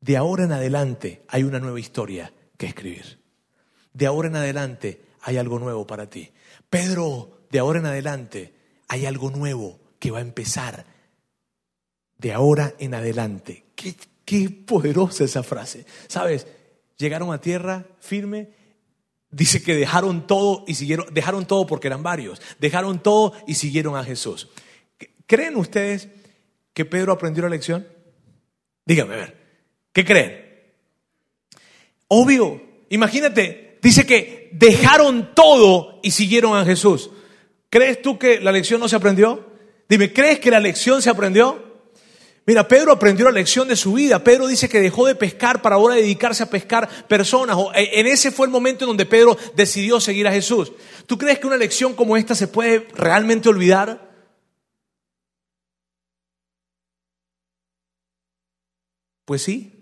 De 0.00 0.16
ahora 0.16 0.44
en 0.44 0.52
adelante 0.52 1.24
hay 1.28 1.42
una 1.42 1.58
nueva 1.58 1.78
historia 1.78 2.32
que 2.56 2.66
escribir 2.66 3.20
de 3.92 4.06
ahora 4.06 4.28
en 4.28 4.36
adelante 4.36 5.04
hay 5.22 5.36
algo 5.36 5.58
nuevo 5.58 5.86
para 5.86 6.08
ti. 6.08 6.30
Pedro, 6.68 7.42
de 7.50 7.58
ahora 7.58 7.80
en 7.80 7.86
adelante 7.86 8.54
hay 8.88 9.06
algo 9.06 9.30
nuevo 9.30 9.80
que 9.98 10.10
va 10.10 10.18
a 10.18 10.22
empezar. 10.22 10.86
De 12.16 12.32
ahora 12.32 12.74
en 12.78 12.94
adelante. 12.94 13.66
Qué, 13.74 13.94
qué 14.24 14.50
poderosa 14.50 15.24
esa 15.24 15.42
frase. 15.42 15.84
¿Sabes? 16.06 16.46
Llegaron 17.00 17.32
a 17.32 17.40
tierra 17.40 17.86
firme. 17.98 18.50
Dice 19.30 19.62
que 19.62 19.74
dejaron 19.74 20.26
todo 20.26 20.64
y 20.68 20.74
siguieron, 20.74 21.06
dejaron 21.14 21.46
todo 21.46 21.66
porque 21.66 21.86
eran 21.86 22.02
varios. 22.02 22.42
Dejaron 22.58 23.02
todo 23.02 23.32
y 23.46 23.54
siguieron 23.54 23.96
a 23.96 24.04
Jesús. 24.04 24.48
¿Creen 25.26 25.56
ustedes 25.56 26.10
que 26.74 26.84
Pedro 26.84 27.12
aprendió 27.12 27.42
la 27.44 27.48
lección? 27.48 27.88
Dígame, 28.84 29.14
a 29.14 29.16
ver, 29.16 29.36
¿qué 29.94 30.04
creen? 30.04 30.44
Obvio, 32.08 32.60
imagínate, 32.90 33.78
dice 33.80 34.04
que 34.04 34.50
dejaron 34.52 35.34
todo 35.34 36.00
y 36.02 36.10
siguieron 36.10 36.54
a 36.54 36.66
Jesús. 36.66 37.08
¿Crees 37.70 38.02
tú 38.02 38.18
que 38.18 38.40
la 38.40 38.52
lección 38.52 38.78
no 38.78 38.90
se 38.90 38.96
aprendió? 38.96 39.48
Dime, 39.88 40.12
¿crees 40.12 40.38
que 40.38 40.50
la 40.50 40.60
lección 40.60 41.00
se 41.00 41.08
aprendió? 41.08 41.69
Mira, 42.50 42.66
Pedro 42.66 42.90
aprendió 42.90 43.26
la 43.26 43.30
lección 43.30 43.68
de 43.68 43.76
su 43.76 43.92
vida. 43.92 44.24
Pedro 44.24 44.48
dice 44.48 44.68
que 44.68 44.80
dejó 44.80 45.06
de 45.06 45.14
pescar 45.14 45.62
para 45.62 45.76
ahora 45.76 45.94
dedicarse 45.94 46.42
a 46.42 46.50
pescar 46.50 47.06
personas. 47.06 47.56
Eh, 47.76 48.00
en 48.00 48.08
ese 48.08 48.32
fue 48.32 48.44
el 48.44 48.50
momento 48.50 48.84
en 48.84 48.88
donde 48.88 49.06
Pedro 49.06 49.38
decidió 49.54 50.00
seguir 50.00 50.26
a 50.26 50.32
Jesús. 50.32 50.72
¿Tú 51.06 51.16
crees 51.16 51.38
que 51.38 51.46
una 51.46 51.56
lección 51.56 51.94
como 51.94 52.16
esta 52.16 52.34
se 52.34 52.48
puede 52.48 52.88
realmente 52.92 53.48
olvidar? 53.48 54.10
Pues 59.24 59.42
sí, 59.42 59.76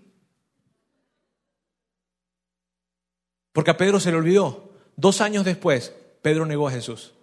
Porque 3.51 3.71
a 3.71 3.77
Pedro 3.77 3.99
se 3.99 4.11
le 4.11 4.17
olvidó. 4.17 4.75
Dos 4.95 5.21
años 5.21 5.43
después, 5.43 5.91
Pedro 6.21 6.45
negó 6.45 6.67
a 6.67 6.71
Jesús. 6.71 7.15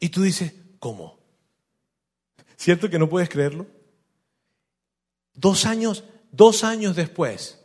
Y 0.00 0.08
tú 0.08 0.22
dices, 0.22 0.52
¿cómo? 0.80 1.17
¿Cierto 2.58 2.90
que 2.90 2.98
no 2.98 3.08
puedes 3.08 3.28
creerlo? 3.28 3.66
Dos 5.32 5.64
años, 5.64 6.02
dos 6.32 6.64
años 6.64 6.96
después, 6.96 7.64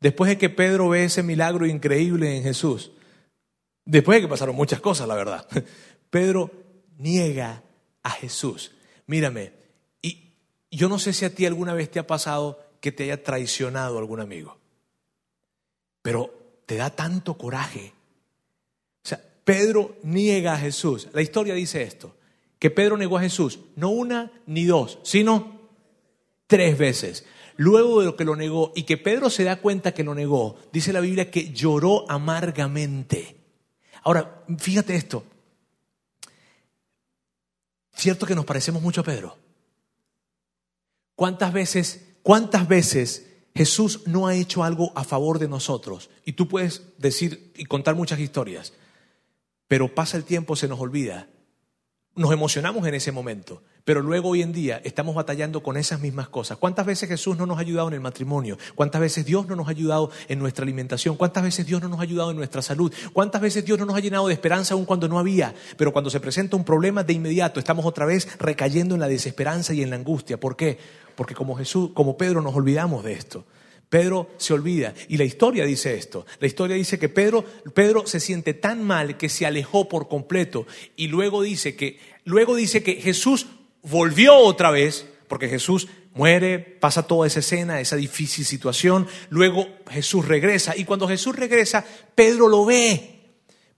después 0.00 0.30
de 0.30 0.38
que 0.38 0.48
Pedro 0.48 0.88
ve 0.88 1.04
ese 1.04 1.24
milagro 1.24 1.66
increíble 1.66 2.36
en 2.36 2.44
Jesús, 2.44 2.92
después 3.84 4.16
de 4.16 4.22
que 4.22 4.28
pasaron 4.28 4.54
muchas 4.54 4.80
cosas, 4.80 5.08
la 5.08 5.16
verdad, 5.16 5.46
Pedro 6.10 6.52
niega 6.98 7.64
a 8.04 8.10
Jesús. 8.10 8.70
Mírame, 9.06 9.52
y 10.00 10.34
yo 10.70 10.88
no 10.88 11.00
sé 11.00 11.12
si 11.12 11.24
a 11.24 11.34
ti 11.34 11.44
alguna 11.44 11.74
vez 11.74 11.90
te 11.90 11.98
ha 11.98 12.06
pasado 12.06 12.64
que 12.80 12.92
te 12.92 13.04
haya 13.04 13.24
traicionado 13.24 13.98
algún 13.98 14.20
amigo. 14.20 14.56
Pero 16.00 16.62
te 16.64 16.76
da 16.76 16.90
tanto 16.90 17.36
coraje. 17.36 17.92
O 19.04 19.08
sea, 19.08 19.20
Pedro 19.42 19.96
niega 20.04 20.54
a 20.54 20.58
Jesús. 20.58 21.08
La 21.12 21.22
historia 21.22 21.54
dice 21.54 21.82
esto, 21.82 22.14
que 22.58 22.70
Pedro 22.70 22.96
negó 22.96 23.18
a 23.18 23.22
Jesús, 23.22 23.60
no 23.76 23.90
una 23.90 24.32
ni 24.46 24.64
dos, 24.64 24.98
sino 25.02 25.60
tres 26.46 26.76
veces. 26.78 27.24
Luego 27.56 28.00
de 28.00 28.06
lo 28.06 28.16
que 28.16 28.24
lo 28.24 28.36
negó 28.36 28.72
y 28.74 28.84
que 28.84 28.96
Pedro 28.96 29.30
se 29.30 29.44
da 29.44 29.60
cuenta 29.60 29.92
que 29.92 30.04
lo 30.04 30.14
negó, 30.14 30.56
dice 30.72 30.92
la 30.92 31.00
Biblia 31.00 31.30
que 31.30 31.52
lloró 31.52 32.08
amargamente. 32.10 33.36
Ahora, 34.02 34.44
fíjate 34.58 34.94
esto. 34.94 35.24
Cierto 37.94 38.26
que 38.26 38.34
nos 38.34 38.44
parecemos 38.44 38.80
mucho 38.80 39.00
a 39.00 39.04
Pedro. 39.04 39.36
¿Cuántas 41.16 41.52
veces, 41.52 42.06
cuántas 42.22 42.68
veces 42.68 43.28
Jesús 43.58 44.02
no 44.06 44.28
ha 44.28 44.36
hecho 44.36 44.62
algo 44.62 44.92
a 44.94 45.02
favor 45.02 45.40
de 45.40 45.48
nosotros. 45.48 46.10
Y 46.24 46.34
tú 46.34 46.46
puedes 46.46 46.82
decir 46.96 47.52
y 47.56 47.64
contar 47.64 47.96
muchas 47.96 48.20
historias, 48.20 48.72
pero 49.66 49.92
pasa 49.92 50.16
el 50.16 50.22
tiempo, 50.22 50.54
se 50.54 50.68
nos 50.68 50.78
olvida. 50.78 51.28
Nos 52.18 52.32
emocionamos 52.32 52.84
en 52.84 52.94
ese 52.94 53.12
momento, 53.12 53.62
pero 53.84 54.02
luego 54.02 54.30
hoy 54.30 54.42
en 54.42 54.52
día 54.52 54.80
estamos 54.82 55.14
batallando 55.14 55.62
con 55.62 55.76
esas 55.76 56.00
mismas 56.00 56.28
cosas. 56.28 56.58
¿Cuántas 56.58 56.84
veces 56.84 57.08
Jesús 57.08 57.38
no 57.38 57.46
nos 57.46 57.58
ha 57.58 57.60
ayudado 57.60 57.86
en 57.86 57.94
el 57.94 58.00
matrimonio? 58.00 58.58
¿Cuántas 58.74 59.00
veces 59.00 59.24
Dios 59.24 59.46
no 59.46 59.54
nos 59.54 59.68
ha 59.68 59.70
ayudado 59.70 60.10
en 60.26 60.40
nuestra 60.40 60.64
alimentación? 60.64 61.14
¿Cuántas 61.14 61.44
veces 61.44 61.64
Dios 61.64 61.80
no 61.80 61.88
nos 61.88 62.00
ha 62.00 62.02
ayudado 62.02 62.32
en 62.32 62.36
nuestra 62.36 62.60
salud? 62.60 62.92
¿Cuántas 63.12 63.40
veces 63.40 63.64
Dios 63.64 63.78
no 63.78 63.86
nos 63.86 63.94
ha 63.94 64.00
llenado 64.00 64.26
de 64.26 64.34
esperanza 64.34 64.74
aun 64.74 64.84
cuando 64.84 65.06
no 65.06 65.20
había? 65.20 65.54
Pero 65.76 65.92
cuando 65.92 66.10
se 66.10 66.18
presenta 66.18 66.56
un 66.56 66.64
problema, 66.64 67.04
de 67.04 67.12
inmediato 67.12 67.60
estamos 67.60 67.86
otra 67.86 68.04
vez 68.04 68.36
recayendo 68.40 68.96
en 68.96 69.00
la 69.00 69.06
desesperanza 69.06 69.72
y 69.72 69.82
en 69.82 69.90
la 69.90 69.94
angustia. 69.94 70.40
¿Por 70.40 70.56
qué? 70.56 70.76
Porque 71.14 71.36
como 71.36 71.54
Jesús, 71.54 71.90
como 71.94 72.16
Pedro 72.16 72.42
nos 72.42 72.56
olvidamos 72.56 73.04
de 73.04 73.12
esto. 73.12 73.44
Pedro 73.88 74.30
se 74.36 74.52
olvida. 74.52 74.94
Y 75.08 75.16
la 75.16 75.24
historia 75.24 75.64
dice 75.64 75.94
esto. 75.94 76.26
La 76.40 76.46
historia 76.46 76.76
dice 76.76 76.98
que 76.98 77.08
Pedro, 77.08 77.44
Pedro 77.74 78.06
se 78.06 78.20
siente 78.20 78.54
tan 78.54 78.82
mal 78.82 79.16
que 79.16 79.28
se 79.28 79.46
alejó 79.46 79.88
por 79.88 80.08
completo. 80.08 80.66
Y 80.96 81.08
luego 81.08 81.42
dice 81.42 81.74
que, 81.74 81.98
luego 82.24 82.54
dice 82.54 82.82
que 82.82 82.94
Jesús 82.96 83.46
volvió 83.82 84.36
otra 84.36 84.70
vez, 84.70 85.06
porque 85.26 85.48
Jesús 85.48 85.88
muere, 86.14 86.58
pasa 86.58 87.06
toda 87.06 87.26
esa 87.26 87.40
escena, 87.40 87.80
esa 87.80 87.96
difícil 87.96 88.44
situación. 88.44 89.06
Luego 89.30 89.66
Jesús 89.90 90.26
regresa. 90.26 90.76
Y 90.76 90.84
cuando 90.84 91.08
Jesús 91.08 91.34
regresa, 91.36 91.84
Pedro 92.14 92.48
lo 92.48 92.64
ve. 92.66 93.14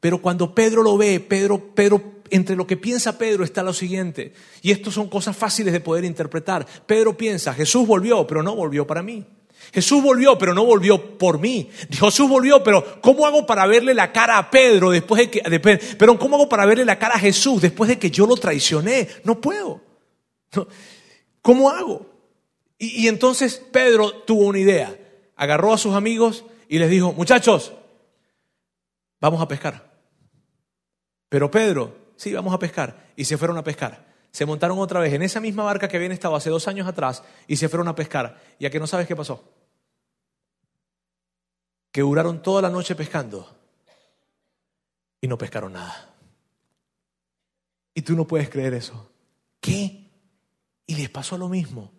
Pero 0.00 0.20
cuando 0.20 0.54
Pedro 0.54 0.82
lo 0.82 0.96
ve, 0.96 1.20
Pedro, 1.20 1.74
Pedro 1.74 2.20
entre 2.30 2.56
lo 2.56 2.66
que 2.66 2.76
piensa 2.76 3.18
Pedro 3.18 3.44
está 3.44 3.62
lo 3.62 3.74
siguiente, 3.74 4.32
y 4.62 4.70
esto 4.70 4.90
son 4.90 5.08
cosas 5.08 5.36
fáciles 5.36 5.72
de 5.72 5.80
poder 5.80 6.04
interpretar. 6.04 6.66
Pedro 6.86 7.16
piensa, 7.16 7.52
Jesús 7.52 7.86
volvió, 7.86 8.26
pero 8.26 8.42
no 8.42 8.54
volvió 8.54 8.86
para 8.86 9.02
mí. 9.02 9.26
Jesús 9.72 10.02
volvió, 10.02 10.36
pero 10.36 10.54
no 10.54 10.64
volvió 10.64 11.18
por 11.18 11.38
mí. 11.38 11.70
Jesús 11.90 12.28
volvió, 12.28 12.62
pero 12.62 13.00
¿cómo 13.00 13.26
hago 13.26 13.46
para 13.46 13.66
verle 13.66 13.94
la 13.94 14.12
cara 14.12 14.38
a 14.38 14.50
Pedro 14.50 14.90
después 14.90 15.20
de 15.20 15.30
que... 15.30 15.96
pero 15.98 16.18
¿cómo 16.18 16.36
hago 16.36 16.48
para 16.48 16.66
verle 16.66 16.84
la 16.84 16.98
cara 16.98 17.14
a 17.14 17.20
Jesús 17.20 17.62
después 17.62 17.88
de 17.88 17.98
que 17.98 18.10
yo 18.10 18.26
lo 18.26 18.36
traicioné? 18.36 19.08
No 19.24 19.40
puedo. 19.40 19.80
¿Cómo 21.42 21.70
hago? 21.70 22.06
Y, 22.78 23.08
entonces 23.08 23.62
Pedro 23.70 24.10
tuvo 24.10 24.46
una 24.46 24.58
idea. 24.58 24.96
Agarró 25.36 25.72
a 25.72 25.78
sus 25.78 25.94
amigos 25.94 26.44
y 26.68 26.78
les 26.78 26.90
dijo, 26.90 27.12
muchachos, 27.12 27.72
vamos 29.20 29.40
a 29.40 29.48
pescar. 29.48 29.90
Pero 31.28 31.50
Pedro, 31.50 31.94
sí, 32.16 32.32
vamos 32.32 32.54
a 32.54 32.58
pescar. 32.58 33.12
Y 33.16 33.24
se 33.24 33.38
fueron 33.38 33.58
a 33.58 33.64
pescar. 33.64 34.08
Se 34.30 34.46
montaron 34.46 34.78
otra 34.78 35.00
vez 35.00 35.12
en 35.12 35.22
esa 35.22 35.40
misma 35.40 35.64
barca 35.64 35.88
que 35.88 35.96
habían 35.96 36.12
estado 36.12 36.36
hace 36.36 36.50
dos 36.50 36.68
años 36.68 36.86
atrás 36.86 37.22
y 37.46 37.56
se 37.56 37.68
fueron 37.68 37.88
a 37.88 37.94
pescar. 37.94 38.40
¿Y 38.58 38.66
a 38.66 38.70
que 38.70 38.80
no 38.80 38.86
sabes 38.86 39.06
qué 39.06 39.14
pasó? 39.14 39.44
Que 41.92 42.02
duraron 42.02 42.42
toda 42.42 42.62
la 42.62 42.70
noche 42.70 42.94
pescando 42.94 43.56
y 45.20 45.28
no 45.28 45.36
pescaron 45.36 45.72
nada. 45.72 46.14
Y 47.94 48.02
tú 48.02 48.14
no 48.14 48.26
puedes 48.26 48.48
creer 48.48 48.74
eso. 48.74 49.10
¿Qué? 49.60 50.10
Y 50.86 50.94
les 50.94 51.10
pasó 51.10 51.36
lo 51.36 51.48
mismo. 51.48 51.92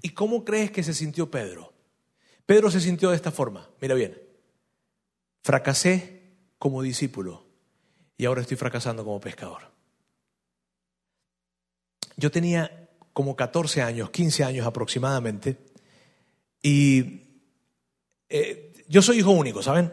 ¿Y 0.00 0.10
cómo 0.10 0.44
crees 0.44 0.70
que 0.70 0.82
se 0.82 0.94
sintió 0.94 1.30
Pedro? 1.30 1.72
Pedro 2.46 2.70
se 2.70 2.80
sintió 2.80 3.10
de 3.10 3.16
esta 3.16 3.30
forma. 3.30 3.68
Mira 3.80 3.94
bien. 3.94 4.20
Fracasé 5.42 6.22
como 6.58 6.82
discípulo 6.82 7.44
y 8.16 8.24
ahora 8.24 8.40
estoy 8.40 8.56
fracasando 8.56 9.04
como 9.04 9.20
pescador. 9.20 9.72
Yo 12.16 12.30
tenía 12.30 12.88
como 13.12 13.36
14 13.36 13.82
años, 13.82 14.10
15 14.10 14.44
años 14.44 14.66
aproximadamente, 14.66 15.58
y 16.62 17.22
eh, 18.28 18.71
yo 18.88 19.02
soy 19.02 19.18
hijo 19.18 19.30
único, 19.30 19.62
¿saben? 19.62 19.92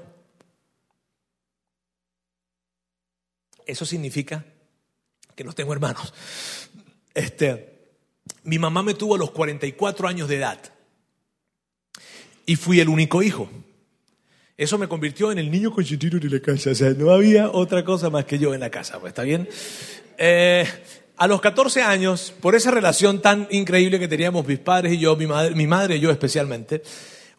Eso 3.65 3.85
significa 3.85 4.45
que 5.35 5.43
no 5.43 5.53
tengo 5.53 5.73
hermanos. 5.73 6.13
Este, 7.13 7.91
mi 8.43 8.59
mamá 8.59 8.83
me 8.83 8.93
tuvo 8.93 9.15
a 9.15 9.17
los 9.17 9.31
44 9.31 10.07
años 10.07 10.27
de 10.27 10.37
edad 10.37 10.59
y 12.45 12.55
fui 12.55 12.79
el 12.79 12.89
único 12.89 13.21
hijo. 13.21 13.49
Eso 14.57 14.77
me 14.77 14.87
convirtió 14.87 15.31
en 15.31 15.37
el 15.37 15.49
niño 15.49 15.71
consentido 15.71 16.19
de 16.19 16.29
la 16.29 16.41
casa. 16.41 16.71
O 16.71 16.75
sea, 16.75 16.89
no 16.89 17.11
había 17.11 17.49
otra 17.49 17.85
cosa 17.85 18.09
más 18.09 18.25
que 18.25 18.39
yo 18.39 18.53
en 18.53 18.59
la 18.59 18.69
casa. 18.69 18.99
Pues, 18.99 19.11
¿Está 19.11 19.23
bien? 19.23 19.47
Eh, 20.17 20.65
a 21.15 21.27
los 21.27 21.39
14 21.39 21.81
años, 21.81 22.33
por 22.41 22.55
esa 22.55 22.71
relación 22.71 23.21
tan 23.21 23.47
increíble 23.51 23.99
que 23.99 24.07
teníamos 24.07 24.47
mis 24.47 24.59
padres 24.59 24.93
y 24.93 24.97
yo, 24.97 25.15
mi 25.15 25.27
madre, 25.27 25.53
mi 25.53 25.67
madre 25.67 25.97
y 25.97 25.99
yo 25.99 26.11
especialmente, 26.11 26.81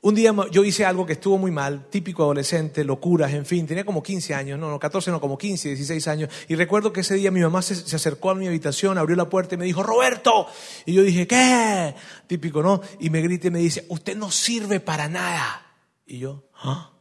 un 0.02 0.14
día 0.14 0.34
yo 0.50 0.64
hice 0.64 0.86
algo 0.86 1.04
que 1.04 1.12
estuvo 1.12 1.36
muy 1.36 1.50
mal, 1.50 1.86
típico 1.90 2.22
adolescente, 2.22 2.84
locuras, 2.84 3.32
en 3.34 3.44
fin, 3.44 3.66
tenía 3.66 3.84
como 3.84 4.02
15 4.02 4.34
años, 4.34 4.58
no, 4.58 4.70
no 4.70 4.78
14, 4.78 5.10
no, 5.10 5.20
como 5.20 5.36
15, 5.36 5.68
16 5.68 6.08
años. 6.08 6.30
Y 6.48 6.54
recuerdo 6.54 6.90
que 6.90 7.00
ese 7.00 7.16
día 7.16 7.30
mi 7.30 7.40
mamá 7.40 7.60
se, 7.60 7.74
acercó 7.94 8.30
a 8.30 8.34
mi 8.34 8.46
habitación, 8.46 8.96
abrió 8.96 9.14
la 9.14 9.28
puerta 9.28 9.56
y 9.56 9.58
me 9.58 9.66
dijo, 9.66 9.82
Roberto. 9.82 10.46
Y 10.86 10.94
yo 10.94 11.02
dije, 11.02 11.26
¿qué? 11.26 11.94
Típico, 12.26 12.62
¿no? 12.62 12.80
Y 12.98 13.10
me 13.10 13.20
grita 13.20 13.48
y 13.48 13.50
me 13.50 13.58
dice, 13.58 13.84
usted 13.88 14.16
no 14.16 14.30
sirve 14.30 14.80
para 14.80 15.06
nada. 15.08 15.66
Y 16.06 16.18
yo, 16.18 16.48
¿ah? 16.62 16.92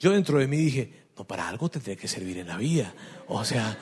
Yo 0.00 0.10
dentro 0.10 0.38
de 0.38 0.48
mí 0.48 0.56
dije, 0.56 1.10
no, 1.16 1.24
para 1.24 1.48
algo 1.48 1.68
tendría 1.68 1.94
que 1.94 2.08
servir 2.08 2.38
en 2.38 2.48
la 2.48 2.56
vida. 2.56 2.92
O 3.28 3.44
sea, 3.44 3.78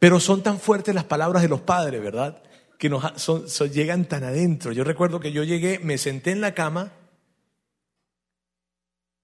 pero 0.00 0.18
son 0.18 0.42
tan 0.42 0.58
fuertes 0.58 0.96
las 0.96 1.04
palabras 1.04 1.42
de 1.42 1.48
los 1.48 1.60
padres, 1.60 2.02
¿verdad? 2.02 2.42
Que 2.78 2.88
nos, 2.88 3.60
llegan 3.70 4.06
tan 4.06 4.24
adentro. 4.24 4.72
Yo 4.72 4.84
recuerdo 4.84 5.20
que 5.20 5.32
yo 5.32 5.44
llegué, 5.44 5.78
me 5.80 5.98
senté 5.98 6.30
en 6.30 6.40
la 6.40 6.54
cama 6.54 6.92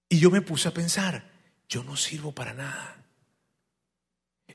y 0.07 0.19
yo 0.19 0.29
me 0.29 0.41
puse 0.41 0.67
a 0.67 0.73
pensar, 0.73 1.31
yo 1.67 1.83
no 1.83 1.95
sirvo 1.95 2.31
para 2.31 2.53
nada. 2.53 3.03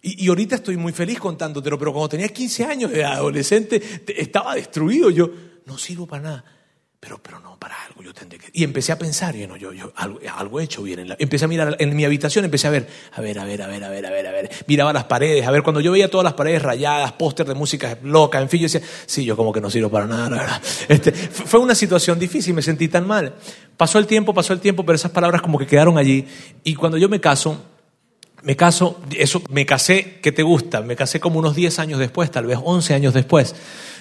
Y, 0.02 0.24
y, 0.24 0.28
ahorita 0.28 0.56
estoy 0.56 0.76
muy 0.76 0.92
feliz 0.92 1.18
contándotelo, 1.18 1.78
pero 1.78 1.92
cuando 1.92 2.10
tenía 2.10 2.28
15 2.28 2.64
años 2.64 2.90
de 2.90 3.04
adolescente 3.04 3.82
estaba 4.16 4.54
destruido. 4.54 5.10
Yo 5.10 5.30
no 5.66 5.76
sirvo 5.76 6.06
para 6.06 6.22
nada. 6.22 6.59
Pero, 7.02 7.18
pero 7.22 7.40
no, 7.40 7.56
para 7.58 7.82
algo 7.86 8.02
yo 8.02 8.12
tendré 8.12 8.38
que... 8.38 8.50
Y 8.52 8.62
empecé 8.62 8.92
a 8.92 8.98
pensar, 8.98 9.34
y 9.34 9.46
no, 9.46 9.56
yo, 9.56 9.72
yo 9.72 9.90
algo, 9.96 10.60
he 10.60 10.64
hecho 10.64 10.82
bien. 10.82 11.16
Empecé 11.18 11.46
a 11.46 11.48
mirar 11.48 11.74
en 11.78 11.96
mi 11.96 12.04
habitación, 12.04 12.44
empecé 12.44 12.66
a 12.66 12.70
ver, 12.70 12.86
a 13.12 13.22
ver, 13.22 13.38
a 13.38 13.46
ver, 13.46 13.62
a 13.62 13.68
ver, 13.68 13.84
a 13.84 13.88
ver, 13.88 14.04
a 14.04 14.10
ver, 14.10 14.26
a 14.26 14.30
ver. 14.32 14.50
Miraba 14.66 14.92
las 14.92 15.04
paredes, 15.04 15.46
a 15.46 15.50
ver, 15.50 15.62
cuando 15.62 15.80
yo 15.80 15.92
veía 15.92 16.10
todas 16.10 16.24
las 16.24 16.34
paredes 16.34 16.60
rayadas, 16.60 17.12
póster 17.12 17.46
de 17.46 17.54
música 17.54 17.96
loca, 18.02 18.38
en 18.38 18.50
fin, 18.50 18.60
yo 18.60 18.64
decía, 18.64 18.82
sí, 19.06 19.24
yo 19.24 19.34
como 19.34 19.50
que 19.50 19.62
no 19.62 19.70
sirvo 19.70 19.88
para 19.88 20.06
nada, 20.06 20.28
verdad. 20.28 20.62
Este, 20.88 21.12
fue 21.12 21.60
una 21.60 21.74
situación 21.74 22.18
difícil, 22.18 22.52
me 22.52 22.60
sentí 22.60 22.88
tan 22.88 23.06
mal. 23.06 23.34
Pasó 23.78 23.98
el 23.98 24.06
tiempo, 24.06 24.34
pasó 24.34 24.52
el 24.52 24.60
tiempo, 24.60 24.84
pero 24.84 24.96
esas 24.96 25.10
palabras 25.10 25.40
como 25.40 25.58
que 25.58 25.66
quedaron 25.66 25.96
allí. 25.96 26.26
Y 26.64 26.74
cuando 26.74 26.98
yo 26.98 27.08
me 27.08 27.18
caso, 27.18 27.62
me 28.42 28.56
caso, 28.56 29.00
eso, 29.16 29.42
me 29.48 29.64
casé, 29.64 30.18
¿qué 30.22 30.32
te 30.32 30.42
gusta? 30.42 30.82
Me 30.82 30.96
casé 30.96 31.18
como 31.18 31.38
unos 31.38 31.54
10 31.54 31.78
años 31.78 31.98
después, 31.98 32.30
tal 32.30 32.46
vez 32.46 32.58
11 32.62 32.92
años 32.92 33.14
después. 33.14 33.54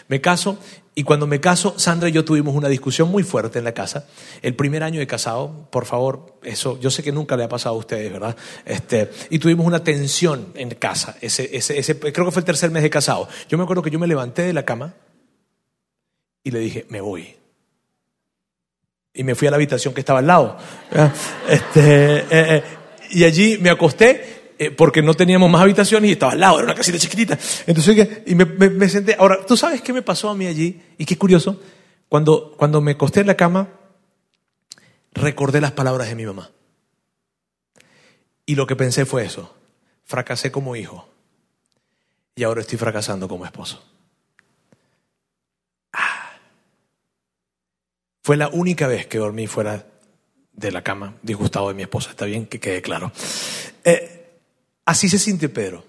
Me 0.09 0.19
caso 0.21 0.57
y 0.95 1.03
cuando 1.03 1.27
me 1.27 1.39
caso, 1.39 1.75
Sandra 1.77 2.09
y 2.09 2.11
yo 2.11 2.25
tuvimos 2.25 2.55
una 2.55 2.67
discusión 2.67 3.09
muy 3.09 3.23
fuerte 3.23 3.59
en 3.59 3.63
la 3.63 3.73
casa. 3.73 4.07
El 4.41 4.55
primer 4.55 4.83
año 4.83 4.99
de 4.99 5.07
casado, 5.07 5.69
por 5.71 5.85
favor, 5.85 6.39
eso 6.43 6.77
yo 6.81 6.89
sé 6.89 7.03
que 7.03 7.11
nunca 7.11 7.37
le 7.37 7.45
ha 7.45 7.47
pasado 7.47 7.75
a 7.75 7.77
ustedes, 7.77 8.11
¿verdad? 8.11 8.35
Este, 8.65 9.09
y 9.29 9.39
tuvimos 9.39 9.65
una 9.65 9.81
tensión 9.81 10.51
en 10.55 10.71
casa. 10.71 11.15
Ese, 11.21 11.55
ese, 11.55 11.79
ese, 11.79 11.97
creo 11.97 12.25
que 12.25 12.31
fue 12.31 12.41
el 12.41 12.45
tercer 12.45 12.71
mes 12.71 12.83
de 12.83 12.89
casado. 12.89 13.29
Yo 13.47 13.57
me 13.57 13.63
acuerdo 13.63 13.81
que 13.81 13.91
yo 13.91 13.99
me 13.99 14.07
levanté 14.07 14.41
de 14.41 14.51
la 14.51 14.65
cama 14.65 14.95
y 16.43 16.51
le 16.51 16.59
dije, 16.59 16.85
me 16.89 17.01
voy. 17.01 17.35
Y 19.13 19.23
me 19.23 19.35
fui 19.35 19.47
a 19.47 19.51
la 19.51 19.57
habitación 19.57 19.93
que 19.93 20.01
estaba 20.01 20.19
al 20.19 20.27
lado. 20.27 20.57
Este, 21.47 22.17
eh, 22.17 22.25
eh, 22.31 22.63
y 23.11 23.23
allí 23.23 23.57
me 23.61 23.69
acosté 23.69 24.38
eh, 24.61 24.71
porque 24.71 25.01
no 25.01 25.13
teníamos 25.13 25.49
más 25.49 25.61
habitaciones 25.61 26.09
y 26.09 26.11
estaba 26.11 26.33
al 26.33 26.41
lado, 26.41 26.57
era 26.57 26.65
una 26.65 26.75
casita 26.75 26.99
chiquitita. 26.99 27.39
Entonces, 27.65 28.23
y 28.25 28.35
me, 28.35 28.89
senté. 28.89 29.15
Ahora, 29.17 29.45
¿tú 29.45 29.55
sabes 29.55 29.81
qué 29.81 29.93
me 29.93 30.01
pasó 30.01 30.27
a 30.27 30.35
mí 30.35 30.47
allí? 30.47 30.81
Y 30.97 31.05
qué 31.05 31.17
curioso, 31.17 31.61
cuando, 32.09 32.55
cuando 32.57 32.81
me 32.81 32.91
acosté 32.91 33.21
en 33.21 33.27
la 33.27 33.37
cama, 33.37 33.69
recordé 35.13 35.61
las 35.61 35.71
palabras 35.71 36.09
de 36.09 36.15
mi 36.15 36.25
mamá. 36.25 36.51
Y 38.45 38.55
lo 38.55 38.67
que 38.67 38.75
pensé 38.75 39.05
fue 39.05 39.23
eso, 39.23 39.55
fracasé 40.03 40.51
como 40.51 40.75
hijo 40.75 41.07
y 42.35 42.43
ahora 42.43 42.59
estoy 42.59 42.77
fracasando 42.77 43.29
como 43.29 43.45
esposo. 43.45 43.81
Ah. 45.93 46.31
Fue 48.23 48.35
la 48.35 48.49
única 48.49 48.87
vez 48.87 49.07
que 49.07 49.19
dormí 49.19 49.47
fuera 49.47 49.85
de 50.51 50.71
la 50.73 50.83
cama, 50.83 51.15
disgustado 51.21 51.69
de 51.69 51.75
mi 51.75 51.83
esposa, 51.83 52.09
está 52.09 52.25
bien 52.25 52.45
que 52.45 52.59
quede 52.59 52.81
claro. 52.81 53.13
Eh, 53.85 54.18
Así 54.89 55.07
se 55.07 55.19
siente 55.19 55.49
Pedro. 55.49 55.85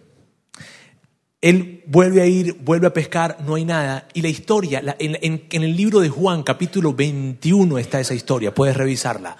Él 1.40 1.82
vuelve 1.86 2.20
a 2.20 2.26
ir, 2.26 2.52
vuelve 2.60 2.86
a 2.86 2.92
pescar, 2.92 3.38
no 3.40 3.54
hay 3.54 3.64
nada. 3.64 4.06
Y 4.12 4.20
la 4.20 4.28
historia, 4.28 4.94
en, 4.98 5.46
el 5.50 5.74
libro 5.74 6.00
de 6.00 6.10
Juan, 6.10 6.42
capítulo 6.42 6.92
21, 6.92 7.78
está 7.78 7.98
esa 7.98 8.12
historia, 8.12 8.54
puedes 8.54 8.76
revisarla. 8.76 9.38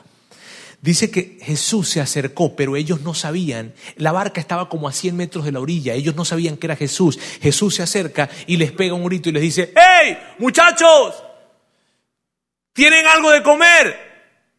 Dice 0.81 1.11
que 1.11 1.37
Jesús 1.43 1.91
se 1.91 2.01
acercó, 2.01 2.57
pero 2.57 2.75
ellos 2.75 3.03
no 3.03 3.13
sabían. 3.13 3.75
La 3.97 4.13
barca 4.13 4.41
estaba 4.41 4.71
como 4.71 4.89
a 4.89 4.93
100 4.95 5.15
metros 5.15 5.45
de 5.45 5.53
la 5.53 5.61
orilla, 5.61 5.93
ellos 5.93 6.17
no 6.17 6.25
sabían 6.25 6.57
que 6.57 6.67
era 6.67 6.75
Jesús. 6.75 7.19
Jesús 7.43 7.75
se 7.75 7.83
acerca 7.83 8.31
y 8.47 8.57
les 8.57 8.73
pega 8.73 8.95
un 8.95 9.05
grito 9.05 9.29
y 9.29 9.33
les 9.33 9.43
dice, 9.43 9.75
¡Hey, 9.77 10.17
muchachos! 10.39 11.23
¿Tienen 12.73 13.07
algo 13.07 13.31
de 13.31 13.43
comer? 13.43 13.95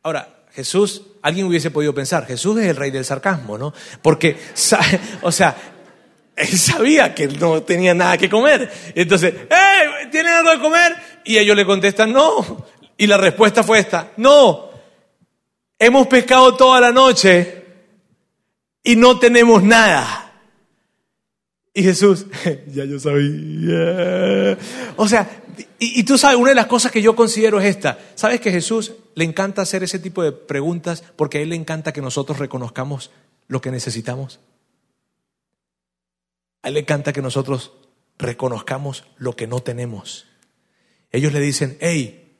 Ahora, 0.03 0.40
Jesús 0.53 1.03
alguien 1.21 1.45
hubiese 1.47 1.71
podido 1.71 1.93
pensar, 1.93 2.25
Jesús 2.25 2.59
es 2.59 2.67
el 2.67 2.75
rey 2.75 2.91
del 2.91 3.05
sarcasmo, 3.05 3.57
¿no? 3.57 3.73
Porque, 4.01 4.37
o 5.21 5.31
sea, 5.31 5.55
él 6.35 6.57
sabía 6.57 7.13
que 7.13 7.27
no 7.27 7.61
tenía 7.63 7.93
nada 7.93 8.17
que 8.17 8.29
comer. 8.29 8.71
Entonces, 8.95 9.33
¡eh! 9.49 10.07
¿Tienen 10.11 10.33
algo 10.33 10.51
de 10.51 10.59
comer? 10.59 10.95
Y 11.23 11.37
ellos 11.37 11.55
le 11.55 11.65
contestan, 11.65 12.11
no. 12.11 12.65
Y 12.97 13.07
la 13.07 13.17
respuesta 13.17 13.63
fue 13.63 13.79
esta, 13.79 14.11
no. 14.17 14.69
Hemos 15.77 16.07
pescado 16.07 16.55
toda 16.55 16.79
la 16.79 16.91
noche 16.91 17.65
y 18.83 18.95
no 18.95 19.19
tenemos 19.19 19.63
nada. 19.63 20.31
Y 21.73 21.83
Jesús, 21.83 22.25
ya 22.67 22.85
yo 22.85 22.99
sabía. 22.99 24.57
O 24.97 25.07
sea, 25.07 25.40
y, 25.79 26.03
tú 26.03 26.17
sabes, 26.17 26.37
una 26.37 26.49
de 26.49 26.55
las 26.55 26.67
cosas 26.67 26.91
que 26.91 27.01
yo 27.01 27.15
considero 27.15 27.59
es 27.59 27.65
esta. 27.65 27.99
¿Sabes 28.15 28.39
que 28.39 28.51
Jesús 28.51 28.93
le 29.15 29.23
encanta 29.23 29.61
hacer 29.61 29.83
ese 29.83 29.99
tipo 29.99 30.23
de 30.23 30.31
preguntas 30.31 31.03
porque 31.15 31.37
a 31.37 31.41
Él 31.41 31.49
le 31.49 31.55
encanta 31.55 31.93
que 31.93 32.01
nosotros 32.01 32.39
reconozcamos 32.39 33.11
lo 33.47 33.61
que 33.61 33.71
necesitamos? 33.71 34.39
A 36.61 36.67
Él 36.67 36.75
le 36.75 36.79
encanta 36.81 37.13
que 37.13 37.21
nosotros 37.21 37.73
reconozcamos 38.17 39.05
lo 39.17 39.35
que 39.35 39.47
no 39.47 39.61
tenemos. 39.61 40.27
Ellos 41.11 41.33
le 41.33 41.39
dicen, 41.39 41.77
hey, 41.81 42.37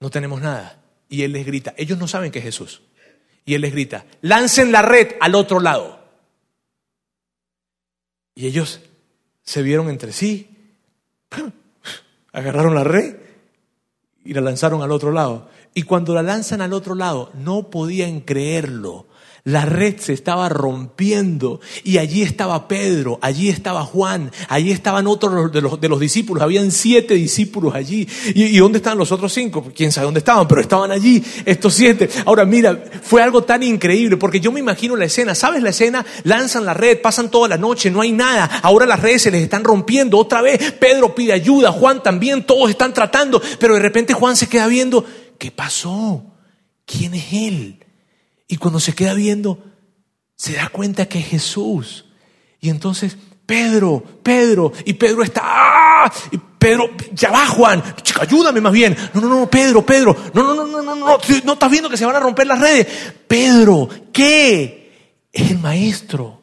no 0.00 0.10
tenemos 0.10 0.40
nada. 0.40 0.82
Y 1.08 1.22
Él 1.22 1.32
les 1.32 1.46
grita, 1.46 1.74
ellos 1.76 1.98
no 1.98 2.06
saben 2.06 2.30
que 2.30 2.38
es 2.38 2.44
Jesús. 2.44 2.82
Y 3.44 3.54
Él 3.54 3.62
les 3.62 3.72
grita, 3.72 4.04
lancen 4.20 4.72
la 4.72 4.82
red 4.82 5.16
al 5.20 5.34
otro 5.34 5.60
lado. 5.60 5.98
Y 8.34 8.46
ellos 8.46 8.80
se 9.42 9.62
vieron 9.62 9.88
entre 9.88 10.12
sí, 10.12 10.54
agarraron 12.32 12.74
la 12.74 12.84
red 12.84 13.16
y 14.24 14.34
la 14.34 14.40
lanzaron 14.40 14.82
al 14.82 14.92
otro 14.92 15.12
lado. 15.12 15.48
Y 15.74 15.82
cuando 15.82 16.14
la 16.14 16.22
lanzan 16.22 16.60
al 16.60 16.72
otro 16.72 16.94
lado, 16.94 17.30
no 17.34 17.70
podían 17.70 18.20
creerlo. 18.20 19.06
La 19.48 19.64
red 19.64 19.98
se 19.98 20.12
estaba 20.12 20.50
rompiendo 20.50 21.62
y 21.82 21.96
allí 21.96 22.20
estaba 22.20 22.68
Pedro, 22.68 23.18
allí 23.22 23.48
estaba 23.48 23.82
Juan, 23.82 24.30
allí 24.46 24.72
estaban 24.72 25.06
otros 25.06 25.50
de 25.50 25.62
los, 25.62 25.80
de 25.80 25.88
los 25.88 25.98
discípulos, 25.98 26.42
habían 26.42 26.70
siete 26.70 27.14
discípulos 27.14 27.74
allí. 27.74 28.06
¿Y, 28.34 28.58
dónde 28.58 28.76
estaban 28.76 28.98
los 28.98 29.10
otros 29.10 29.32
cinco? 29.32 29.72
Quién 29.74 29.90
sabe 29.90 30.04
dónde 30.04 30.18
estaban, 30.18 30.46
pero 30.46 30.60
estaban 30.60 30.90
allí 30.90 31.24
estos 31.46 31.72
siete. 31.72 32.10
Ahora 32.26 32.44
mira, 32.44 32.78
fue 33.00 33.22
algo 33.22 33.42
tan 33.42 33.62
increíble 33.62 34.18
porque 34.18 34.38
yo 34.38 34.52
me 34.52 34.60
imagino 34.60 34.96
la 34.96 35.06
escena, 35.06 35.34
¿sabes 35.34 35.62
la 35.62 35.70
escena? 35.70 36.04
Lanzan 36.24 36.66
la 36.66 36.74
red, 36.74 37.00
pasan 37.00 37.30
toda 37.30 37.48
la 37.48 37.56
noche, 37.56 37.90
no 37.90 38.02
hay 38.02 38.12
nada, 38.12 38.60
ahora 38.62 38.84
las 38.84 39.00
redes 39.00 39.22
se 39.22 39.30
les 39.30 39.42
están 39.42 39.64
rompiendo 39.64 40.18
otra 40.18 40.42
vez, 40.42 40.72
Pedro 40.72 41.14
pide 41.14 41.32
ayuda, 41.32 41.72
Juan 41.72 42.02
también, 42.02 42.44
todos 42.44 42.68
están 42.68 42.92
tratando, 42.92 43.40
pero 43.58 43.72
de 43.72 43.80
repente 43.80 44.12
Juan 44.12 44.36
se 44.36 44.46
queda 44.46 44.66
viendo, 44.66 45.06
¿qué 45.38 45.50
pasó? 45.50 46.34
¿Quién 46.84 47.14
es 47.14 47.32
él? 47.32 47.87
Y 48.48 48.56
cuando 48.56 48.80
se 48.80 48.94
queda 48.94 49.14
viendo, 49.14 49.62
se 50.34 50.54
da 50.54 50.70
cuenta 50.70 51.06
que 51.06 51.18
es 51.18 51.26
Jesús. 51.26 52.06
Y 52.60 52.70
entonces, 52.70 53.16
Pedro, 53.44 54.02
Pedro, 54.22 54.72
y 54.84 54.94
Pedro 54.94 55.22
está, 55.22 55.42
¡ah! 55.44 56.12
Y 56.32 56.38
Pedro, 56.38 56.90
ya 57.12 57.30
va 57.30 57.46
Juan, 57.46 57.82
chica, 58.02 58.22
ayúdame 58.22 58.60
más 58.60 58.72
bien. 58.72 58.96
No, 59.14 59.20
no, 59.20 59.28
no, 59.28 59.50
Pedro, 59.50 59.84
Pedro, 59.84 60.16
no, 60.34 60.42
no, 60.42 60.54
no, 60.54 60.66
no, 60.66 60.82
no, 60.82 60.94
no, 60.96 61.18
no 61.44 61.52
estás 61.52 61.70
viendo 61.70 61.90
que 61.90 61.96
se 61.96 62.06
van 62.06 62.16
a 62.16 62.20
romper 62.20 62.46
las 62.46 62.60
redes. 62.60 62.86
Pedro, 63.26 63.88
¿qué? 64.12 65.28
Es 65.30 65.50
el 65.50 65.58
maestro. 65.58 66.42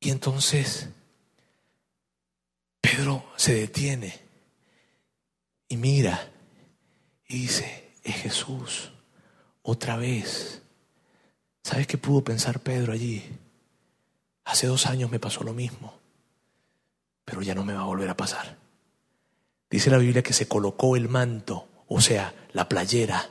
Y 0.00 0.10
entonces 0.10 0.88
Pedro 2.80 3.24
se 3.36 3.54
detiene 3.54 4.18
y 5.68 5.76
mira 5.76 6.32
y 7.28 7.40
dice, 7.40 7.92
es 8.02 8.16
Jesús, 8.16 8.90
otra 9.62 9.96
vez. 9.96 10.62
¿Sabes 11.62 11.86
qué 11.86 11.98
pudo 11.98 12.24
pensar 12.24 12.60
Pedro 12.60 12.94
allí? 12.94 13.22
Hace 14.44 14.66
dos 14.66 14.86
años 14.86 15.10
me 15.10 15.20
pasó 15.20 15.44
lo 15.44 15.52
mismo, 15.52 15.98
pero 17.26 17.42
ya 17.42 17.54
no 17.54 17.64
me 17.64 17.74
va 17.74 17.82
a 17.82 17.86
volver 17.86 18.08
a 18.08 18.16
pasar. 18.16 18.56
Dice 19.70 19.90
la 19.90 19.98
Biblia 19.98 20.22
que 20.22 20.32
se 20.32 20.48
colocó 20.48 20.96
el 20.96 21.10
manto, 21.10 21.68
o 21.86 22.00
sea, 22.00 22.34
la 22.52 22.70
playera, 22.70 23.28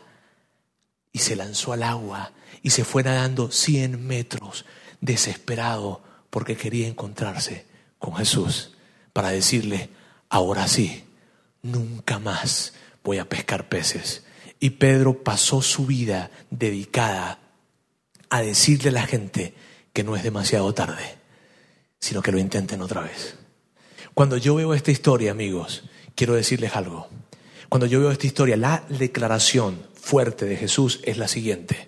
y 1.11 1.19
se 1.19 1.35
lanzó 1.35 1.73
al 1.73 1.81
agua 1.81 2.31
y 2.61 2.69
se 2.69 2.83
fue 2.83 3.01
nadando 3.01 3.49
cien 3.49 4.05
metros, 4.05 4.65
desesperado 5.01 6.03
porque 6.29 6.55
quería 6.55 6.87
encontrarse 6.87 7.65
con 7.97 8.15
Jesús 8.15 8.75
para 9.13 9.29
decirle, 9.29 9.89
ahora 10.29 10.67
sí, 10.67 11.05
nunca 11.63 12.19
más 12.19 12.75
voy 13.07 13.19
a 13.19 13.29
pescar 13.29 13.69
peces. 13.69 14.25
Y 14.59 14.71
Pedro 14.71 15.23
pasó 15.23 15.61
su 15.61 15.85
vida 15.85 16.29
dedicada 16.49 17.39
a 18.29 18.41
decirle 18.41 18.89
a 18.89 18.91
la 18.93 19.07
gente 19.07 19.53
que 19.93 20.03
no 20.03 20.17
es 20.17 20.23
demasiado 20.23 20.73
tarde, 20.73 21.15
sino 22.01 22.21
que 22.21 22.33
lo 22.33 22.37
intenten 22.37 22.81
otra 22.81 23.01
vez. 23.01 23.37
Cuando 24.13 24.35
yo 24.35 24.55
veo 24.55 24.73
esta 24.73 24.91
historia, 24.91 25.31
amigos, 25.31 25.83
quiero 26.15 26.35
decirles 26.35 26.75
algo. 26.75 27.07
Cuando 27.69 27.85
yo 27.85 28.01
veo 28.01 28.11
esta 28.11 28.27
historia, 28.27 28.57
la 28.57 28.83
declaración 28.89 29.87
fuerte 29.93 30.45
de 30.45 30.57
Jesús 30.57 30.99
es 31.05 31.17
la 31.17 31.29
siguiente. 31.29 31.87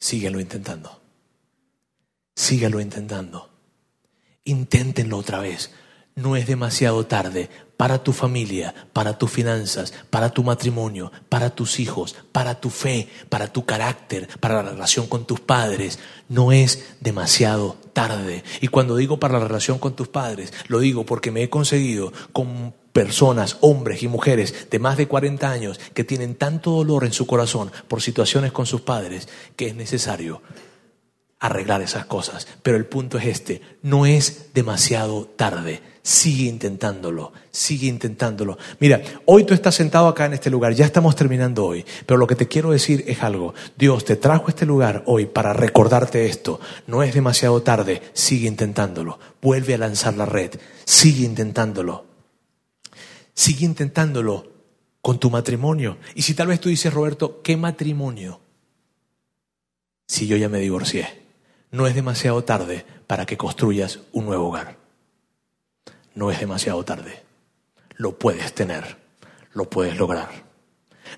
Síguelo 0.00 0.40
intentando. 0.40 1.00
Síguelo 2.34 2.80
intentando. 2.80 3.48
Inténtenlo 4.42 5.18
otra 5.18 5.38
vez 5.38 5.70
no 6.14 6.36
es 6.36 6.46
demasiado 6.46 7.06
tarde 7.06 7.48
para 7.82 7.98
tu 7.98 8.12
familia, 8.12 8.72
para 8.92 9.18
tus 9.18 9.28
finanzas, 9.28 9.92
para 10.08 10.30
tu 10.30 10.44
matrimonio, 10.44 11.10
para 11.28 11.50
tus 11.50 11.80
hijos, 11.80 12.14
para 12.30 12.60
tu 12.60 12.70
fe, 12.70 13.08
para 13.28 13.52
tu 13.52 13.64
carácter, 13.64 14.28
para 14.38 14.62
la 14.62 14.70
relación 14.70 15.08
con 15.08 15.24
tus 15.24 15.40
padres. 15.40 15.98
No 16.28 16.52
es 16.52 16.94
demasiado 17.00 17.76
tarde. 17.92 18.44
Y 18.60 18.68
cuando 18.68 18.94
digo 18.94 19.18
para 19.18 19.40
la 19.40 19.48
relación 19.48 19.80
con 19.80 19.96
tus 19.96 20.06
padres, 20.06 20.52
lo 20.68 20.78
digo 20.78 21.04
porque 21.04 21.32
me 21.32 21.42
he 21.42 21.50
conseguido 21.50 22.12
con 22.32 22.72
personas, 22.92 23.56
hombres 23.62 24.04
y 24.04 24.06
mujeres 24.06 24.70
de 24.70 24.78
más 24.78 24.96
de 24.96 25.08
40 25.08 25.50
años 25.50 25.80
que 25.92 26.04
tienen 26.04 26.36
tanto 26.36 26.70
dolor 26.70 27.04
en 27.04 27.12
su 27.12 27.26
corazón 27.26 27.72
por 27.88 28.00
situaciones 28.00 28.52
con 28.52 28.64
sus 28.64 28.82
padres 28.82 29.28
que 29.56 29.66
es 29.66 29.74
necesario 29.74 30.40
arreglar 31.40 31.82
esas 31.82 32.06
cosas. 32.06 32.46
Pero 32.62 32.76
el 32.76 32.86
punto 32.86 33.18
es 33.18 33.26
este, 33.26 33.60
no 33.82 34.06
es 34.06 34.54
demasiado 34.54 35.24
tarde. 35.24 35.82
Sigue 36.02 36.44
intentándolo, 36.44 37.32
sigue 37.50 37.86
intentándolo. 37.86 38.58
Mira, 38.80 39.00
hoy 39.24 39.44
tú 39.44 39.54
estás 39.54 39.76
sentado 39.76 40.08
acá 40.08 40.26
en 40.26 40.32
este 40.32 40.50
lugar, 40.50 40.74
ya 40.74 40.84
estamos 40.84 41.14
terminando 41.14 41.64
hoy, 41.64 41.84
pero 42.06 42.18
lo 42.18 42.26
que 42.26 42.34
te 42.34 42.48
quiero 42.48 42.72
decir 42.72 43.04
es 43.06 43.22
algo. 43.22 43.54
Dios 43.78 44.04
te 44.04 44.16
trajo 44.16 44.46
a 44.46 44.50
este 44.50 44.66
lugar 44.66 45.04
hoy 45.06 45.26
para 45.26 45.52
recordarte 45.52 46.26
esto. 46.26 46.60
No 46.86 47.02
es 47.02 47.14
demasiado 47.14 47.62
tarde, 47.62 48.02
sigue 48.14 48.48
intentándolo. 48.48 49.18
Vuelve 49.40 49.74
a 49.74 49.78
lanzar 49.78 50.14
la 50.14 50.26
red, 50.26 50.50
sigue 50.84 51.24
intentándolo. 51.24 52.04
Sigue 53.34 53.64
intentándolo 53.64 54.50
con 55.00 55.18
tu 55.20 55.30
matrimonio. 55.30 55.98
Y 56.14 56.22
si 56.22 56.34
tal 56.34 56.48
vez 56.48 56.60
tú 56.60 56.68
dices, 56.68 56.92
Roberto, 56.92 57.40
¿qué 57.42 57.56
matrimonio? 57.56 58.40
Si 60.06 60.26
yo 60.26 60.36
ya 60.36 60.48
me 60.48 60.58
divorcié 60.58 61.22
no 61.72 61.86
es 61.86 61.94
demasiado 61.94 62.44
tarde 62.44 62.84
para 63.06 63.26
que 63.26 63.36
construyas 63.36 64.00
un 64.12 64.26
nuevo 64.26 64.48
hogar. 64.48 64.81
No 66.14 66.30
es 66.30 66.40
demasiado 66.40 66.84
tarde. 66.84 67.22
Lo 67.96 68.18
puedes 68.18 68.54
tener, 68.54 68.96
lo 69.52 69.68
puedes 69.68 69.96
lograr. 69.96 70.28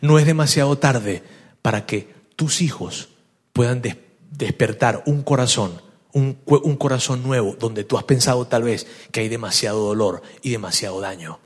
No 0.01 0.19
es 0.19 0.27
demasiado 0.27 0.77
tarde 0.79 1.23
para 1.63 1.87
que 1.87 2.13
tus 2.37 2.61
hijos 2.61 3.09
puedan 3.53 3.83
despertar 4.31 5.03
un 5.07 5.23
corazón, 5.23 5.81
un, 6.13 6.35
corazón 6.77 7.23
nuevo, 7.23 7.57
donde 7.59 7.85
tú 7.85 7.97
has 7.97 8.05
pensado 8.05 8.47
tal 8.47 8.65
vez 8.65 8.87
que 9.13 9.21
hay 9.21 9.29
demasiado 9.29 9.81
dolor 9.81 10.23
y 10.43 10.51
demasiado 10.51 11.01
daño. 11.01 11.39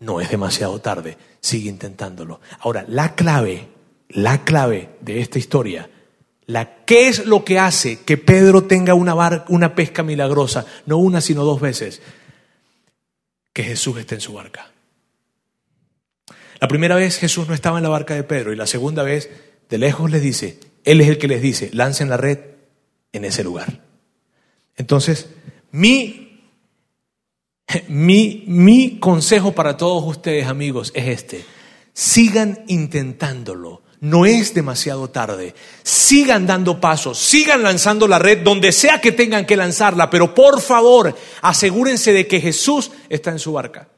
No 0.00 0.20
es 0.20 0.28
demasiado 0.28 0.80
tarde, 0.80 1.16
sigue 1.40 1.70
intentándolo. 1.70 2.40
Ahora, 2.60 2.84
la 2.88 3.14
clave, 3.14 3.68
la 4.08 4.44
clave 4.44 4.96
de 5.00 5.20
esta 5.20 5.38
historia 5.38 5.88
la, 6.46 6.84
¿Qué 6.84 7.08
es 7.08 7.24
lo 7.24 7.44
que 7.44 7.58
hace 7.58 8.00
que 8.00 8.18
Pedro 8.18 8.64
tenga 8.64 8.94
una, 8.94 9.44
una 9.48 9.74
pesca 9.74 10.02
milagrosa? 10.02 10.66
No 10.86 10.98
una, 10.98 11.20
sino 11.20 11.44
dos 11.44 11.60
veces. 11.60 12.02
Que 13.54 13.64
Jesús 13.64 13.96
esté 13.96 14.16
en 14.16 14.20
su 14.20 14.34
barca. 14.34 14.70
La 16.60 16.68
primera 16.68 16.96
vez 16.96 17.18
Jesús 17.18 17.48
no 17.48 17.54
estaba 17.54 17.78
en 17.78 17.84
la 17.84 17.88
barca 17.88 18.14
de 18.14 18.24
Pedro 18.24 18.52
y 18.52 18.56
la 18.56 18.66
segunda 18.66 19.02
vez 19.02 19.30
de 19.70 19.78
lejos 19.78 20.10
les 20.10 20.20
dice, 20.20 20.60
Él 20.84 21.00
es 21.00 21.08
el 21.08 21.16
que 21.16 21.28
les 21.28 21.40
dice, 21.40 21.70
lancen 21.72 22.10
la 22.10 22.18
red 22.18 22.38
en 23.12 23.24
ese 23.24 23.42
lugar. 23.42 23.80
Entonces, 24.76 25.30
mi, 25.70 26.42
mi, 27.88 28.44
mi 28.46 28.98
consejo 28.98 29.52
para 29.52 29.76
todos 29.76 30.04
ustedes 30.04 30.46
amigos 30.46 30.92
es 30.94 31.06
este, 31.06 31.44
sigan 31.94 32.64
intentándolo 32.66 33.83
no 34.00 34.26
es 34.26 34.54
demasiado 34.54 35.08
tarde. 35.10 35.54
Sigan 35.82 36.46
dando 36.46 36.80
pasos, 36.80 37.18
sigan 37.18 37.62
lanzando 37.62 38.06
la 38.06 38.18
red 38.18 38.42
donde 38.42 38.72
sea 38.72 39.00
que 39.00 39.12
tengan 39.12 39.46
que 39.46 39.56
lanzarla, 39.56 40.10
pero 40.10 40.34
por 40.34 40.60
favor 40.60 41.16
asegúrense 41.42 42.12
de 42.12 42.26
que 42.26 42.40
Jesús 42.40 42.90
está 43.08 43.30
en 43.30 43.38
su 43.38 43.52
barca. 43.52 43.88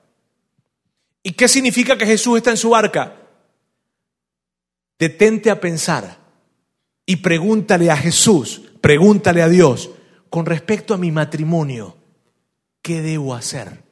¿Y 1.23 1.33
qué 1.33 1.49
significa 1.49 1.99
que 1.99 2.07
Jesús 2.07 2.37
está 2.37 2.51
en 2.51 2.57
su 2.57 2.71
barca? 2.71 3.17
Detente 4.99 5.51
a 5.51 5.61
pensar 5.61 6.19
y 7.05 7.17
pregúntale 7.17 7.91
a 7.91 7.97
Jesús, 7.97 8.63
pregúntale 8.81 9.43
a 9.43 9.49
Dios, 9.49 9.91
con 10.31 10.47
respecto 10.47 10.95
a 10.95 10.99
mi 10.99 11.11
matrimonio, 11.11 11.97
¿qué 12.83 13.03
debo 13.03 13.35
hacer? 13.35 13.83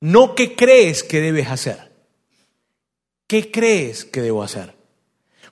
No 0.00 0.34
qué 0.34 0.54
crees 0.54 1.02
que 1.02 1.20
debes 1.20 1.48
hacer. 1.48 1.93
¿Qué 3.34 3.50
crees 3.50 4.04
que 4.04 4.22
debo 4.22 4.44
hacer? 4.44 4.76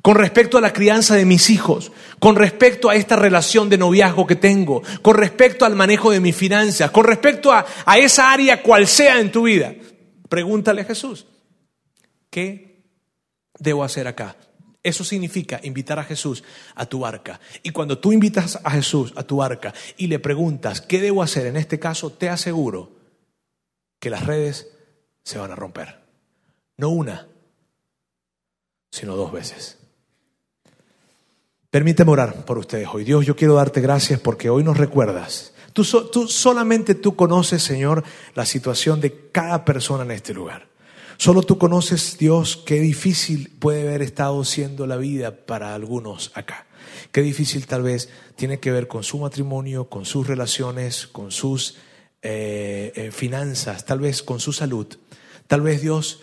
Con 0.02 0.14
respecto 0.14 0.56
a 0.56 0.60
la 0.60 0.72
crianza 0.72 1.16
de 1.16 1.24
mis 1.24 1.50
hijos, 1.50 1.90
con 2.20 2.36
respecto 2.36 2.88
a 2.88 2.94
esta 2.94 3.16
relación 3.16 3.68
de 3.68 3.76
noviazgo 3.76 4.24
que 4.24 4.36
tengo, 4.36 4.84
con 5.02 5.16
respecto 5.16 5.64
al 5.64 5.74
manejo 5.74 6.12
de 6.12 6.20
mis 6.20 6.36
finanzas, 6.36 6.92
con 6.92 7.02
respecto 7.02 7.50
a, 7.50 7.66
a 7.84 7.98
esa 7.98 8.30
área 8.30 8.62
cual 8.62 8.86
sea 8.86 9.18
en 9.18 9.32
tu 9.32 9.42
vida, 9.42 9.74
pregúntale 10.28 10.82
a 10.82 10.84
Jesús, 10.84 11.26
¿qué 12.30 12.84
debo 13.58 13.82
hacer 13.82 14.06
acá? 14.06 14.36
Eso 14.84 15.02
significa 15.02 15.58
invitar 15.64 15.98
a 15.98 16.04
Jesús 16.04 16.44
a 16.76 16.86
tu 16.86 17.00
barca. 17.00 17.40
Y 17.64 17.70
cuando 17.70 17.98
tú 17.98 18.12
invitas 18.12 18.60
a 18.62 18.70
Jesús 18.70 19.12
a 19.16 19.24
tu 19.24 19.38
barca 19.38 19.74
y 19.96 20.06
le 20.06 20.20
preguntas, 20.20 20.82
¿qué 20.82 21.00
debo 21.00 21.20
hacer? 21.20 21.46
En 21.46 21.56
este 21.56 21.80
caso, 21.80 22.12
te 22.12 22.28
aseguro 22.28 22.92
que 23.98 24.08
las 24.08 24.24
redes 24.24 24.68
se 25.24 25.38
van 25.38 25.50
a 25.50 25.56
romper. 25.56 25.98
No 26.76 26.90
una, 26.90 27.26
sino 28.92 29.16
dos 29.16 29.32
veces. 29.32 29.78
Permíteme 31.70 32.10
orar 32.12 32.44
por 32.44 32.58
ustedes 32.58 32.86
hoy. 32.92 33.02
Dios, 33.02 33.24
yo 33.24 33.34
quiero 33.34 33.54
darte 33.54 33.80
gracias 33.80 34.20
porque 34.20 34.50
hoy 34.50 34.62
nos 34.62 34.76
recuerdas. 34.76 35.54
Tú, 35.72 35.84
solamente 35.84 36.94
tú 36.94 37.16
conoces, 37.16 37.62
Señor, 37.62 38.04
la 38.34 38.44
situación 38.44 39.00
de 39.00 39.30
cada 39.32 39.64
persona 39.64 40.04
en 40.04 40.10
este 40.10 40.34
lugar. 40.34 40.68
Solo 41.16 41.42
tú 41.42 41.56
conoces, 41.56 42.18
Dios, 42.18 42.62
qué 42.66 42.78
difícil 42.78 43.50
puede 43.58 43.88
haber 43.88 44.02
estado 44.02 44.44
siendo 44.44 44.86
la 44.86 44.98
vida 44.98 45.46
para 45.46 45.74
algunos 45.74 46.30
acá. 46.34 46.66
Qué 47.10 47.22
difícil 47.22 47.66
tal 47.66 47.82
vez 47.82 48.10
tiene 48.36 48.60
que 48.60 48.70
ver 48.70 48.86
con 48.86 49.02
su 49.02 49.16
matrimonio, 49.18 49.88
con 49.88 50.04
sus 50.04 50.26
relaciones, 50.26 51.06
con 51.06 51.30
sus 51.30 51.78
eh, 52.20 52.92
eh, 52.94 53.10
finanzas, 53.10 53.86
tal 53.86 54.00
vez 54.00 54.22
con 54.22 54.40
su 54.40 54.52
salud. 54.52 54.86
Tal 55.46 55.62
vez 55.62 55.80
Dios 55.80 56.20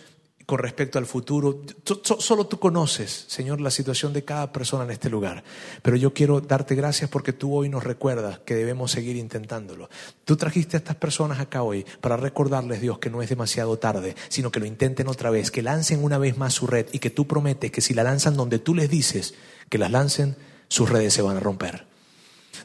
con 0.50 0.58
respecto 0.58 0.98
al 0.98 1.06
futuro. 1.06 1.62
Solo 2.02 2.48
tú 2.48 2.58
conoces, 2.58 3.26
Señor, 3.28 3.60
la 3.60 3.70
situación 3.70 4.12
de 4.12 4.24
cada 4.24 4.50
persona 4.50 4.82
en 4.82 4.90
este 4.90 5.08
lugar. 5.08 5.44
Pero 5.80 5.96
yo 5.96 6.12
quiero 6.12 6.40
darte 6.40 6.74
gracias 6.74 7.08
porque 7.08 7.32
tú 7.32 7.54
hoy 7.54 7.68
nos 7.68 7.84
recuerdas 7.84 8.40
que 8.40 8.56
debemos 8.56 8.90
seguir 8.90 9.14
intentándolo. 9.14 9.88
Tú 10.24 10.36
trajiste 10.36 10.76
a 10.76 10.78
estas 10.78 10.96
personas 10.96 11.38
acá 11.38 11.62
hoy 11.62 11.86
para 12.00 12.16
recordarles, 12.16 12.80
Dios, 12.80 12.98
que 12.98 13.10
no 13.10 13.22
es 13.22 13.28
demasiado 13.28 13.78
tarde, 13.78 14.16
sino 14.28 14.50
que 14.50 14.58
lo 14.58 14.66
intenten 14.66 15.06
otra 15.06 15.30
vez, 15.30 15.52
que 15.52 15.62
lancen 15.62 16.02
una 16.02 16.18
vez 16.18 16.36
más 16.36 16.52
su 16.52 16.66
red 16.66 16.86
y 16.90 16.98
que 16.98 17.10
tú 17.10 17.28
prometes 17.28 17.70
que 17.70 17.80
si 17.80 17.94
la 17.94 18.02
lanzan 18.02 18.36
donde 18.36 18.58
tú 18.58 18.74
les 18.74 18.90
dices 18.90 19.34
que 19.68 19.78
las 19.78 19.92
lancen, 19.92 20.34
sus 20.66 20.90
redes 20.90 21.14
se 21.14 21.22
van 21.22 21.36
a 21.36 21.40
romper. 21.40 21.86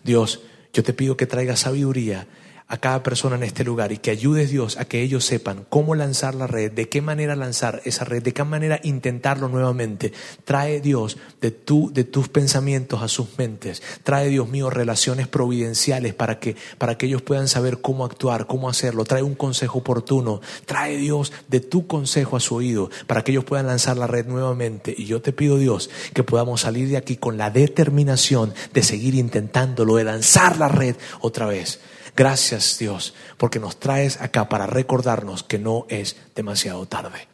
Dios, 0.04 0.42
yo 0.74 0.82
te 0.82 0.94
pido 0.94 1.18
que 1.18 1.28
traigas 1.28 1.60
sabiduría 1.60 2.28
a 2.68 2.78
cada 2.78 3.04
persona 3.04 3.36
en 3.36 3.44
este 3.44 3.64
lugar 3.64 3.92
y 3.92 4.00
que 4.00 4.10
ayudes 4.10 4.50
Dios 4.50 4.78
a 4.78 4.86
que 4.86 5.02
ellos 5.04 5.24
sepan 5.24 5.66
cómo 5.70 5.94
lanzar 5.94 6.34
la 6.34 6.48
red, 6.48 6.72
de 6.72 6.90
qué 6.90 7.00
manera 7.00 7.36
lanzar 7.36 7.82
esa 7.86 8.06
red, 8.06 8.24
de 8.24 8.34
qué 8.34 8.44
manera 8.44 8.80
intentarlo 8.84 9.50
nuevamente. 9.50 10.14
Trae 10.46 10.82
Dios 10.82 11.18
de, 11.42 11.52
tu, 11.52 11.94
de 11.94 12.04
tus 12.04 12.28
pensamientos 12.28 13.04
a 13.04 13.08
sus 13.08 13.38
mentes. 13.38 13.84
Trae 14.04 14.30
Dios 14.30 14.50
mío 14.50 14.72
relaciones 14.72 15.28
providenciales 15.28 16.16
para 16.16 16.40
que, 16.40 16.56
para 16.80 16.98
que 16.98 17.06
ellos 17.06 17.22
puedan 17.22 17.48
saber 17.48 17.82
cómo 17.82 18.04
actuar, 18.04 18.48
cómo 18.48 18.68
hacerlo. 18.68 19.06
Trae 19.06 19.22
un 19.22 19.36
consejo 19.36 19.80
oportuno. 19.80 20.42
Trae 20.66 20.98
Dios 20.98 21.34
de 21.48 21.60
tu 21.60 21.86
consejo 21.86 22.36
a 22.36 22.40
su 22.40 22.56
oído 22.56 22.90
para 23.06 23.24
que 23.24 23.32
ellos 23.32 23.46
puedan 23.46 23.68
lanzar 23.68 23.96
la 23.98 24.08
red 24.08 24.26
nuevamente. 24.26 24.96
Y 24.98 25.06
yo 25.06 25.22
te 25.22 25.34
pido 25.34 25.60
Dios 25.60 25.92
que 26.14 26.24
podamos 26.24 26.62
salir 26.62 26.90
de 26.90 26.98
aquí 26.98 27.16
con 27.16 27.38
la 27.38 27.52
determinación 27.52 28.56
de 28.74 28.82
seguir 28.82 29.14
intentándolo, 29.14 29.98
de 29.98 30.04
lanzar 30.06 30.58
la 30.58 30.68
red 30.68 30.96
otra 31.22 31.46
vez. 31.46 31.80
Gracias 32.16 32.78
Dios, 32.80 33.14
porque 33.38 33.60
nos 33.60 33.80
traes 33.80 34.22
acá 34.22 34.48
para 34.50 34.68
recordarnos 34.68 35.44
que 35.44 35.60
no 35.60 35.86
es 35.90 36.16
demasiado 36.36 36.86
tarde. 36.86 37.28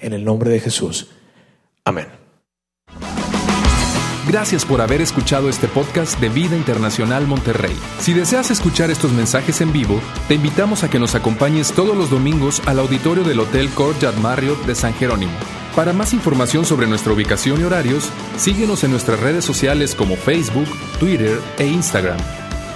En 0.00 0.12
el 0.12 0.24
nombre 0.24 0.50
de 0.50 0.60
Jesús. 0.60 1.08
Amén. 1.84 2.08
Gracias 4.28 4.64
por 4.64 4.80
haber 4.80 5.00
escuchado 5.00 5.48
este 5.48 5.68
podcast 5.68 6.18
de 6.18 6.28
Vida 6.28 6.56
Internacional 6.56 7.28
Monterrey. 7.28 7.76
Si 8.00 8.12
deseas 8.12 8.50
escuchar 8.50 8.90
estos 8.90 9.12
mensajes 9.12 9.60
en 9.60 9.72
vivo, 9.72 10.00
te 10.26 10.34
invitamos 10.34 10.82
a 10.82 10.90
que 10.90 10.98
nos 10.98 11.14
acompañes 11.14 11.72
todos 11.72 11.96
los 11.96 12.10
domingos 12.10 12.60
al 12.66 12.80
auditorio 12.80 13.22
del 13.22 13.38
Hotel 13.38 13.70
Courtyard 13.70 14.16
Marriott 14.16 14.58
de 14.66 14.74
San 14.74 14.94
Jerónimo. 14.94 15.32
Para 15.76 15.92
más 15.92 16.12
información 16.12 16.64
sobre 16.64 16.88
nuestra 16.88 17.12
ubicación 17.12 17.60
y 17.60 17.64
horarios, 17.64 18.10
síguenos 18.36 18.82
en 18.82 18.90
nuestras 18.90 19.20
redes 19.20 19.44
sociales 19.44 19.94
como 19.94 20.16
Facebook, 20.16 20.66
Twitter 20.98 21.40
e 21.58 21.66
Instagram. 21.66 22.45